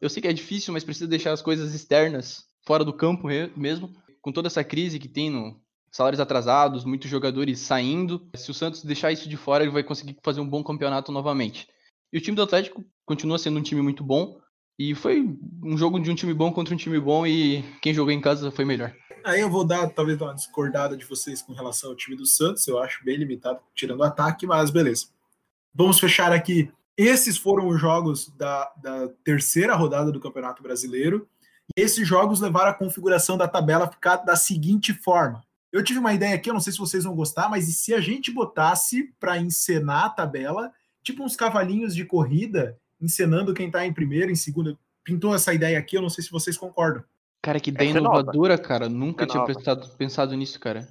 Eu 0.00 0.08
sei 0.08 0.22
que 0.22 0.28
é 0.28 0.32
difícil, 0.32 0.72
mas 0.72 0.84
precisa 0.84 1.08
deixar 1.08 1.32
as 1.32 1.42
coisas 1.42 1.74
externas 1.74 2.46
fora 2.66 2.84
do 2.84 2.92
campo 2.92 3.28
mesmo. 3.56 3.94
Com 4.20 4.32
toda 4.32 4.48
essa 4.48 4.64
crise 4.64 4.98
que 4.98 5.08
tem 5.08 5.30
no 5.30 5.60
salários 5.90 6.20
atrasados, 6.20 6.84
muitos 6.84 7.08
jogadores 7.08 7.60
saindo. 7.60 8.28
Se 8.34 8.50
o 8.50 8.54
Santos 8.54 8.84
deixar 8.84 9.12
isso 9.12 9.28
de 9.28 9.36
fora, 9.36 9.64
ele 9.64 9.72
vai 9.72 9.82
conseguir 9.82 10.16
fazer 10.22 10.40
um 10.40 10.48
bom 10.48 10.62
campeonato 10.62 11.10
novamente. 11.10 11.66
E 12.12 12.18
o 12.18 12.20
time 12.20 12.36
do 12.36 12.42
Atlético 12.42 12.84
continua 13.06 13.38
sendo 13.38 13.58
um 13.58 13.62
time 13.62 13.80
muito 13.80 14.04
bom, 14.04 14.38
e 14.78 14.94
foi 14.94 15.24
um 15.62 15.76
jogo 15.76 15.98
de 15.98 16.10
um 16.10 16.14
time 16.14 16.34
bom 16.34 16.52
contra 16.52 16.74
um 16.74 16.76
time 16.76 17.00
bom 17.00 17.26
e 17.26 17.62
quem 17.80 17.94
jogou 17.94 18.12
em 18.12 18.20
casa 18.20 18.50
foi 18.50 18.64
melhor. 18.64 18.94
Aí 19.24 19.40
eu 19.40 19.50
vou 19.50 19.64
dar 19.64 19.88
talvez 19.88 20.20
uma 20.20 20.34
discordada 20.34 20.96
de 20.96 21.04
vocês 21.04 21.42
com 21.42 21.52
relação 21.52 21.90
ao 21.90 21.96
time 21.96 22.16
do 22.16 22.26
Santos, 22.26 22.66
eu 22.68 22.78
acho 22.78 23.04
bem 23.04 23.16
limitado, 23.16 23.58
tirando 23.74 24.00
o 24.00 24.04
ataque, 24.04 24.46
mas 24.46 24.70
beleza. 24.70 25.06
Vamos 25.74 25.98
fechar 25.98 26.32
aqui 26.32 26.70
Esses 26.96 27.36
foram 27.36 27.68
os 27.68 27.80
jogos 27.80 28.28
da, 28.36 28.72
da 28.82 29.08
terceira 29.24 29.74
rodada 29.74 30.12
do 30.12 30.20
Campeonato 30.20 30.62
Brasileiro. 30.62 31.28
E 31.76 31.80
esses 31.80 32.06
jogos 32.06 32.40
levaram 32.40 32.70
a 32.70 32.74
configuração 32.74 33.36
da 33.36 33.48
tabela 33.48 33.88
ficar 33.88 34.16
da 34.16 34.36
seguinte 34.36 34.92
forma. 34.92 35.44
Eu 35.72 35.82
tive 35.82 35.98
uma 35.98 36.14
ideia 36.14 36.34
aqui, 36.34 36.48
eu 36.48 36.54
não 36.54 36.60
sei 36.60 36.72
se 36.72 36.78
vocês 36.78 37.04
vão 37.04 37.14
gostar, 37.14 37.48
mas 37.48 37.68
e 37.68 37.72
se 37.72 37.92
a 37.92 38.00
gente 38.00 38.30
botasse 38.30 39.12
para 39.18 39.38
encenar 39.38 40.04
a 40.04 40.10
tabela, 40.10 40.72
tipo 41.02 41.22
uns 41.22 41.36
cavalinhos 41.36 41.94
de 41.94 42.04
corrida, 42.04 42.78
encenando 43.00 43.52
quem 43.52 43.66
está 43.66 43.84
em 43.84 43.92
primeiro, 43.92 44.30
em 44.30 44.36
segundo? 44.36 44.78
Pintou 45.04 45.34
essa 45.34 45.52
ideia 45.52 45.78
aqui, 45.78 45.96
eu 45.96 46.02
não 46.02 46.08
sei 46.08 46.24
se 46.24 46.30
vocês 46.30 46.56
concordam. 46.56 47.04
Cara, 47.42 47.60
que 47.60 47.70
ideia 47.70 47.88
Essa 47.90 47.98
é 47.98 48.00
inovadora, 48.00 48.56
cara. 48.58 48.88
Nunca 48.88 49.24
é 49.24 49.26
tinha 49.26 49.44
pensado, 49.44 49.88
pensado 49.96 50.34
nisso, 50.34 50.58
cara. 50.58 50.88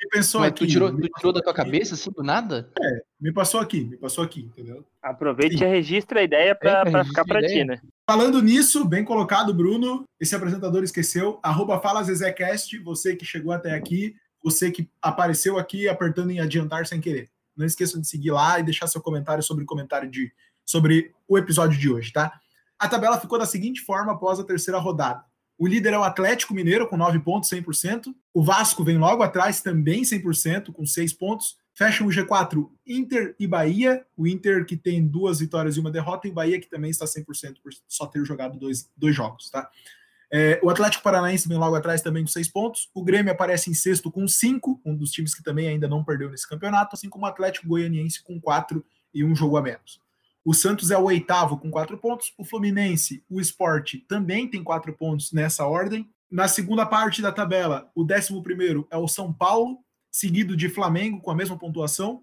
Me 0.00 0.08
pensou 0.10 0.40
Mas 0.42 0.50
aqui. 0.50 0.64
tu 0.64 0.70
tirou, 0.70 0.90
tu 0.94 1.08
tirou 1.18 1.32
da 1.32 1.40
tua 1.42 1.52
cabeça, 1.52 1.94
assim, 1.94 2.10
do 2.12 2.22
nada? 2.22 2.70
Me 3.20 3.32
passou 3.32 3.60
aqui, 3.60 3.82
me 3.84 3.96
passou 3.96 4.22
aqui, 4.22 4.42
entendeu? 4.42 4.86
Aproveite 5.02 5.58
Sim. 5.58 5.64
e 5.64 5.66
registra 5.66 6.20
a 6.20 6.22
ideia 6.22 6.54
pra, 6.54 6.82
É, 6.86 6.90
pra 6.90 7.04
ficar 7.04 7.22
a 7.22 7.24
pra 7.24 7.40
ti, 7.40 7.46
ideia. 7.46 7.64
né? 7.64 7.80
Falando 8.08 8.40
nisso, 8.40 8.86
bem 8.86 9.04
colocado, 9.04 9.52
Bruno. 9.52 10.04
Esse 10.18 10.34
apresentador 10.34 10.82
esqueceu. 10.82 11.38
Arroba 11.42 11.78
Fala 11.78 12.02
Zezecast, 12.02 12.78
você 12.78 13.14
que 13.14 13.26
chegou 13.26 13.52
até 13.52 13.74
aqui, 13.74 14.16
você 14.42 14.70
que 14.70 14.88
apareceu 15.02 15.58
aqui 15.58 15.86
apertando 15.86 16.30
em 16.30 16.40
adiantar 16.40 16.86
sem 16.86 17.02
querer. 17.02 17.28
Não 17.54 17.66
esqueçam 17.66 18.00
de 18.00 18.08
seguir 18.08 18.30
lá 18.30 18.58
e 18.58 18.62
deixar 18.62 18.86
seu 18.86 19.02
comentário 19.02 19.42
sobre 19.42 19.62
o 19.62 19.66
comentário 19.66 20.10
de 20.10 20.32
sobre 20.64 21.12
o 21.28 21.36
episódio 21.36 21.78
de 21.78 21.90
hoje, 21.90 22.10
tá? 22.10 22.32
A 22.78 22.88
tabela 22.88 23.20
ficou 23.20 23.38
da 23.38 23.44
seguinte 23.44 23.82
forma 23.82 24.12
após 24.12 24.40
a 24.40 24.44
terceira 24.44 24.78
rodada. 24.78 25.22
O 25.58 25.66
líder 25.66 25.92
é 25.92 25.98
o 25.98 26.02
Atlético 26.02 26.54
Mineiro, 26.54 26.88
com 26.88 26.96
9 26.96 27.18
pontos, 27.18 27.50
100%. 27.50 28.14
O 28.32 28.42
Vasco 28.42 28.82
vem 28.82 28.96
logo 28.96 29.22
atrás, 29.22 29.60
também 29.60 30.00
100%, 30.00 30.72
com 30.72 30.86
6 30.86 31.12
pontos. 31.12 31.58
Fecham 31.78 32.08
o 32.08 32.10
G4 32.10 32.68
Inter 32.84 33.36
e 33.38 33.46
Bahia. 33.46 34.04
O 34.16 34.26
Inter 34.26 34.66
que 34.66 34.76
tem 34.76 35.06
duas 35.06 35.38
vitórias 35.38 35.76
e 35.76 35.80
uma 35.80 35.92
derrota, 35.92 36.26
e 36.26 36.30
o 36.32 36.34
Bahia 36.34 36.60
que 36.60 36.68
também 36.68 36.90
está 36.90 37.04
100% 37.04 37.58
por 37.62 37.72
só 37.86 38.04
ter 38.04 38.24
jogado 38.24 38.58
dois, 38.58 38.90
dois 38.96 39.14
jogos, 39.14 39.48
tá? 39.48 39.70
É, 40.28 40.58
o 40.60 40.68
Atlético 40.68 41.04
Paranaense 41.04 41.48
vem 41.48 41.56
logo 41.56 41.76
atrás 41.76 42.02
também 42.02 42.24
com 42.24 42.28
seis 42.28 42.48
pontos. 42.48 42.90
O 42.92 43.04
Grêmio 43.04 43.30
aparece 43.30 43.70
em 43.70 43.74
sexto 43.74 44.10
com 44.10 44.26
cinco, 44.26 44.80
um 44.84 44.96
dos 44.96 45.12
times 45.12 45.32
que 45.32 45.40
também 45.40 45.68
ainda 45.68 45.86
não 45.86 46.02
perdeu 46.02 46.28
nesse 46.28 46.48
campeonato, 46.48 46.96
assim 46.96 47.08
como 47.08 47.24
o 47.24 47.28
Atlético 47.28 47.68
Goianiense 47.68 48.24
com 48.24 48.40
quatro 48.40 48.84
e 49.14 49.22
um 49.22 49.36
jogo 49.36 49.56
a 49.56 49.62
menos. 49.62 50.00
O 50.44 50.54
Santos 50.54 50.90
é 50.90 50.98
o 50.98 51.04
oitavo 51.04 51.58
com 51.58 51.70
quatro 51.70 51.96
pontos. 51.96 52.34
O 52.36 52.44
Fluminense, 52.44 53.22
o 53.30 53.40
Esporte, 53.40 54.04
também 54.08 54.48
tem 54.48 54.64
quatro 54.64 54.92
pontos 54.92 55.30
nessa 55.30 55.64
ordem. 55.64 56.10
Na 56.28 56.48
segunda 56.48 56.84
parte 56.84 57.22
da 57.22 57.30
tabela, 57.30 57.88
o 57.94 58.02
décimo 58.02 58.42
primeiro 58.42 58.84
é 58.90 58.96
o 58.96 59.06
São 59.06 59.32
Paulo, 59.32 59.78
seguido 60.10 60.56
de 60.56 60.68
Flamengo 60.68 61.20
com 61.20 61.30
a 61.30 61.34
mesma 61.34 61.58
pontuação. 61.58 62.22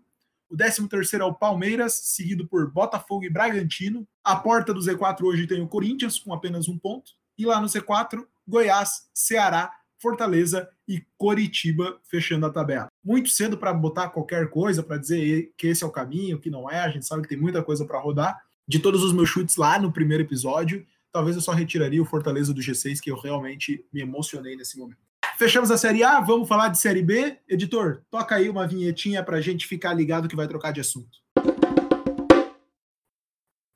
O 0.50 0.56
décimo 0.56 0.88
terceiro 0.88 1.26
é 1.26 1.28
o 1.28 1.34
Palmeiras, 1.34 1.94
seguido 1.94 2.48
por 2.48 2.72
Botafogo 2.72 3.26
e 3.26 3.30
Bragantino. 3.30 4.08
A 4.24 4.36
porta 4.36 4.74
do 4.74 4.80
Z4 4.80 5.24
hoje 5.24 5.48
tem 5.48 5.62
o 5.62 5.68
Corinthians 5.68 6.20
com 6.20 6.34
apenas 6.34 6.68
um 6.68 6.78
ponto. 6.78 7.12
E 7.38 7.46
lá 7.46 7.60
no 7.60 7.68
C4, 7.68 8.26
Goiás, 8.48 9.10
Ceará, 9.14 9.72
Fortaleza 9.98 10.70
e 10.88 11.04
Coritiba 11.18 12.00
fechando 12.04 12.46
a 12.46 12.50
tabela. 12.50 12.88
Muito 13.04 13.30
cedo 13.30 13.58
para 13.58 13.74
botar 13.74 14.10
qualquer 14.10 14.50
coisa, 14.50 14.84
para 14.84 14.98
dizer 14.98 15.52
que 15.58 15.68
esse 15.68 15.84
é 15.84 15.88
o 15.88 15.92
caminho, 15.92 16.40
que 16.40 16.50
não 16.50 16.70
é. 16.70 16.80
A 16.80 16.90
gente 16.90 17.06
sabe 17.06 17.24
que 17.24 17.30
tem 17.30 17.38
muita 17.38 17.64
coisa 17.64 17.86
para 17.86 18.00
rodar. 18.00 18.40
De 18.68 18.80
todos 18.80 19.04
os 19.04 19.14
meus 19.14 19.30
chutes 19.30 19.56
lá 19.56 19.80
no 19.80 19.92
primeiro 19.92 20.24
episódio, 20.24 20.86
talvez 21.12 21.36
eu 21.36 21.42
só 21.42 21.54
retiraria 21.54 22.02
o 22.02 22.06
Fortaleza 22.06 22.54
do 22.54 22.62
G6, 22.62 23.00
que 23.00 23.10
eu 23.10 23.20
realmente 23.20 23.86
me 23.92 24.02
emocionei 24.02 24.56
nesse 24.56 24.78
momento. 24.78 25.00
Fechamos 25.38 25.70
a 25.70 25.78
Série 25.78 26.02
A, 26.02 26.22
vamos 26.22 26.48
falar 26.48 26.70
de 26.70 26.80
Série 26.80 27.02
B. 27.02 27.38
Editor, 27.50 28.02
toca 28.10 28.36
aí 28.36 28.50
uma 28.50 28.66
vinhetinha 28.66 29.22
para 29.22 29.36
a 29.36 29.42
gente 29.42 29.68
ficar 29.68 29.94
ligado 29.94 30.30
que 30.30 30.36
vai 30.36 30.48
trocar 30.48 30.72
de 30.72 30.80
assunto. 30.80 31.20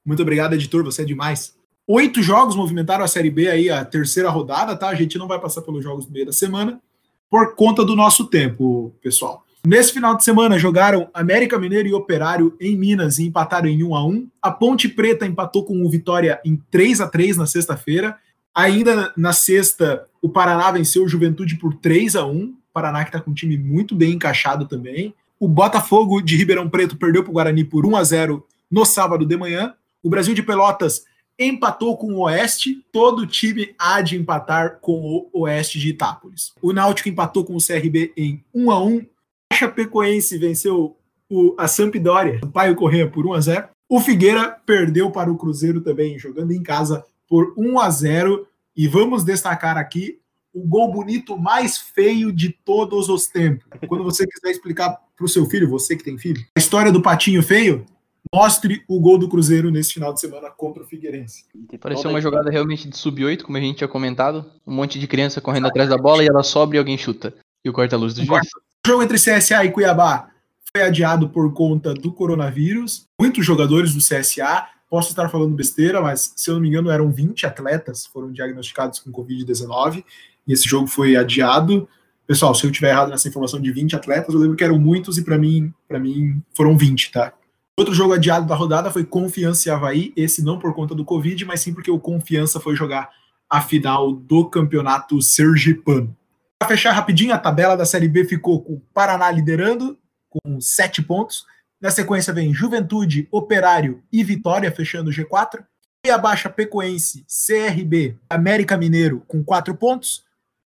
Muito 0.05 0.22
obrigado, 0.22 0.53
editor, 0.53 0.86
você 0.86 1.01
é 1.01 1.05
demais. 1.05 1.53
Oito 1.86 2.24
jogos 2.24 2.55
movimentaram 2.55 3.03
a 3.03 3.10
Série 3.10 3.30
B 3.30 3.49
aí, 3.49 3.70
a 3.70 3.84
terceira 3.84 4.30
rodada, 4.30 4.74
tá? 4.76 4.88
A 4.88 4.95
gente 4.95 5.18
não 5.18 5.28
vai 5.28 5.38
passar 5.38 5.62
pelos 5.62 5.84
jogos 5.84 6.05
do 6.05 6.14
meio 6.14 6.26
da 6.26 6.32
semana, 6.32 6.82
por 7.30 7.55
conta 7.55 7.84
do 7.84 7.93
nosso 7.95 8.28
tempo, 8.28 8.95
pessoal. 9.01 9.43
Nesse 9.68 9.91
final 9.91 10.16
de 10.16 10.24
semana 10.24 10.57
jogaram 10.57 11.10
América 11.14 11.60
Mineiro 11.60 11.89
e 11.89 11.93
Operário 11.93 12.55
em 12.62 12.78
Minas 12.78 13.20
e 13.20 13.26
empataram 13.26 13.68
em 13.68 13.84
1 13.84 13.95
a 13.95 14.07
1. 14.07 14.30
A 14.41 14.49
Ponte 14.49 14.88
Preta 14.88 15.26
empatou 15.26 15.66
com 15.66 15.86
o 15.86 15.89
Vitória 15.89 16.39
em 16.45 16.55
3 16.72 17.01
a 17.01 17.07
3 17.10 17.36
na 17.36 17.45
sexta-feira. 17.45 18.18
Ainda 18.60 19.14
na 19.16 19.32
sexta, 19.32 20.05
o 20.22 20.28
Paraná 20.28 20.70
venceu 20.70 21.05
o 21.05 21.07
Juventude 21.07 21.55
por 21.55 21.76
3 21.76 22.18
a 22.18 22.26
1. 22.26 22.43
O 22.43 22.55
Paraná 22.74 23.05
que 23.05 23.10
está 23.10 23.22
com 23.22 23.32
um 23.32 23.34
time 23.34 23.57
muito 23.57 23.95
bem 23.95 24.12
encaixado 24.12 24.68
também. 24.68 25.16
O 25.39 25.47
Botafogo 25.47 26.20
de 26.20 26.36
Ribeirão 26.36 26.70
Preto 26.70 26.97
perdeu 26.97 27.24
para 27.24 27.30
o 27.30 27.34
Guarani 27.36 27.64
por 27.64 27.86
1 27.86 27.95
a 27.95 28.03
0 28.03 28.45
no 28.70 28.84
sábado 28.84 29.26
de 29.26 29.38
manhã. 29.38 29.74
O 30.03 30.10
Brasil 30.10 30.34
de 30.34 30.43
Pelotas 30.43 31.05
empatou 31.39 31.95
com 31.95 32.16
o 32.16 32.20
Oeste. 32.24 32.86
Todo 32.91 33.26
time 33.26 33.74
há 33.80 34.01
de 34.01 34.18
empatar 34.18 34.80
com 34.82 35.30
o 35.32 35.43
Oeste 35.43 35.80
de 35.80 35.88
Itápolis. 35.88 36.51
O 36.62 36.74
Náutico 36.74 37.07
empatou 37.07 37.45
com 37.45 37.55
o 37.55 37.66
CRB 37.66 38.12
em 38.18 38.43
1 38.53 38.72
a 38.72 38.84
1. 38.84 39.05
A 39.53 39.55
Chapecoense 39.55 40.38
venceu 40.38 40.97
o, 41.30 41.55
a 41.57 41.66
Sampdoria, 41.66 42.41
o 42.43 42.47
Paio 42.47 42.76
Correia 42.76 43.10
por 43.10 43.26
1 43.26 43.34
a 43.34 43.39
0. 43.39 43.68
O 43.88 44.01
Figueira 44.01 44.57
perdeu 44.66 45.10
para 45.12 45.32
o 45.32 45.38
Cruzeiro 45.38 45.80
também, 45.80 46.20
jogando 46.20 46.51
em 46.51 46.62
casa 46.62 47.05
por 47.26 47.53
1 47.55 47.80
a 47.80 47.89
0. 47.89 48.49
E 48.80 48.88
vamos 48.88 49.25
destacar 49.25 49.75
aqui 49.75 50.21
o 50.53 50.65
gol 50.65 50.89
bonito 50.89 51.38
mais 51.38 51.77
feio 51.77 52.32
de 52.32 52.49
todos 52.63 53.09
os 53.09 53.27
tempos. 53.27 53.67
Quando 53.89 54.05
você 54.05 54.25
quiser 54.25 54.51
explicar 54.51 54.97
para 55.17 55.25
o 55.25 55.27
seu 55.27 55.45
filho, 55.47 55.69
você 55.69 55.97
que 55.97 56.03
tem 56.05 56.17
filho, 56.17 56.41
a 56.55 56.59
história 56.61 56.89
do 56.89 57.01
patinho 57.01 57.43
feio, 57.43 57.86
mostre 58.34 58.82
o 58.88 58.97
gol 59.01 59.17
do 59.17 59.27
Cruzeiro 59.27 59.69
nesse 59.69 59.95
final 59.95 60.13
de 60.13 60.21
semana 60.21 60.49
contra 60.49 60.82
o 60.82 60.86
Figueirense. 60.86 61.43
Pareceu 61.77 62.09
uma 62.09 62.21
jogada 62.21 62.49
realmente 62.49 62.88
de 62.88 62.95
sub-8, 62.95 63.41
como 63.41 63.57
a 63.57 63.59
gente 63.59 63.80
tinha 63.80 63.88
comentado. 63.89 64.49
Um 64.65 64.75
monte 64.75 64.97
de 64.97 65.07
criança 65.07 65.41
correndo 65.41 65.67
atrás 65.67 65.89
da 65.89 65.97
bola 65.97 66.23
e 66.23 66.27
ela 66.27 66.41
sobe 66.41 66.77
e 66.77 66.80
alguém 66.80 66.97
chuta. 66.97 67.34
E 67.65 67.69
o 67.69 67.73
corta-luz 67.73 68.13
do 68.13 68.23
juiz. 68.23 68.47
O 68.47 68.89
jogo 68.89 69.03
entre 69.03 69.17
CSA 69.17 69.65
e 69.65 69.73
Cuiabá 69.73 70.30
foi 70.73 70.84
adiado 70.84 71.27
por 71.27 71.53
conta 71.53 71.93
do 71.93 72.13
coronavírus. 72.13 73.03
Muitos 73.19 73.45
jogadores 73.45 73.93
do 73.93 73.99
CSA, 73.99 74.69
posso 74.89 75.09
estar 75.09 75.29
falando 75.29 75.55
besteira, 75.55 76.01
mas 76.01 76.33
se 76.35 76.49
eu 76.49 76.55
não 76.55 76.61
me 76.61 76.67
engano 76.67 76.89
eram 76.89 77.11
20 77.11 77.45
atletas 77.45 78.05
foram 78.05 78.31
diagnosticados 78.31 78.99
com 78.99 79.11
Covid-19 79.11 80.03
e 80.47 80.53
esse 80.53 80.67
jogo 80.67 80.87
foi 80.87 81.15
adiado. 81.15 81.87
Pessoal, 82.25 82.53
se 82.55 82.65
eu 82.65 82.71
tiver 82.71 82.89
errado 82.89 83.09
nessa 83.09 83.27
informação 83.27 83.61
de 83.61 83.71
20 83.71 83.95
atletas, 83.95 84.33
eu 84.33 84.39
lembro 84.39 84.55
que 84.55 84.63
eram 84.63 84.79
muitos 84.79 85.17
e 85.17 85.23
para 85.23 85.37
mim, 85.37 85.73
para 85.87 85.99
mim 85.99 86.41
foram 86.55 86.77
20, 86.77 87.11
tá? 87.11 87.33
Outro 87.77 87.93
jogo 87.93 88.13
adiado 88.13 88.45
da 88.45 88.55
rodada 88.55 88.91
foi 88.91 89.05
Confiança 89.05 89.69
e 89.69 89.71
Havaí, 89.71 90.13
esse 90.15 90.43
não 90.43 90.59
por 90.59 90.73
conta 90.73 90.93
do 90.93 91.05
Covid, 91.05 91.45
mas 91.45 91.61
sim 91.61 91.73
porque 91.73 91.89
o 91.89 91.99
Confiança 91.99 92.59
foi 92.59 92.75
jogar 92.75 93.09
a 93.49 93.61
final 93.61 94.11
do 94.11 94.49
campeonato 94.49 95.21
sergipano. 95.21 96.15
Para 96.59 96.67
fechar 96.67 96.91
rapidinho, 96.91 97.33
a 97.33 97.37
tabela 97.37 97.77
da 97.77 97.85
Série 97.85 98.09
B 98.09 98.25
ficou 98.25 98.61
com 98.61 98.73
o 98.73 98.81
Paraná 98.93 99.31
liderando, 99.31 99.97
com 100.29 100.59
sete 100.59 101.01
pontos. 101.01 101.45
Na 101.82 101.89
sequência 101.89 102.34
vem 102.34 102.53
Juventude, 102.53 103.27
Operário 103.32 104.03
e 104.11 104.21
Vitória, 104.23 104.69
fechando 104.71 105.09
o 105.09 105.13
G4. 105.13 105.63
Cuiabá, 106.03 106.36
Chapecoense, 106.36 107.25
CRB, 107.27 108.17
América 108.30 108.77
Mineiro, 108.77 109.23
com 109.27 109.43
quatro 109.43 109.73
pontos. 109.75 110.23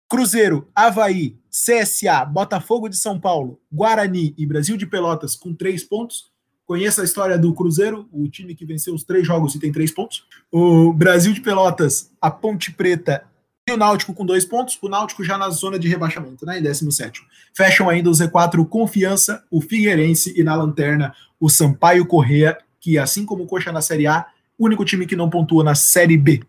Cruzeiro, 0.08 0.68
Havaí, 0.74 1.36
CSA, 1.48 2.24
Botafogo 2.24 2.88
de 2.88 2.96
São 2.96 3.18
Paulo, 3.18 3.60
Guarani 3.72 4.34
e 4.36 4.44
Brasil 4.44 4.76
de 4.76 4.86
Pelotas, 4.86 5.36
com 5.36 5.54
três 5.54 5.84
pontos. 5.84 6.30
Conheça 6.66 7.02
a 7.02 7.04
história 7.04 7.36
do 7.36 7.52
Cruzeiro, 7.54 8.08
o 8.12 8.28
time 8.28 8.54
que 8.54 8.64
venceu 8.64 8.94
os 8.94 9.02
três 9.02 9.26
jogos 9.26 9.54
e 9.54 9.58
tem 9.58 9.72
três 9.72 9.90
pontos. 9.90 10.24
O 10.52 10.92
Brasil 10.92 11.32
de 11.32 11.40
Pelotas, 11.40 12.12
a 12.20 12.30
Ponte 12.30 12.72
Preta 12.72 13.24
e 13.24 13.29
o 13.72 13.76
Náutico 13.76 14.14
com 14.14 14.24
dois 14.24 14.44
pontos. 14.44 14.78
O 14.80 14.88
Náutico 14.88 15.24
já 15.24 15.36
na 15.36 15.50
zona 15.50 15.78
de 15.78 15.88
rebaixamento, 15.88 16.44
né? 16.46 16.58
Em 16.58 16.62
17. 16.62 17.22
Fecham 17.54 17.88
ainda 17.88 18.08
o 18.08 18.12
Z4 18.12 18.66
Confiança, 18.68 19.44
o 19.50 19.60
Figueirense 19.60 20.32
e 20.36 20.42
na 20.42 20.54
lanterna 20.54 21.14
o 21.38 21.48
Sampaio 21.48 22.06
Correa, 22.06 22.58
que 22.78 22.98
assim 22.98 23.24
como 23.24 23.44
o 23.44 23.46
Coxa 23.46 23.72
na 23.72 23.80
Série 23.80 24.06
A, 24.06 24.26
o 24.58 24.66
único 24.66 24.84
time 24.84 25.06
que 25.06 25.16
não 25.16 25.30
pontua 25.30 25.64
na 25.64 25.74
Série 25.74 26.16
B. 26.16 26.42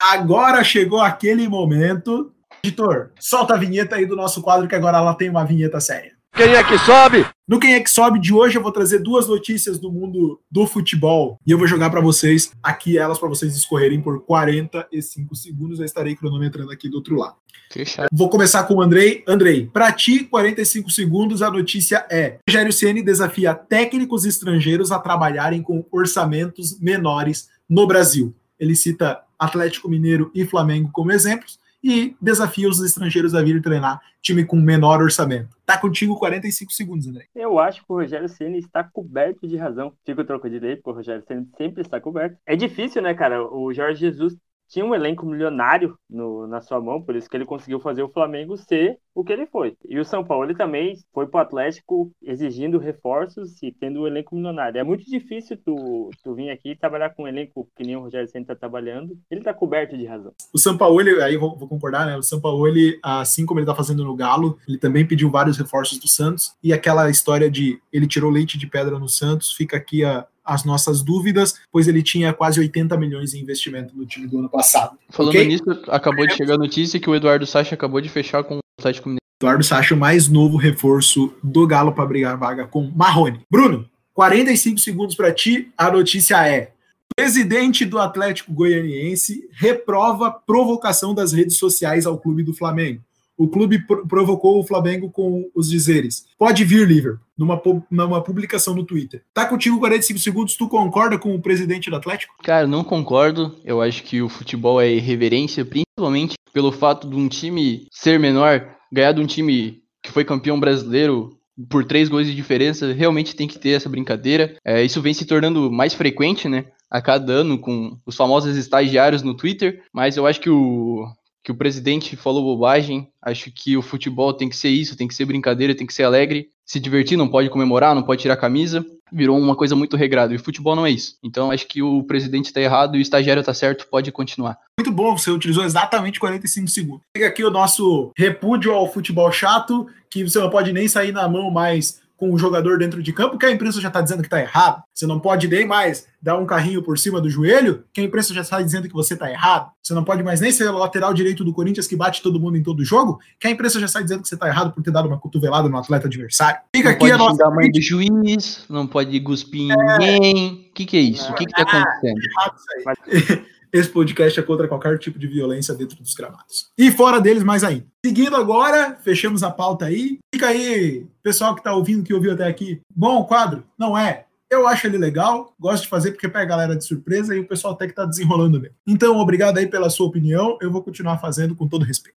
Agora 0.00 0.62
chegou 0.62 1.00
aquele 1.00 1.48
momento. 1.48 2.30
Editor, 2.62 3.10
solta 3.18 3.54
a 3.54 3.58
vinheta 3.58 3.96
aí 3.96 4.06
do 4.06 4.16
nosso 4.16 4.42
quadro, 4.42 4.68
que 4.68 4.74
agora 4.74 4.98
ela 4.98 5.14
tem 5.14 5.28
uma 5.28 5.44
vinheta 5.44 5.80
séria. 5.80 6.13
Quem 6.34 6.52
é 6.52 6.64
que 6.64 6.76
sobe? 6.78 7.24
No 7.46 7.60
Quem 7.60 7.74
é 7.74 7.80
que 7.80 7.88
sobe 7.88 8.18
de 8.18 8.34
hoje 8.34 8.58
eu 8.58 8.62
vou 8.62 8.72
trazer 8.72 8.98
duas 8.98 9.28
notícias 9.28 9.78
do 9.78 9.92
mundo 9.92 10.40
do 10.50 10.66
futebol 10.66 11.38
e 11.46 11.52
eu 11.52 11.58
vou 11.58 11.66
jogar 11.66 11.90
para 11.90 12.00
vocês 12.00 12.50
aqui 12.60 12.98
elas 12.98 13.20
para 13.20 13.28
vocês 13.28 13.54
escorrerem 13.54 14.00
por 14.00 14.20
45 14.24 15.34
segundos. 15.36 15.78
Eu 15.78 15.84
estarei 15.84 16.16
cronometrando 16.16 16.72
aqui 16.72 16.88
do 16.88 16.96
outro 16.96 17.16
lado. 17.16 17.36
Fechado. 17.70 18.08
Vou 18.12 18.28
começar 18.28 18.64
com 18.64 18.74
o 18.74 18.82
Andrei. 18.82 19.22
Andrei, 19.28 19.66
para 19.72 19.92
ti, 19.92 20.24
45 20.24 20.90
segundos, 20.90 21.40
a 21.40 21.50
notícia 21.50 22.04
é: 22.10 22.38
Rogério 22.48 22.72
Ceni 22.72 23.00
desafia 23.00 23.54
técnicos 23.54 24.24
estrangeiros 24.24 24.90
a 24.90 24.98
trabalharem 24.98 25.62
com 25.62 25.86
orçamentos 25.92 26.80
menores 26.80 27.48
no 27.68 27.86
Brasil. 27.86 28.34
Ele 28.58 28.74
cita 28.74 29.22
Atlético 29.38 29.88
Mineiro 29.88 30.32
e 30.34 30.44
Flamengo 30.44 30.90
como 30.92 31.12
exemplos 31.12 31.62
e 31.84 32.16
desafia 32.18 32.66
os 32.66 32.80
estrangeiros 32.80 33.34
a 33.34 33.42
vir 33.42 33.60
treinar 33.60 34.00
time 34.22 34.42
com 34.42 34.56
menor 34.56 35.02
orçamento. 35.02 35.54
Tá 35.66 35.76
contigo 35.76 36.18
45 36.18 36.72
segundos, 36.72 37.06
André. 37.06 37.26
Eu 37.34 37.58
acho 37.58 37.84
que 37.84 37.92
o 37.92 37.96
Rogério 37.96 38.26
Ceni 38.26 38.58
está 38.58 38.82
coberto 38.82 39.46
de 39.46 39.58
razão. 39.58 39.92
Fica 40.02 40.22
o 40.22 40.24
troco 40.24 40.48
de 40.48 40.58
lei, 40.58 40.76
porque 40.76 40.90
o 40.90 40.94
Rogério 40.94 41.22
Ceni 41.28 41.46
sempre 41.58 41.82
está 41.82 42.00
coberto. 42.00 42.38
É 42.46 42.56
difícil, 42.56 43.02
né, 43.02 43.12
cara? 43.12 43.46
O 43.46 43.70
Jorge 43.74 44.00
Jesus 44.00 44.34
tinha 44.68 44.84
um 44.84 44.94
elenco 44.94 45.26
milionário 45.26 45.96
no, 46.08 46.46
na 46.46 46.60
sua 46.60 46.80
mão, 46.80 47.00
por 47.00 47.14
isso 47.16 47.28
que 47.28 47.36
ele 47.36 47.44
conseguiu 47.44 47.80
fazer 47.80 48.02
o 48.02 48.08
Flamengo 48.08 48.56
ser 48.56 48.98
o 49.14 49.22
que 49.22 49.32
ele 49.32 49.46
foi. 49.46 49.76
E 49.88 49.98
o 49.98 50.04
São 50.04 50.24
Paulo 50.24 50.52
também 50.54 50.96
foi 51.12 51.26
pro 51.26 51.40
Atlético 51.40 52.10
exigindo 52.20 52.78
reforços 52.78 53.62
e 53.62 53.70
tendo 53.70 54.00
um 54.00 54.06
elenco 54.06 54.34
milionário. 54.34 54.78
É 54.78 54.82
muito 54.82 55.04
difícil 55.04 55.56
tu, 55.64 56.10
tu 56.22 56.34
vir 56.34 56.50
aqui 56.50 56.72
e 56.72 56.76
trabalhar 56.76 57.10
com 57.10 57.22
um 57.22 57.28
elenco 57.28 57.68
que 57.76 57.84
nem 57.84 57.96
o 57.96 58.00
Rogério 58.00 58.28
Senna 58.28 58.42
está 58.42 58.56
trabalhando. 58.56 59.16
Ele 59.30 59.40
está 59.40 59.54
coberto 59.54 59.96
de 59.96 60.04
razão. 60.04 60.32
O 60.52 60.58
São 60.58 60.76
Paulo, 60.76 61.00
ele, 61.00 61.22
aí 61.22 61.36
vou, 61.36 61.56
vou, 61.56 61.68
concordar, 61.68 62.06
né? 62.06 62.16
O 62.16 62.22
São 62.22 62.40
Paulo, 62.40 62.66
ele, 62.66 62.98
assim 63.02 63.46
como 63.46 63.60
ele 63.60 63.64
está 63.64 63.74
fazendo 63.74 64.04
no 64.04 64.16
Galo, 64.16 64.58
ele 64.66 64.78
também 64.78 65.06
pediu 65.06 65.30
vários 65.30 65.56
reforços 65.56 65.98
do 65.98 66.08
Santos. 66.08 66.54
E 66.62 66.72
aquela 66.72 67.08
história 67.08 67.48
de 67.48 67.80
ele 67.92 68.08
tirou 68.08 68.30
leite 68.30 68.58
de 68.58 68.66
pedra 68.66 68.98
no 68.98 69.08
Santos, 69.08 69.52
fica 69.52 69.76
aqui 69.76 70.04
a, 70.04 70.26
as 70.44 70.64
nossas 70.64 71.02
dúvidas, 71.02 71.54
pois 71.72 71.88
ele 71.88 72.02
tinha 72.02 72.32
quase 72.32 72.60
80 72.60 72.96
milhões 72.96 73.34
em 73.34 73.40
investimento 73.40 73.96
no 73.96 74.04
time 74.04 74.26
do 74.26 74.38
ano 74.38 74.48
passado. 74.48 74.98
Falando 75.10 75.30
okay? 75.30 75.46
nisso, 75.46 75.64
acabou 75.88 76.26
de 76.26 76.34
chegar 76.34 76.54
a 76.54 76.58
notícia 76.58 77.00
que 77.00 77.08
o 77.08 77.14
Eduardo 77.14 77.46
Sacha 77.46 77.74
acabou 77.74 78.00
de 78.00 78.08
fechar 78.08 78.44
com 78.44 78.56
o 78.56 78.60
Atlético 78.78 79.08
Mineiro. 79.08 79.24
Eduardo 79.40 79.64
Sacha, 79.64 79.94
o 79.94 79.98
mais 79.98 80.28
novo 80.28 80.56
reforço 80.56 81.34
do 81.42 81.66
Galo 81.66 81.92
para 81.92 82.06
brigar 82.06 82.36
vaga 82.36 82.66
com 82.66 82.90
Marrone. 82.94 83.40
Bruno, 83.50 83.88
45 84.12 84.78
segundos 84.78 85.14
para 85.14 85.32
ti. 85.32 85.72
A 85.76 85.90
notícia 85.90 86.46
é: 86.46 86.72
presidente 87.16 87.84
do 87.84 87.98
Atlético 87.98 88.52
Goianiense 88.52 89.48
reprova 89.52 90.30
provocação 90.30 91.14
das 91.14 91.32
redes 91.32 91.56
sociais 91.58 92.06
ao 92.06 92.18
clube 92.18 92.42
do 92.42 92.54
Flamengo 92.54 93.00
o 93.36 93.48
clube 93.48 93.84
provocou 94.08 94.60
o 94.60 94.66
Flamengo 94.66 95.10
com 95.10 95.50
os 95.54 95.68
dizeres: 95.68 96.26
pode 96.38 96.64
vir, 96.64 96.86
Liverpool, 96.86 97.20
numa, 97.36 97.60
numa 97.90 98.22
publicação 98.22 98.74
no 98.74 98.84
Twitter. 98.84 99.22
Tá 99.32 99.46
contigo 99.46 99.78
45 99.78 100.18
segundos, 100.18 100.56
tu 100.56 100.68
concorda 100.68 101.18
com 101.18 101.34
o 101.34 101.40
presidente 101.40 101.90
do 101.90 101.96
Atlético? 101.96 102.34
Cara, 102.42 102.66
não 102.66 102.84
concordo. 102.84 103.54
Eu 103.64 103.80
acho 103.80 104.02
que 104.02 104.22
o 104.22 104.28
futebol 104.28 104.80
é 104.80 104.92
irreverência, 104.92 105.64
principalmente 105.64 106.34
pelo 106.52 106.70
fato 106.70 107.08
de 107.08 107.16
um 107.16 107.28
time 107.28 107.86
ser 107.90 108.18
menor, 108.18 108.64
ganhar 108.92 109.12
de 109.12 109.20
um 109.20 109.26
time 109.26 109.82
que 110.02 110.12
foi 110.12 110.24
campeão 110.24 110.60
brasileiro 110.60 111.36
por 111.68 111.84
três 111.84 112.08
gols 112.08 112.26
de 112.26 112.34
diferença, 112.34 112.92
realmente 112.92 113.36
tem 113.36 113.46
que 113.46 113.58
ter 113.58 113.70
essa 113.70 113.88
brincadeira. 113.88 114.56
É, 114.64 114.82
isso 114.82 115.00
vem 115.00 115.14
se 115.14 115.24
tornando 115.24 115.70
mais 115.70 115.94
frequente, 115.94 116.48
né? 116.48 116.66
A 116.90 117.00
cada 117.00 117.32
ano, 117.32 117.58
com 117.58 117.96
os 118.04 118.16
famosos 118.16 118.56
estagiários 118.56 119.22
no 119.22 119.34
Twitter, 119.34 119.82
mas 119.92 120.16
eu 120.16 120.26
acho 120.26 120.40
que 120.40 120.50
o, 120.50 121.06
que 121.44 121.52
o 121.52 121.54
presidente 121.54 122.16
falou 122.16 122.42
bobagem. 122.42 123.06
Acho 123.20 123.52
que 123.52 123.76
o 123.76 123.82
futebol 123.82 124.32
tem 124.32 124.48
que 124.48 124.56
ser 124.56 124.70
isso, 124.70 124.96
tem 124.96 125.06
que 125.06 125.14
ser 125.14 125.26
brincadeira, 125.26 125.74
tem 125.74 125.86
que 125.86 125.92
ser 125.92 126.04
alegre, 126.04 126.48
se 126.64 126.80
divertir, 126.80 127.18
não 127.18 127.28
pode 127.28 127.50
comemorar, 127.50 127.94
não 127.94 128.02
pode 128.02 128.22
tirar 128.22 128.34
a 128.34 128.38
camisa. 128.38 128.84
Virou 129.12 129.38
uma 129.38 129.54
coisa 129.54 129.76
muito 129.76 129.94
regrada. 129.94 130.34
E 130.34 130.38
futebol 130.38 130.74
não 130.74 130.86
é 130.86 130.90
isso. 130.90 131.18
Então 131.22 131.50
acho 131.50 131.68
que 131.68 131.82
o 131.82 132.02
presidente 132.02 132.46
está 132.46 132.62
errado 132.62 132.96
e 132.96 132.98
o 132.98 133.02
estagiário 133.02 133.40
está 133.40 133.52
certo, 133.52 133.86
pode 133.88 134.10
continuar. 134.10 134.58
Muito 134.80 134.90
bom, 134.90 135.16
você 135.16 135.30
utilizou 135.30 135.64
exatamente 135.64 136.18
45 136.18 136.68
segundos. 136.68 137.02
Pega 137.12 137.28
aqui 137.28 137.44
o 137.44 137.50
nosso 137.50 138.10
repúdio 138.16 138.72
ao 138.72 138.90
futebol 138.90 139.30
chato, 139.30 139.86
que 140.08 140.24
você 140.24 140.38
não 140.38 140.48
pode 140.48 140.72
nem 140.72 140.88
sair 140.88 141.12
na 141.12 141.28
mão 141.28 141.50
mais 141.50 142.00
com 142.16 142.32
o 142.32 142.38
jogador 142.38 142.78
dentro 142.78 143.02
de 143.02 143.12
campo, 143.12 143.38
que 143.38 143.46
a 143.46 143.50
imprensa 143.50 143.80
já 143.80 143.88
está 143.88 144.00
dizendo 144.00 144.20
que 144.20 144.26
está 144.26 144.40
errado. 144.40 144.82
Você 144.92 145.06
não 145.06 145.18
pode 145.18 145.48
nem 145.48 145.66
mais 145.66 146.06
dar 146.22 146.38
um 146.38 146.46
carrinho 146.46 146.82
por 146.82 146.98
cima 146.98 147.20
do 147.20 147.28
joelho, 147.28 147.84
que 147.92 148.00
a 148.00 148.04
imprensa 148.04 148.32
já 148.32 148.40
está 148.40 148.62
dizendo 148.62 148.88
que 148.88 148.94
você 148.94 149.14
está 149.14 149.30
errado. 149.30 149.70
Você 149.82 149.92
não 149.92 150.04
pode 150.04 150.22
mais 150.22 150.40
nem 150.40 150.50
ser 150.50 150.68
o 150.68 150.78
lateral 150.78 151.12
direito 151.12 151.44
do 151.44 151.52
Corinthians 151.52 151.86
que 151.86 151.96
bate 151.96 152.22
todo 152.22 152.40
mundo 152.40 152.56
em 152.56 152.62
todo 152.62 152.84
jogo, 152.84 153.18
que 153.38 153.46
a 153.46 153.50
imprensa 153.50 153.78
já 153.80 153.86
está 153.86 154.00
dizendo 154.00 154.22
que 154.22 154.28
você 154.28 154.34
está 154.34 154.48
errado 154.48 154.72
por 154.72 154.82
ter 154.82 154.90
dado 154.90 155.08
uma 155.08 155.18
cotovelada 155.18 155.68
no 155.68 155.76
atleta 155.76 156.06
adversário. 156.06 156.60
Fica 156.74 156.88
não 156.88 156.96
aqui 156.96 157.00
pode 157.00 157.12
a 157.12 157.18
nossa. 157.18 157.50
mãe 157.50 157.70
do 157.70 157.80
juiz, 157.80 158.64
não 158.68 158.86
pode 158.86 159.20
cuspir 159.20 159.72
é... 159.72 159.98
ninguém. 159.98 160.68
O 160.70 160.74
que, 160.74 160.86
que 160.86 160.96
é 160.96 161.00
isso? 161.00 161.30
O 161.30 161.34
que 161.34 161.44
está 161.44 161.62
acontecendo? 161.62 162.18
É 162.18 162.30
errado 162.30 162.56
isso 162.56 163.38
aí. 163.38 163.53
Esse 163.74 163.88
podcast 163.88 164.38
é 164.38 164.42
contra 164.44 164.68
qualquer 164.68 164.96
tipo 165.00 165.18
de 165.18 165.26
violência 165.26 165.74
dentro 165.74 166.00
dos 166.00 166.14
gramados. 166.14 166.70
E 166.78 166.92
fora 166.92 167.20
deles, 167.20 167.42
mais 167.42 167.64
ainda. 167.64 167.84
Seguindo 168.06 168.36
agora, 168.36 168.96
fechamos 169.02 169.42
a 169.42 169.50
pauta 169.50 169.86
aí. 169.86 170.20
Fica 170.32 170.46
aí, 170.46 171.04
pessoal 171.24 171.56
que 171.56 171.60
está 171.60 171.74
ouvindo, 171.74 172.04
que 172.04 172.14
ouviu 172.14 172.34
até 172.34 172.46
aqui. 172.46 172.80
Bom 172.94 173.18
o 173.18 173.24
quadro? 173.24 173.64
Não 173.76 173.98
é? 173.98 174.26
Eu 174.48 174.68
acho 174.68 174.86
ele 174.86 174.96
legal, 174.96 175.52
gosto 175.58 175.82
de 175.82 175.88
fazer 175.88 176.12
porque 176.12 176.28
pega 176.28 176.44
a 176.44 176.56
galera 176.56 176.76
de 176.76 176.84
surpresa 176.84 177.34
e 177.34 177.40
o 177.40 177.48
pessoal 177.48 177.74
até 177.74 177.86
que 177.86 177.90
está 177.90 178.04
desenrolando 178.04 178.60
bem. 178.60 178.70
Então, 178.86 179.18
obrigado 179.18 179.58
aí 179.58 179.66
pela 179.66 179.90
sua 179.90 180.06
opinião. 180.06 180.56
Eu 180.62 180.70
vou 180.70 180.80
continuar 180.80 181.18
fazendo 181.18 181.56
com 181.56 181.66
todo 181.66 181.84
respeito. 181.84 182.14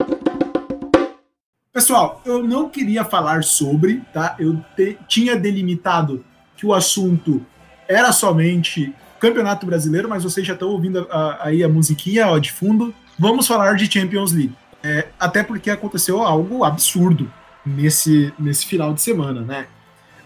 Pessoal, 1.72 2.20
eu 2.24 2.42
não 2.42 2.68
queria 2.68 3.04
falar 3.04 3.44
sobre, 3.44 4.02
tá? 4.12 4.34
Eu 4.40 4.60
te, 4.74 4.98
tinha 5.06 5.36
delimitado 5.36 6.24
que 6.56 6.66
o 6.66 6.74
assunto 6.74 7.46
era 7.86 8.10
somente 8.10 8.92
Campeonato 9.24 9.64
Brasileiro, 9.64 10.06
mas 10.06 10.22
vocês 10.22 10.46
já 10.46 10.52
estão 10.52 10.68
ouvindo 10.68 11.08
a, 11.10 11.46
aí 11.46 11.64
a 11.64 11.68
musiquinha 11.68 12.26
ó, 12.26 12.38
de 12.38 12.52
fundo. 12.52 12.94
Vamos 13.18 13.46
falar 13.46 13.74
de 13.74 13.90
Champions 13.90 14.32
League. 14.32 14.52
É, 14.82 15.08
até 15.18 15.42
porque 15.42 15.70
aconteceu 15.70 16.22
algo 16.22 16.62
absurdo 16.62 17.32
nesse, 17.64 18.34
nesse 18.38 18.66
final 18.66 18.92
de 18.92 19.00
semana, 19.00 19.40
né? 19.40 19.66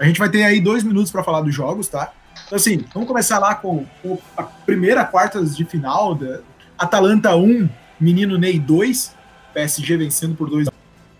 A 0.00 0.04
gente 0.04 0.18
vai 0.18 0.28
ter 0.28 0.42
aí 0.42 0.60
dois 0.60 0.82
minutos 0.82 1.12
para 1.12 1.22
falar 1.22 1.42
dos 1.42 1.54
jogos, 1.54 1.86
tá? 1.86 2.12
Então, 2.46 2.56
assim, 2.56 2.84
vamos 2.92 3.06
começar 3.06 3.38
lá 3.38 3.54
com, 3.54 3.86
com 4.02 4.18
a 4.36 4.42
primeira 4.42 5.04
quartas 5.04 5.56
de 5.56 5.64
final 5.64 6.16
da 6.16 6.40
Atalanta 6.76 7.36
1, 7.36 7.68
Menino 8.00 8.36
Ney 8.36 8.58
2, 8.58 9.14
PSG 9.54 9.96
vencendo 9.96 10.34
por 10.34 10.50
2 10.50 10.66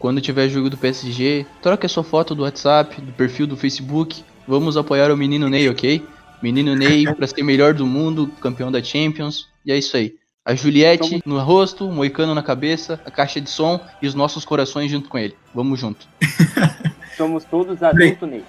Quando 0.01 0.21
tiver 0.21 0.49
jogo 0.49 0.69
do 0.69 0.77
PSG, 0.77 1.47
troque 1.63 1.87
a 1.87 1.89
sua 1.89 2.03
foto 2.03 2.35
do 2.35 2.43
WhatsApp, 2.43 3.01
do 3.01 3.13
perfil 3.13 3.47
do 3.47 3.57
Facebook. 3.57 4.25
Vamos 4.49 4.77
apoiar 4.77 5.13
o 5.13 5.17
Menino 5.17 5.49
Ney, 5.49 5.69
ok? 5.69 6.05
Menino 6.43 6.75
Ney 6.75 7.05
para 7.15 7.27
ser 7.27 7.43
melhor 7.43 7.75
do 7.75 7.87
mundo, 7.87 8.29
campeão 8.41 8.71
da 8.71 8.83
Champions. 8.83 9.49
E 9.65 9.73
é 9.73 9.77
isso 9.77 9.97
aí. 9.97 10.15
A 10.45 10.55
Juliette 10.55 11.21
no 11.27 11.39
rosto, 11.41 11.87
o 11.87 11.93
Moicano 11.93 12.35
na 12.35 12.43
cabeça, 12.43 12.99
a 13.05 13.11
caixa 13.11 13.41
de 13.41 13.51
som 13.51 13.81
e 14.01 14.07
os 14.07 14.15
nossos 14.15 14.45
corações 14.45 14.91
junto 14.91 15.09
com 15.09 15.19
ele. 15.19 15.37
Vamos 15.55 15.79
junto. 15.79 16.09
Somos 17.17 17.45
todos 17.45 17.83
adulto 17.83 18.27
Ney. 18.27 18.45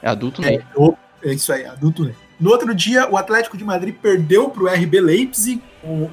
É 0.00 0.08
adulto 0.08 0.40
Ney. 0.40 0.62
É, 1.22 1.30
é 1.30 1.34
isso 1.34 1.52
aí, 1.52 1.64
adulto 1.64 2.04
Ney. 2.04 2.14
No 2.38 2.50
outro 2.50 2.74
dia, 2.74 3.10
o 3.10 3.16
Atlético 3.16 3.56
de 3.56 3.64
Madrid 3.64 3.94
perdeu 3.94 4.48
para 4.48 4.62
o 4.62 4.66
RB 4.66 5.00
Leipzig, 5.00 5.62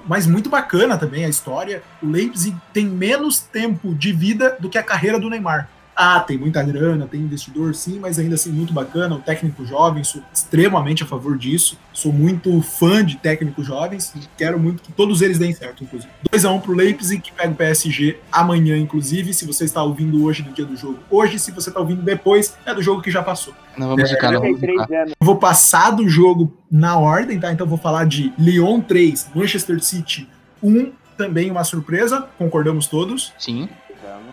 mas 0.07 0.25
muito 0.25 0.49
bacana 0.49 0.97
também 0.97 1.25
a 1.25 1.29
história. 1.29 1.83
O 2.01 2.07
Leipzig 2.07 2.55
tem 2.71 2.85
menos 2.85 3.39
tempo 3.39 3.93
de 3.93 4.11
vida 4.11 4.55
do 4.59 4.69
que 4.69 4.77
a 4.77 4.83
carreira 4.83 5.19
do 5.19 5.29
Neymar. 5.29 5.69
Ah, 6.03 6.19
tem 6.19 6.35
muita 6.35 6.63
grana, 6.63 7.05
tem 7.05 7.21
investidor, 7.21 7.75
sim, 7.75 7.99
mas 7.99 8.17
ainda 8.17 8.33
assim 8.33 8.51
muito 8.51 8.73
bacana. 8.73 9.13
O 9.13 9.19
técnico 9.19 9.63
jovem, 9.63 10.03
sou 10.03 10.19
extremamente 10.33 11.03
a 11.03 11.05
favor 11.05 11.37
disso. 11.37 11.77
Sou 11.93 12.11
muito 12.11 12.59
fã 12.63 13.05
de 13.05 13.17
técnicos 13.17 13.67
jovens 13.67 14.11
e 14.15 14.21
quero 14.35 14.59
muito 14.59 14.81
que 14.81 14.91
todos 14.91 15.21
eles 15.21 15.37
deem 15.37 15.53
certo, 15.53 15.83
inclusive. 15.83 16.11
2x1 16.33 16.55
um 16.55 16.59
pro 16.59 16.73
Leipzig, 16.73 17.21
que 17.21 17.31
pega 17.31 17.51
o 17.51 17.55
PSG 17.55 18.17
amanhã, 18.31 18.75
inclusive. 18.79 19.31
Se 19.31 19.45
você 19.45 19.63
está 19.63 19.83
ouvindo 19.83 20.25
hoje 20.25 20.41
no 20.41 20.51
dia 20.53 20.65
do 20.65 20.75
jogo, 20.75 20.97
hoje, 21.07 21.37
se 21.37 21.51
você 21.51 21.69
está 21.69 21.79
ouvindo 21.79 22.01
depois, 22.01 22.57
é 22.65 22.73
do 22.73 22.81
jogo 22.81 23.03
que 23.03 23.11
já 23.11 23.21
passou. 23.21 23.53
Não 23.77 23.89
vamos 23.89 24.09
é, 24.09 24.15
ficar, 24.15 24.31
não 24.31 24.41
vamos 24.41 24.59
ficar. 24.59 25.07
Vou 25.19 25.35
passar 25.35 25.91
do 25.91 26.09
jogo 26.09 26.51
na 26.71 26.97
ordem, 26.97 27.39
tá? 27.39 27.53
Então 27.53 27.67
vou 27.67 27.77
falar 27.77 28.05
de 28.05 28.33
Lyon 28.39 28.81
3, 28.81 29.29
Manchester 29.35 29.79
City 29.83 30.27
1, 30.63 30.93
também 31.15 31.51
uma 31.51 31.63
surpresa, 31.63 32.27
concordamos 32.39 32.87
todos. 32.87 33.31
Sim. 33.37 33.69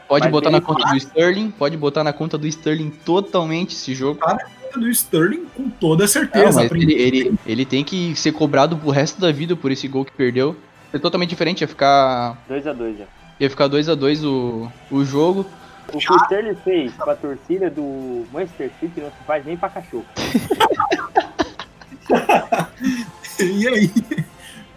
Pode 0.09 0.25
Mas 0.25 0.33
botar 0.33 0.51
na 0.51 0.61
conta 0.63 0.89
do 0.89 0.97
Sterling, 0.97 1.51
pode 1.51 1.77
botar 1.77 2.03
na 2.03 2.15
conta 2.15 2.39
do 2.39 2.47
Sterling 2.47 2.89
totalmente 3.05 3.75
esse 3.75 3.95
jogo. 3.95 4.19
Tá 4.19 4.35
na 4.35 4.45
conta 4.45 4.81
do 4.81 4.89
Sterling 4.89 5.45
com 5.55 5.69
toda 5.69 6.09
certeza. 6.09 6.65
Não, 6.65 6.77
ele, 6.77 6.95
ele, 6.95 7.35
ele, 7.47 7.67
tem 7.67 7.85
que 7.85 8.17
ser 8.17 8.33
cobrado 8.33 8.79
pro 8.79 8.89
resto 8.89 9.21
da 9.21 9.31
vida 9.31 9.55
por 9.55 9.71
esse 9.71 9.87
gol 9.87 10.07
que 10.07 10.13
perdeu. 10.13 10.57
É 10.95 10.99
totalmente 10.99 11.29
diferente, 11.29 11.61
ia 11.61 11.69
ficar. 11.69 12.43
2x2 12.51 12.99
já. 12.99 13.05
Ia 13.39 13.51
ficar 13.51 13.69
2x2 13.69 14.25
o, 14.25 14.73
o 14.91 15.05
jogo. 15.05 15.45
O 15.93 15.99
que 15.99 16.11
o 16.11 16.17
Sterling 16.17 16.57
fez 16.65 16.91
pra 16.95 17.15
torcida 17.15 17.69
do 17.69 18.25
Manchester 18.33 18.71
City 18.81 19.03
não 19.03 19.11
se 19.11 19.25
faz 19.27 19.45
nem 19.45 19.59
pra 19.59 19.69
cachorro. 19.69 20.07
e 23.39 23.69
aí, 23.69 23.93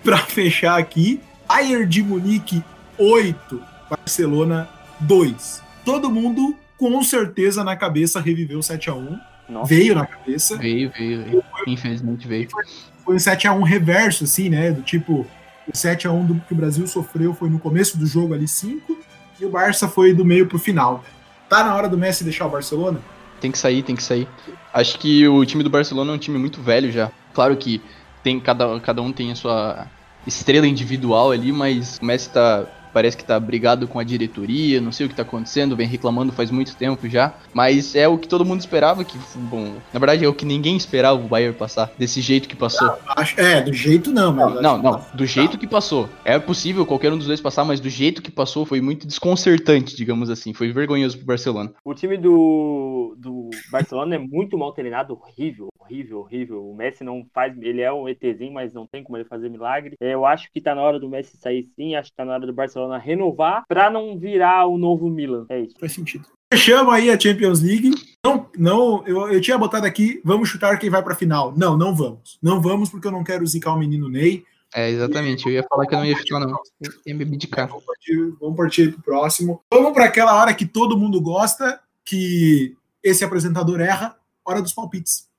pra 0.03 0.17
fechar 0.17 0.77
aqui, 0.77 1.21
Bayern 1.47 1.85
de 1.85 2.03
Munique 2.03 2.61
8, 2.97 3.61
Barcelona 3.89 4.67
2. 5.01 5.63
Todo 5.83 6.11
mundo, 6.11 6.55
com 6.77 7.01
certeza, 7.03 7.63
na 7.63 7.75
cabeça 7.75 8.19
reviveu 8.19 8.59
o 8.59 8.61
7x1. 8.61 9.19
Veio 9.65 9.95
na 9.95 10.05
cabeça. 10.05 10.57
Veio, 10.57 10.91
veio. 10.97 11.23
veio. 11.23 11.43
Infelizmente 11.67 12.27
veio. 12.27 12.49
Foi, 12.49 12.63
foi 13.03 13.15
um 13.15 13.17
7x1 13.17 13.63
reverso, 13.63 14.23
assim, 14.23 14.49
né? 14.49 14.71
Do 14.71 14.81
tipo, 14.81 15.25
o 15.67 15.71
7x1 15.71 16.25
do 16.25 16.35
que 16.35 16.53
o 16.53 16.55
Brasil 16.55 16.87
sofreu 16.87 17.33
foi 17.33 17.49
no 17.49 17.59
começo 17.59 17.97
do 17.97 18.05
jogo 18.05 18.33
ali 18.33 18.47
5 18.47 18.97
e 19.39 19.45
o 19.45 19.49
Barça 19.49 19.87
foi 19.87 20.13
do 20.13 20.23
meio 20.23 20.47
pro 20.47 20.59
final. 20.59 21.03
Tá 21.49 21.63
na 21.63 21.75
hora 21.75 21.89
do 21.89 21.97
Messi 21.97 22.23
deixar 22.23 22.45
o 22.45 22.49
Barcelona? 22.49 22.99
Tem 23.39 23.51
que 23.51 23.57
sair, 23.57 23.83
tem 23.83 23.95
que 23.95 24.03
sair. 24.03 24.27
Acho 24.73 24.97
que 24.99 25.27
o 25.27 25.43
time 25.45 25.63
do 25.63 25.69
Barcelona 25.69 26.11
é 26.11 26.15
um 26.15 26.19
time 26.19 26.37
muito 26.37 26.61
velho 26.61 26.91
já. 26.91 27.11
Claro 27.33 27.57
que 27.57 27.81
tem 28.23 28.39
cada, 28.39 28.79
cada 28.79 29.01
um 29.01 29.11
tem 29.11 29.31
a 29.31 29.35
sua 29.35 29.87
estrela 30.25 30.67
individual 30.67 31.31
ali, 31.31 31.51
mas 31.51 31.97
o 31.97 32.05
Messi 32.05 32.29
tá 32.29 32.65
parece 32.93 33.17
que 33.17 33.23
tá 33.23 33.39
brigado 33.39 33.87
com 33.87 33.99
a 33.99 34.03
diretoria, 34.03 34.81
não 34.81 34.91
sei 34.91 35.05
o 35.05 35.09
que 35.09 35.15
tá 35.15 35.21
acontecendo, 35.21 35.75
vem 35.75 35.87
reclamando 35.87 36.31
faz 36.31 36.51
muito 36.51 36.75
tempo 36.75 37.07
já. 37.07 37.33
Mas 37.53 37.95
é 37.95 38.07
o 38.07 38.17
que 38.17 38.27
todo 38.27 38.45
mundo 38.45 38.59
esperava, 38.59 39.03
que, 39.03 39.17
bom, 39.35 39.75
na 39.93 39.99
verdade 39.99 40.25
é 40.25 40.27
o 40.27 40.33
que 40.33 40.45
ninguém 40.45 40.75
esperava 40.75 41.19
o 41.19 41.27
Bayern 41.27 41.55
passar, 41.55 41.91
desse 41.97 42.21
jeito 42.21 42.47
que 42.47 42.55
passou. 42.55 42.91
Acho, 43.07 43.39
é, 43.39 43.61
do 43.61 43.73
jeito 43.73 44.11
não, 44.11 44.33
mas. 44.33 44.61
Não, 44.61 44.77
não, 44.77 45.01
do 45.13 45.25
jeito 45.25 45.57
que 45.57 45.67
passou. 45.67 46.09
É 46.23 46.37
possível 46.39 46.85
qualquer 46.85 47.11
um 47.11 47.17
dos 47.17 47.27
dois 47.27 47.41
passar, 47.41 47.65
mas 47.65 47.79
do 47.79 47.89
jeito 47.89 48.21
que 48.21 48.31
passou 48.31 48.65
foi 48.65 48.81
muito 48.81 49.07
desconcertante, 49.07 49.95
digamos 49.95 50.29
assim. 50.29 50.53
Foi 50.53 50.71
vergonhoso 50.71 51.17
pro 51.17 51.27
Barcelona. 51.27 51.73
O 51.83 51.93
time 51.93 52.17
do, 52.17 53.15
do 53.17 53.49
Barcelona 53.71 54.15
é 54.15 54.19
muito 54.19 54.57
mal 54.57 54.73
treinado, 54.73 55.13
horrível, 55.13 55.69
horrível, 55.79 56.19
horrível. 56.19 56.69
O 56.69 56.75
Messi 56.75 57.03
não 57.03 57.25
faz. 57.33 57.55
Ele 57.61 57.81
é 57.81 57.91
um 57.91 58.07
ETzinho, 58.07 58.53
mas 58.53 58.73
não 58.73 58.85
tem 58.85 59.03
como 59.03 59.17
ele 59.17 59.25
fazer 59.25 59.49
milagre. 59.49 59.95
É, 59.99 60.13
eu 60.13 60.25
acho 60.25 60.51
que 60.51 60.61
tá 60.61 60.73
na 60.75 60.81
hora 60.81 60.99
do 60.99 61.09
Messi 61.09 61.37
sair 61.37 61.63
sim, 61.75 61.95
acho 61.95 62.11
que 62.11 62.15
tá 62.15 62.25
na 62.25 62.33
hora 62.33 62.45
do 62.45 62.53
Barcelona 62.53 62.80
renovar 62.97 63.63
pra 63.67 63.89
não 63.89 64.17
virar 64.17 64.65
o 64.67 64.77
novo 64.77 65.09
Milan. 65.09 65.45
É 65.49 65.59
isso. 65.61 65.75
Faz 65.79 65.93
sentido. 65.93 66.25
Fechamos 66.53 66.93
aí 66.93 67.09
a 67.09 67.19
Champions 67.19 67.61
League. 67.61 67.91
Não, 68.25 68.49
não, 68.57 69.07
eu, 69.07 69.31
eu 69.31 69.39
tinha 69.39 69.57
botado 69.57 69.85
aqui, 69.85 70.21
vamos 70.23 70.49
chutar 70.49 70.77
quem 70.77 70.89
vai 70.89 71.01
pra 71.01 71.15
final. 71.15 71.53
Não, 71.55 71.77
não 71.77 71.95
vamos. 71.95 72.37
Não 72.41 72.61
vamos 72.61 72.89
porque 72.89 73.07
eu 73.07 73.11
não 73.11 73.23
quero 73.23 73.47
zicar 73.47 73.73
o 73.73 73.79
menino 73.79 74.09
Ney. 74.09 74.43
É, 74.73 74.89
exatamente. 74.89 75.45
Eu 75.45 75.53
ia 75.53 75.63
falar 75.63 75.85
que 75.85 75.95
eu 75.95 75.99
não 75.99 76.05
ia 76.05 76.17
ficar, 76.17 76.39
não. 76.39 76.59
Eu 76.81 76.91
ia 77.05 77.15
me 77.15 77.23
abdicar. 77.23 77.67
Vamos 77.67 77.85
partir, 77.85 78.33
vamos 78.39 78.57
partir 78.57 78.91
pro 78.91 79.01
próximo. 79.01 79.61
Vamos 79.71 79.93
para 79.93 80.05
aquela 80.05 80.35
hora 80.35 80.53
que 80.53 80.65
todo 80.65 80.97
mundo 80.97 81.21
gosta, 81.21 81.79
que 82.05 82.75
esse 83.01 83.23
apresentador 83.23 83.79
erra, 83.79 84.15
hora 84.45 84.61
dos 84.61 84.73
palpites. 84.73 85.29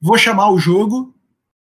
Vou 0.00 0.18
chamar 0.18 0.50
o 0.50 0.58
jogo, 0.58 1.02
vou 1.04 1.12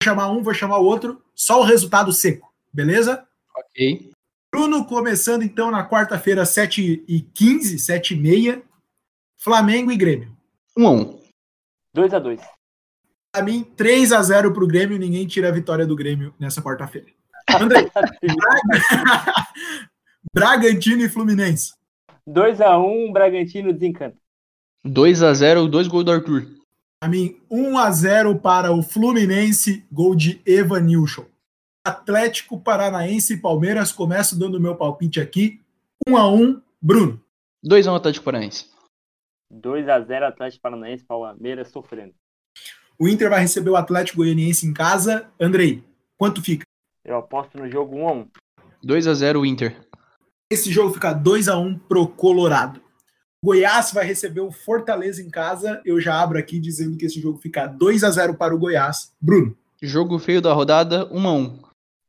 chamar 0.02 0.30
um, 0.30 0.42
vou 0.42 0.54
chamar 0.54 0.78
o 0.78 0.84
outro, 0.84 1.20
só 1.34 1.60
o 1.60 1.64
resultado 1.64 2.12
seco, 2.12 2.52
beleza? 2.72 3.27
Ok. 3.58 4.10
Bruno 4.54 4.84
começando 4.86 5.42
então 5.42 5.70
na 5.70 5.86
quarta-feira, 5.88 6.44
7h15, 6.44 7.76
7h30, 7.76 8.62
Flamengo 9.36 9.90
e 9.90 9.96
Grêmio. 9.96 10.36
1 10.76 10.86
a 10.86 10.90
1 10.90 11.20
2x2. 11.96 12.40
Pra 13.32 13.42
mim, 13.42 13.62
3 13.62 14.12
a 14.12 14.22
0 14.22 14.52
pro 14.52 14.66
Grêmio, 14.66 14.98
ninguém 14.98 15.26
tira 15.26 15.48
a 15.48 15.52
vitória 15.52 15.86
do 15.86 15.96
Grêmio 15.96 16.34
nessa 16.38 16.62
quarta-feira. 16.62 17.08
André, 17.60 17.90
Braga... 17.92 19.48
Bragantino 20.32 21.02
e 21.02 21.08
Fluminense. 21.08 21.72
2x1, 22.28 23.12
Bragantino 23.12 23.72
desencanta. 23.72 24.16
2 24.84 25.22
a 25.22 25.34
0 25.34 25.66
dois 25.66 25.88
gols 25.88 26.04
do 26.04 26.12
Arthur. 26.12 26.46
Pra 27.00 27.10
mim, 27.10 27.40
1 27.50 27.78
a 27.78 27.90
0 27.90 28.38
para 28.38 28.72
o 28.72 28.82
Fluminense, 28.82 29.84
gol 29.90 30.14
de 30.14 30.40
Evanilson. 30.46 31.26
Atlético 31.88 32.60
Paranaense 32.60 33.32
e 33.32 33.36
Palmeiras, 33.38 33.90
começo 33.90 34.38
dando 34.38 34.60
meu 34.60 34.76
palpite 34.76 35.20
aqui. 35.20 35.62
1 36.06 36.18
a 36.18 36.30
1 36.30 36.60
Bruno. 36.82 37.18
2 37.62 37.86
a 37.86 37.92
1 37.92 37.94
Atlético 37.94 38.26
Paranaense. 38.26 38.66
2x0 39.50 40.22
Atlético 40.22 40.60
Paranaense, 40.60 41.06
Palmeiras 41.06 41.70
sofrendo. 41.70 42.12
O 42.98 43.08
Inter 43.08 43.30
vai 43.30 43.40
receber 43.40 43.70
o 43.70 43.76
Atlético 43.76 44.18
Goianiense 44.18 44.66
em 44.66 44.74
casa. 44.74 45.30
Andrei, 45.40 45.82
quanto 46.18 46.42
fica? 46.42 46.66
Eu 47.02 47.16
aposto 47.16 47.56
no 47.56 47.70
jogo 47.70 47.96
1x1. 47.96 48.28
2 48.84 49.06
a 49.06 49.14
0 49.14 49.46
Inter. 49.46 49.80
Esse 50.52 50.70
jogo 50.70 50.92
fica 50.92 51.14
2 51.14 51.48
a 51.48 51.58
1 51.58 51.78
pro 51.78 52.06
Colorado. 52.06 52.82
Goiás 53.42 53.92
vai 53.94 54.04
receber 54.04 54.42
o 54.42 54.52
Fortaleza 54.52 55.22
em 55.22 55.30
casa. 55.30 55.80
Eu 55.86 55.98
já 55.98 56.20
abro 56.20 56.38
aqui 56.38 56.60
dizendo 56.60 56.98
que 56.98 57.06
esse 57.06 57.18
jogo 57.18 57.38
fica 57.38 57.66
2 57.66 58.04
a 58.04 58.10
0 58.10 58.34
para 58.34 58.54
o 58.54 58.58
Goiás. 58.58 59.14
Bruno. 59.18 59.56
Jogo 59.80 60.18
feio 60.18 60.42
da 60.42 60.52
rodada, 60.52 61.08
1 61.10 61.28
a 61.28 61.32
1 61.32 61.67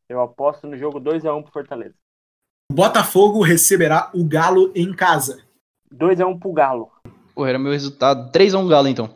Eu 0.10 0.22
aposto 0.22 0.66
no 0.66 0.76
jogo 0.76 1.00
2x1 1.00 1.44
pro 1.44 1.52
Fortaleza. 1.52 1.94
O 2.72 2.74
Botafogo 2.74 3.44
receberá 3.44 4.10
o 4.12 4.26
Galo 4.26 4.72
em 4.76 4.92
casa. 4.92 5.44
2x1 5.94 6.40
pro 6.40 6.52
Galo. 6.52 6.90
Pô, 7.36 7.46
era 7.46 7.60
meu 7.60 7.72
resultado. 7.72 8.32
3 8.32 8.56
a 8.56 8.58
1 8.58 8.68
Galo, 8.68 8.88
então. 8.88 9.16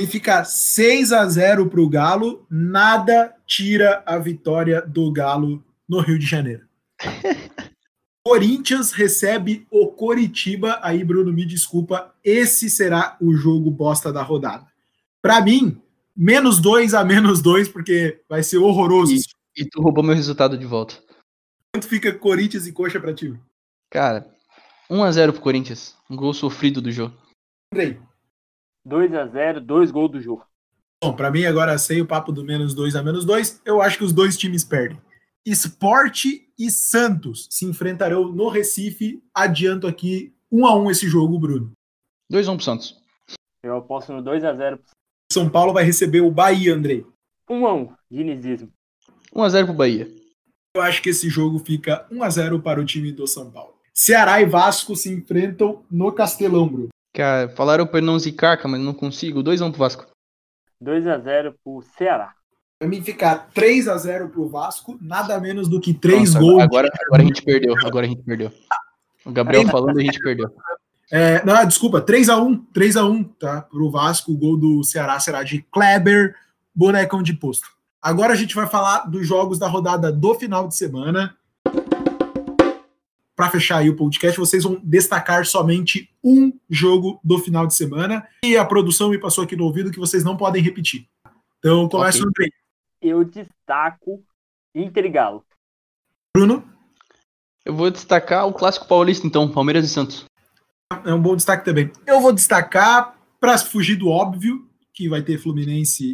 E 0.00 0.04
fica 0.04 0.42
6 0.44 1.12
a 1.12 1.24
0 1.26 1.70
para 1.70 1.80
o 1.80 1.88
Galo. 1.88 2.44
Nada 2.50 3.32
tira 3.46 4.02
a 4.04 4.18
vitória 4.18 4.82
do 4.82 5.12
Galo 5.12 5.64
no 5.88 6.00
Rio 6.00 6.18
de 6.18 6.26
Janeiro. 6.26 6.66
Corinthians 8.26 8.90
recebe 8.90 9.64
o 9.70 9.88
Coritiba. 9.88 10.80
Aí, 10.82 11.04
Bruno, 11.04 11.32
me 11.32 11.44
desculpa. 11.44 12.12
Esse 12.24 12.68
será 12.68 13.16
o 13.20 13.32
jogo 13.32 13.70
bosta 13.70 14.12
da 14.12 14.22
rodada. 14.22 14.66
Para 15.20 15.40
mim, 15.40 15.80
menos 16.16 16.58
2 16.58 16.94
a 16.94 17.04
menos 17.04 17.40
2, 17.40 17.68
porque 17.68 18.20
vai 18.28 18.42
ser 18.42 18.58
horroroso. 18.58 19.14
E 19.56 19.64
tu 19.64 19.82
roubou 19.82 20.02
meu 20.02 20.14
resultado 20.14 20.56
de 20.56 20.64
volta. 20.64 20.94
Quanto 21.74 21.86
fica 21.86 22.16
Corinthians 22.16 22.66
e 22.66 22.72
Coxa 22.72 23.00
para 23.00 23.14
ti? 23.14 23.38
Cara, 23.90 24.26
1 24.90 25.02
a 25.02 25.12
0 25.12 25.32
pro 25.32 25.42
Corinthians. 25.42 25.96
Um 26.08 26.16
gol 26.16 26.32
sofrido 26.32 26.80
do 26.80 26.90
jogo. 26.90 27.16
Andrei. 27.72 28.00
2x0, 28.86 29.60
dois 29.60 29.90
gols 29.90 30.10
do 30.10 30.20
jogo. 30.20 30.46
Bom, 31.02 31.14
para 31.14 31.30
mim 31.30 31.44
agora 31.44 31.76
sei 31.78 32.00
o 32.00 32.06
papo 32.06 32.32
do 32.32 32.44
menos 32.44 32.74
2 32.74 32.96
a 32.96 33.02
menos 33.02 33.24
2. 33.24 33.62
Eu 33.64 33.82
acho 33.82 33.98
que 33.98 34.04
os 34.04 34.12
dois 34.12 34.36
times 34.36 34.64
perdem. 34.64 35.00
Esporte 35.44 36.48
e 36.58 36.70
Santos 36.70 37.48
se 37.50 37.64
enfrentarão 37.64 38.28
no 38.32 38.48
Recife. 38.48 39.22
Adianto 39.34 39.86
aqui 39.86 40.34
1 40.50 40.66
a 40.66 40.76
1 40.76 40.90
esse 40.90 41.08
jogo, 41.08 41.38
Bruno. 41.38 41.72
2 42.30 42.48
a 42.48 42.52
1 42.52 42.56
pro 42.56 42.64
Santos. 42.64 43.02
Eu 43.62 43.76
aposto 43.76 44.12
no 44.12 44.22
2x0 44.22 44.76
pro 44.76 44.86
São 45.32 45.50
Paulo 45.50 45.72
vai 45.72 45.84
receber 45.84 46.20
o 46.20 46.30
Bahia, 46.30 46.74
Andrei. 46.74 47.06
1x1, 47.48 47.96
dinizismo. 48.10 48.68
1 48.68 48.70
a 48.70 48.81
0 49.48 49.66
pro 49.66 49.76
Bahia. 49.76 50.08
Eu 50.74 50.82
acho 50.82 51.02
que 51.02 51.10
esse 51.10 51.28
jogo 51.28 51.58
fica 51.58 52.06
1 52.10 52.22
a 52.22 52.30
0 52.30 52.60
para 52.60 52.80
o 52.80 52.84
time 52.84 53.12
do 53.12 53.26
São 53.26 53.50
Paulo. 53.50 53.74
Ceará 53.92 54.40
e 54.40 54.46
Vasco 54.46 54.96
se 54.96 55.12
enfrentam 55.12 55.82
no 55.90 56.10
Castelão, 56.12 56.66
Bruno. 56.66 56.88
Cara, 57.14 57.48
falaram 57.50 57.86
pra 57.86 58.00
não 58.00 58.18
zicar, 58.18 58.58
mas 58.64 58.80
não 58.80 58.94
consigo. 58.94 59.42
2 59.42 59.60
a 59.60 59.66
1 59.66 59.70
pro 59.70 59.78
Vasco. 59.78 60.06
2x0 60.82 61.54
pro 61.62 61.82
Ceará. 61.96 62.34
Para 62.78 62.88
mim 62.88 63.02
ficar 63.02 63.50
3 63.54 63.86
a 63.86 63.96
0 63.96 64.30
para 64.30 64.40
o 64.40 64.48
Vasco, 64.48 64.98
nada 65.00 65.38
menos 65.38 65.68
do 65.68 65.80
que 65.80 65.94
3 65.94 66.34
Nossa, 66.34 66.38
gols. 66.40 66.62
Agora, 66.62 66.90
agora 67.06 67.22
a 67.22 67.24
gente 67.24 67.42
perdeu. 67.42 67.74
Agora 67.84 68.06
a 68.06 68.08
gente 68.08 68.22
perdeu. 68.22 68.50
O 69.24 69.30
Gabriel 69.30 69.68
falando, 69.68 69.98
a 69.98 70.02
gente 70.02 70.18
perdeu. 70.18 70.50
É, 71.10 71.44
não, 71.44 71.64
desculpa, 71.66 72.00
3 72.00 72.28
a 72.30 72.38
1 72.38 72.56
3 72.72 72.96
a 72.96 73.04
1 73.04 73.24
tá? 73.24 73.62
Pro 73.62 73.90
Vasco, 73.90 74.32
o 74.32 74.36
gol 74.36 74.56
do 74.56 74.82
Ceará 74.82 75.20
será 75.20 75.42
de 75.42 75.62
Kleber, 75.70 76.34
bonecão 76.74 77.22
de 77.22 77.34
posto. 77.34 77.68
Agora 78.02 78.32
a 78.32 78.36
gente 78.36 78.54
vai 78.54 78.66
falar 78.66 79.08
dos 79.08 79.26
jogos 79.26 79.58
da 79.60 79.68
rodada 79.68 80.10
do 80.10 80.34
final 80.34 80.66
de 80.66 80.74
semana. 80.76 81.36
Para 83.36 83.48
fechar 83.50 83.78
aí 83.78 83.88
o 83.88 83.96
podcast, 83.96 84.38
vocês 84.38 84.64
vão 84.64 84.80
destacar 84.82 85.46
somente 85.46 86.10
um 86.22 86.52
jogo 86.68 87.20
do 87.22 87.38
final 87.38 87.66
de 87.66 87.74
semana. 87.76 88.26
E 88.44 88.56
a 88.56 88.64
produção 88.64 89.08
me 89.08 89.18
passou 89.18 89.44
aqui 89.44 89.54
no 89.56 89.64
ouvido 89.64 89.90
que 89.92 89.98
vocês 90.00 90.24
não 90.24 90.36
podem 90.36 90.62
repetir. 90.62 91.08
Então, 91.58 91.88
começa 91.88 92.18
Ok. 92.18 92.24
o 92.24 92.28
Andrei. 92.28 92.52
Eu 93.00 93.24
destaco 93.24 94.22
Inter 94.74 95.06
e 95.06 95.08
Galo. 95.08 95.44
Bruno, 96.36 96.64
Eu 97.64 97.74
vou 97.76 97.88
destacar 97.90 98.46
o 98.48 98.52
clássico 98.52 98.88
paulista, 98.88 99.24
então, 99.26 99.48
Palmeiras 99.48 99.84
e 99.84 99.88
Santos. 99.88 100.26
é 101.04 101.14
um 101.14 101.20
bom 101.22 101.36
destaque 101.36 101.64
também. 101.64 101.90
Eu 102.04 102.20
vou 102.20 102.32
destacar, 102.32 103.16
para 103.38 103.56
fugir 103.58 103.94
do 103.96 104.08
óbvio, 104.08 104.68
que 105.02 105.08
vai 105.08 105.20
ter 105.22 105.38
Fluminense 105.38 106.04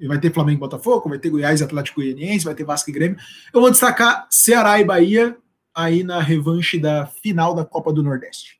e 0.00 0.06
vai 0.06 0.18
ter 0.18 0.32
Flamengo 0.32 0.58
e 0.58 0.60
Botafogo, 0.60 1.08
vai 1.08 1.18
ter 1.18 1.30
Goiás 1.30 1.60
e 1.60 1.64
Atlético 1.64 2.00
Goianiense, 2.00 2.44
vai 2.44 2.54
ter 2.54 2.64
Vasco 2.64 2.90
e 2.90 2.92
Grêmio. 2.92 3.16
Eu 3.52 3.60
vou 3.60 3.70
destacar 3.70 4.26
Ceará 4.30 4.80
e 4.80 4.84
Bahia 4.84 5.36
aí 5.74 6.02
na 6.02 6.20
revanche 6.20 6.78
da 6.78 7.06
final 7.06 7.54
da 7.54 7.64
Copa 7.64 7.92
do 7.92 8.02
Nordeste. 8.02 8.58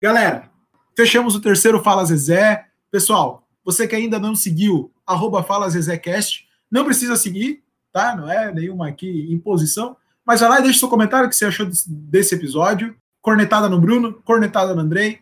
Galera, 0.00 0.50
fechamos 0.96 1.34
o 1.34 1.40
terceiro 1.40 1.82
Fala 1.82 2.04
Zezé. 2.04 2.66
Pessoal, 2.90 3.46
você 3.64 3.86
que 3.88 3.96
ainda 3.96 4.18
não 4.18 4.34
seguiu, 4.36 4.92
arroba 5.06 5.42
Fala 5.42 5.68
ZezéCast, 5.68 6.46
não 6.70 6.84
precisa 6.84 7.16
seguir, 7.16 7.62
tá? 7.92 8.14
Não 8.16 8.30
é 8.30 8.52
nenhuma 8.54 8.88
aqui 8.88 9.26
imposição, 9.32 9.96
mas 10.24 10.40
vai 10.40 10.48
lá 10.48 10.60
e 10.60 10.62
deixa 10.62 10.78
seu 10.78 10.88
comentário 10.88 11.26
o 11.26 11.28
que 11.28 11.36
você 11.36 11.46
achou 11.46 11.66
desse- 11.66 12.34
episódio. 12.34 12.94
Cornetada 13.20 13.68
no 13.68 13.80
Bruno, 13.80 14.14
cornetada 14.24 14.74
no 14.74 14.80
Andrei. 14.80 15.18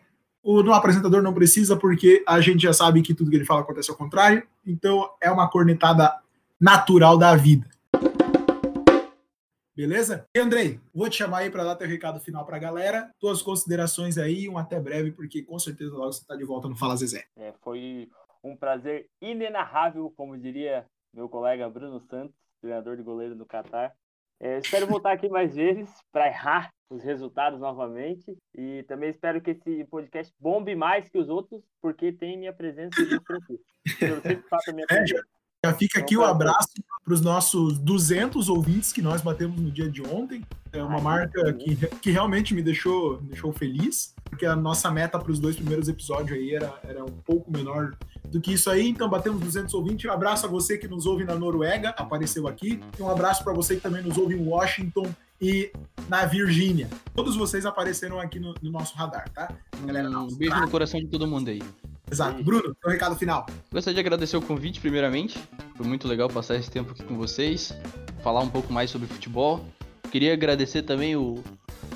O 0.47 0.63
no 0.63 0.71
apresentador 0.71 1.21
não 1.21 1.33
precisa, 1.33 1.75
porque 1.75 2.23
a 2.25 2.39
gente 2.39 2.61
já 2.61 2.71
sabe 2.71 3.01
que 3.01 3.13
tudo 3.13 3.29
que 3.29 3.35
ele 3.35 3.43
fala 3.43 3.59
acontece 3.59 3.91
ao 3.91 3.97
contrário. 3.97 4.47
Então 4.65 5.11
é 5.19 5.29
uma 5.29 5.49
cornetada 5.49 6.21
natural 6.57 7.17
da 7.17 7.35
vida. 7.35 7.69
Beleza? 9.75 10.25
E 10.33 10.39
Andrei, 10.39 10.79
vou 10.95 11.09
te 11.09 11.17
chamar 11.17 11.39
aí 11.39 11.49
para 11.49 11.65
dar 11.65 11.75
teu 11.75 11.85
recado 11.85 12.21
final 12.21 12.45
para 12.45 12.55
a 12.55 12.61
galera. 12.61 13.11
Tuas 13.19 13.41
considerações 13.41 14.17
aí, 14.17 14.47
um 14.47 14.57
até 14.57 14.79
breve, 14.79 15.11
porque 15.11 15.43
com 15.43 15.59
certeza 15.59 15.93
logo 15.93 16.13
você 16.13 16.21
está 16.21 16.33
de 16.33 16.45
volta 16.45 16.69
no 16.69 16.77
Fala 16.77 16.95
Zezé. 16.95 17.25
É, 17.35 17.53
foi 17.61 18.09
um 18.41 18.55
prazer 18.55 19.09
inenarrável, 19.21 20.13
como 20.15 20.37
diria 20.37 20.85
meu 21.13 21.27
colega 21.27 21.69
Bruno 21.69 21.99
Santos, 22.09 22.37
treinador 22.61 22.95
de 22.95 23.03
goleiro 23.03 23.35
do 23.35 23.45
Catar. 23.45 23.93
É, 24.39 24.59
espero 24.59 24.85
voltar 24.87 25.13
aqui 25.13 25.27
mais 25.27 25.55
vezes 25.55 25.89
para 26.11 26.27
errar 26.27 26.69
os 26.89 27.03
resultados 27.03 27.59
novamente. 27.59 28.37
E 28.55 28.83
também 28.83 29.09
espero 29.09 29.41
que 29.41 29.51
esse 29.51 29.83
podcast 29.85 30.33
bombe 30.39 30.75
mais 30.75 31.09
que 31.09 31.17
os 31.17 31.29
outros, 31.29 31.63
porque 31.81 32.11
tem 32.11 32.37
minha 32.37 32.53
presença 32.53 33.01
ilustre 33.01 33.37
aqui. 33.37 33.59
Eu 34.01 34.21
sempre 34.21 34.47
faço 34.49 34.69
a 34.69 34.73
minha 34.73 34.85
É, 34.89 34.95
presença. 34.95 35.27
Já 35.65 35.73
fica 35.73 35.99
aqui 35.99 36.15
o 36.15 36.23
abraço 36.23 36.69
para 37.03 37.13
os 37.13 37.21
nossos 37.21 37.79
200 37.79 38.47
ouvintes 38.49 38.93
que 38.93 39.01
nós 39.01 39.21
batemos 39.21 39.59
no 39.59 39.71
dia 39.71 39.89
de 39.89 40.01
ontem. 40.01 40.43
É 40.71 40.83
uma 40.83 41.01
marca 41.01 41.53
que, 41.53 41.75
que 41.75 42.11
realmente 42.11 42.53
me 42.53 42.61
deixou, 42.61 43.19
me 43.21 43.29
deixou 43.29 43.51
feliz, 43.51 44.13
porque 44.25 44.45
a 44.45 44.55
nossa 44.55 44.91
meta 44.91 45.17
para 45.17 45.31
os 45.31 45.39
dois 45.39 45.55
primeiros 45.55 45.87
episódios 45.89 46.37
aí 46.37 46.53
era, 46.53 46.79
era 46.83 47.03
um 47.03 47.17
pouco 47.25 47.51
menor 47.51 47.95
do 48.25 48.39
que 48.39 48.53
isso 48.53 48.69
aí. 48.69 48.87
Então, 48.87 49.09
batemos 49.09 49.39
200 49.41 49.73
ouvintes. 49.73 50.05
Um 50.05 50.13
abraço 50.13 50.45
a 50.45 50.49
você 50.49 50.77
que 50.77 50.87
nos 50.87 51.05
ouve 51.05 51.23
na 51.23 51.35
Noruega, 51.35 51.89
apareceu 51.89 52.47
aqui. 52.47 52.79
E 52.99 53.01
um 53.01 53.09
abraço 53.09 53.43
para 53.43 53.53
você 53.53 53.77
que 53.77 53.81
também 53.81 54.03
nos 54.03 54.17
ouve 54.17 54.35
em 54.35 54.45
Washington 54.45 55.09
e 55.41 55.71
na 56.09 56.25
Virgínia. 56.25 56.89
Todos 57.15 57.35
vocês 57.35 57.65
apareceram 57.65 58.19
aqui 58.19 58.39
no, 58.39 58.53
no 58.61 58.71
nosso 58.71 58.95
radar, 58.95 59.29
tá? 59.29 59.51
Galera, 59.85 60.09
um 60.09 60.35
beijo 60.35 60.53
tá? 60.53 60.61
no 60.61 60.69
coração 60.69 60.99
de 60.99 61.07
todo 61.07 61.27
mundo 61.27 61.49
aí. 61.49 61.61
Exato. 62.09 62.41
Bruno, 62.43 62.75
seu 62.81 62.91
recado 62.91 63.15
final. 63.15 63.45
Gostaria 63.71 63.95
de 63.95 63.99
agradecer 63.99 64.37
o 64.37 64.41
convite, 64.41 64.79
primeiramente. 64.79 65.37
Foi 65.75 65.85
muito 65.85 66.07
legal 66.07 66.29
passar 66.29 66.55
esse 66.55 66.71
tempo 66.71 66.91
aqui 66.91 67.03
com 67.03 67.17
vocês, 67.17 67.73
falar 68.23 68.41
um 68.41 68.49
pouco 68.49 68.71
mais 68.71 68.89
sobre 68.89 69.07
futebol. 69.07 69.63
Queria 70.11 70.33
agradecer 70.33 70.83
também 70.83 71.15
o 71.15 71.43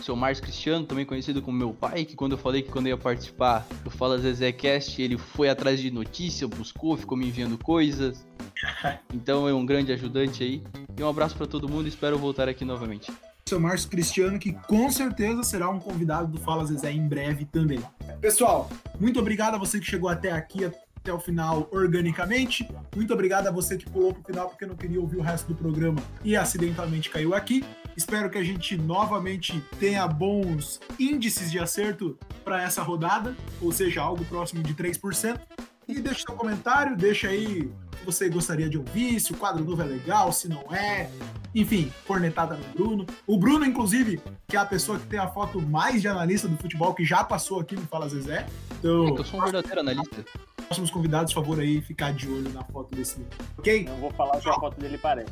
seu 0.02 0.16
Márcio 0.16 0.44
Cristiano, 0.44 0.86
também 0.86 1.06
conhecido 1.06 1.42
como 1.42 1.58
meu 1.58 1.74
pai, 1.74 2.04
que 2.04 2.16
quando 2.16 2.34
eu 2.34 2.38
falei 2.38 2.62
que 2.62 2.70
quando 2.70 2.88
eu 2.88 2.92
ia 2.92 2.98
participar 2.98 3.66
do 3.84 3.90
Fala 3.90 4.18
Zezé 4.18 4.52
Cast, 4.52 5.02
ele 5.02 5.18
foi 5.18 5.50
atrás 5.50 5.80
de 5.80 5.90
notícia, 5.92 6.48
buscou, 6.48 6.98
ficou 6.98 7.18
me 7.18 7.28
enviando 7.28 7.58
coisas. 7.58 8.26
Então 9.14 9.48
é 9.48 9.54
um 9.54 9.66
grande 9.66 9.92
ajudante 9.92 10.44
aí. 10.44 10.64
E 10.98 11.04
um 11.04 11.10
abraço 11.10 11.36
para 11.36 11.48
todo 11.48 11.68
mundo 11.68 11.86
e 11.86 11.90
espero 11.90 12.18
voltar 12.18 12.48
aqui 12.48 12.64
novamente 12.64 13.12
seu 13.46 13.60
Márcio 13.60 13.90
Cristiano, 13.90 14.40
que 14.40 14.54
com 14.54 14.90
certeza 14.90 15.44
será 15.44 15.70
um 15.70 15.80
convidado 15.80 16.28
do 16.28 16.40
Fala 16.40 16.66
Zezé 16.66 16.92
em 16.92 17.08
breve 17.08 17.46
também. 17.46 17.82
Pessoal, 18.20 18.70
muito 19.00 19.20
obrigado 19.20 19.56
a 19.56 19.58
você 19.58 19.80
que 19.80 19.86
chegou 19.86 20.10
até 20.10 20.32
aqui, 20.32 20.66
até 20.66 21.12
o 21.12 21.20
final 21.20 21.68
organicamente. 21.72 22.68
Muito 22.96 23.14
obrigado 23.14 23.48
a 23.48 23.52
você 23.52 23.78
que 23.78 23.90
pulou 23.90 24.14
pro 24.14 24.24
final 24.24 24.50
porque 24.50 24.66
não 24.66 24.76
queria 24.76 25.02
ouvir 25.02 25.18
o 25.18 25.22
resto 25.22 25.48
do 25.48 25.56
programa 25.56 26.02
e 26.24 26.36
acidentalmente 26.36 27.10
caiu 27.10 27.34
aqui. 27.34 27.64
Espero 27.98 28.30
que 28.30 28.38
a 28.38 28.44
gente 28.44 28.78
novamente 28.78 29.62
tenha 29.80 30.08
bons 30.08 30.80
índices 31.00 31.52
de 31.52 31.60
acerto 31.60 32.18
para 32.44 32.64
essa 32.64 32.82
rodada, 32.82 33.36
ou 33.60 33.72
seja, 33.72 34.02
algo 34.02 34.24
próximo 34.26 34.64
de 34.64 34.74
3%. 34.74 35.40
E 35.88 36.00
deixa 36.00 36.24
seu 36.26 36.36
comentário, 36.36 36.96
deixa 36.96 37.28
aí 37.28 37.70
que 37.92 38.06
você 38.06 38.30
gostaria 38.30 38.70
de 38.70 38.78
ouvir, 38.78 39.20
se 39.20 39.32
o 39.32 39.38
quadro 39.38 39.64
novo 39.64 39.82
é 39.82 39.86
legal, 39.86 40.32
se 40.32 40.48
não 40.48 40.74
é. 40.74 41.10
Enfim, 41.54 41.92
cornetada 42.08 42.56
no 42.56 42.64
Bruno. 42.74 43.06
O 43.28 43.38
Bruno, 43.38 43.66
inclusive, 43.66 44.22
que 44.48 44.56
é 44.56 44.60
a 44.60 44.66
pessoa 44.66 44.98
que 44.98 45.06
tem 45.08 45.20
a 45.20 45.28
foto 45.28 45.62
mais 45.62 46.02
de 46.02 46.08
analista 46.08 46.48
do 46.48 46.58
futebol 46.58 46.94
que 46.94 47.04
já 47.04 47.24
passou 47.24 47.60
aqui 47.60 47.76
no 47.76 47.82
Fala 47.88 48.08
Zezé. 48.08 48.46
Então, 48.80 49.08
é 49.08 49.12
que 49.12 49.20
eu 49.20 49.26
sou 49.26 49.40
um 49.40 49.44
verdadeiro 49.44 49.80
analista. 49.82 50.24
Próximos 50.56 50.92
convidados, 50.92 51.34
por 51.34 51.42
favor, 51.42 51.60
aí, 51.60 51.82
ficar 51.82 52.14
de 52.14 52.28
olho 52.30 52.52
na 52.54 52.64
foto 52.64 52.96
desse. 52.96 53.26
Ok? 53.58 53.84
Não 53.84 53.98
vou 53.98 54.12
falar 54.12 54.40
se 54.40 54.48
a 54.48 54.54
foto 54.54 54.80
dele 54.80 54.98
parece. 54.98 55.32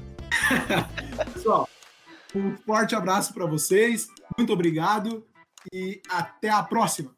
Pessoal, 1.34 1.70
um 2.36 2.58
forte 2.58 2.96
abraço 2.96 3.34
para 3.34 3.46
vocês. 3.46 4.08
Muito 4.38 4.52
obrigado 4.52 5.26
e 5.74 6.02
até 6.10 6.50
a 6.50 6.62
próxima. 6.62 7.12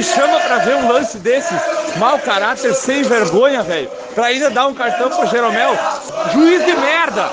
Que 0.00 0.02
chama 0.02 0.40
para 0.40 0.58
ver 0.58 0.76
um 0.76 0.90
lance 0.90 1.18
desse, 1.18 1.52
mau 1.98 2.18
caráter, 2.20 2.74
sem 2.74 3.02
vergonha, 3.02 3.62
velho, 3.62 3.90
para 4.14 4.26
ainda 4.26 4.48
dar 4.48 4.66
um 4.66 4.74
cartão 4.74 5.10
pro 5.10 5.26
Jeromel. 5.26 5.76
Juiz 6.32 6.64
de 6.64 6.74
merda! 6.74 7.28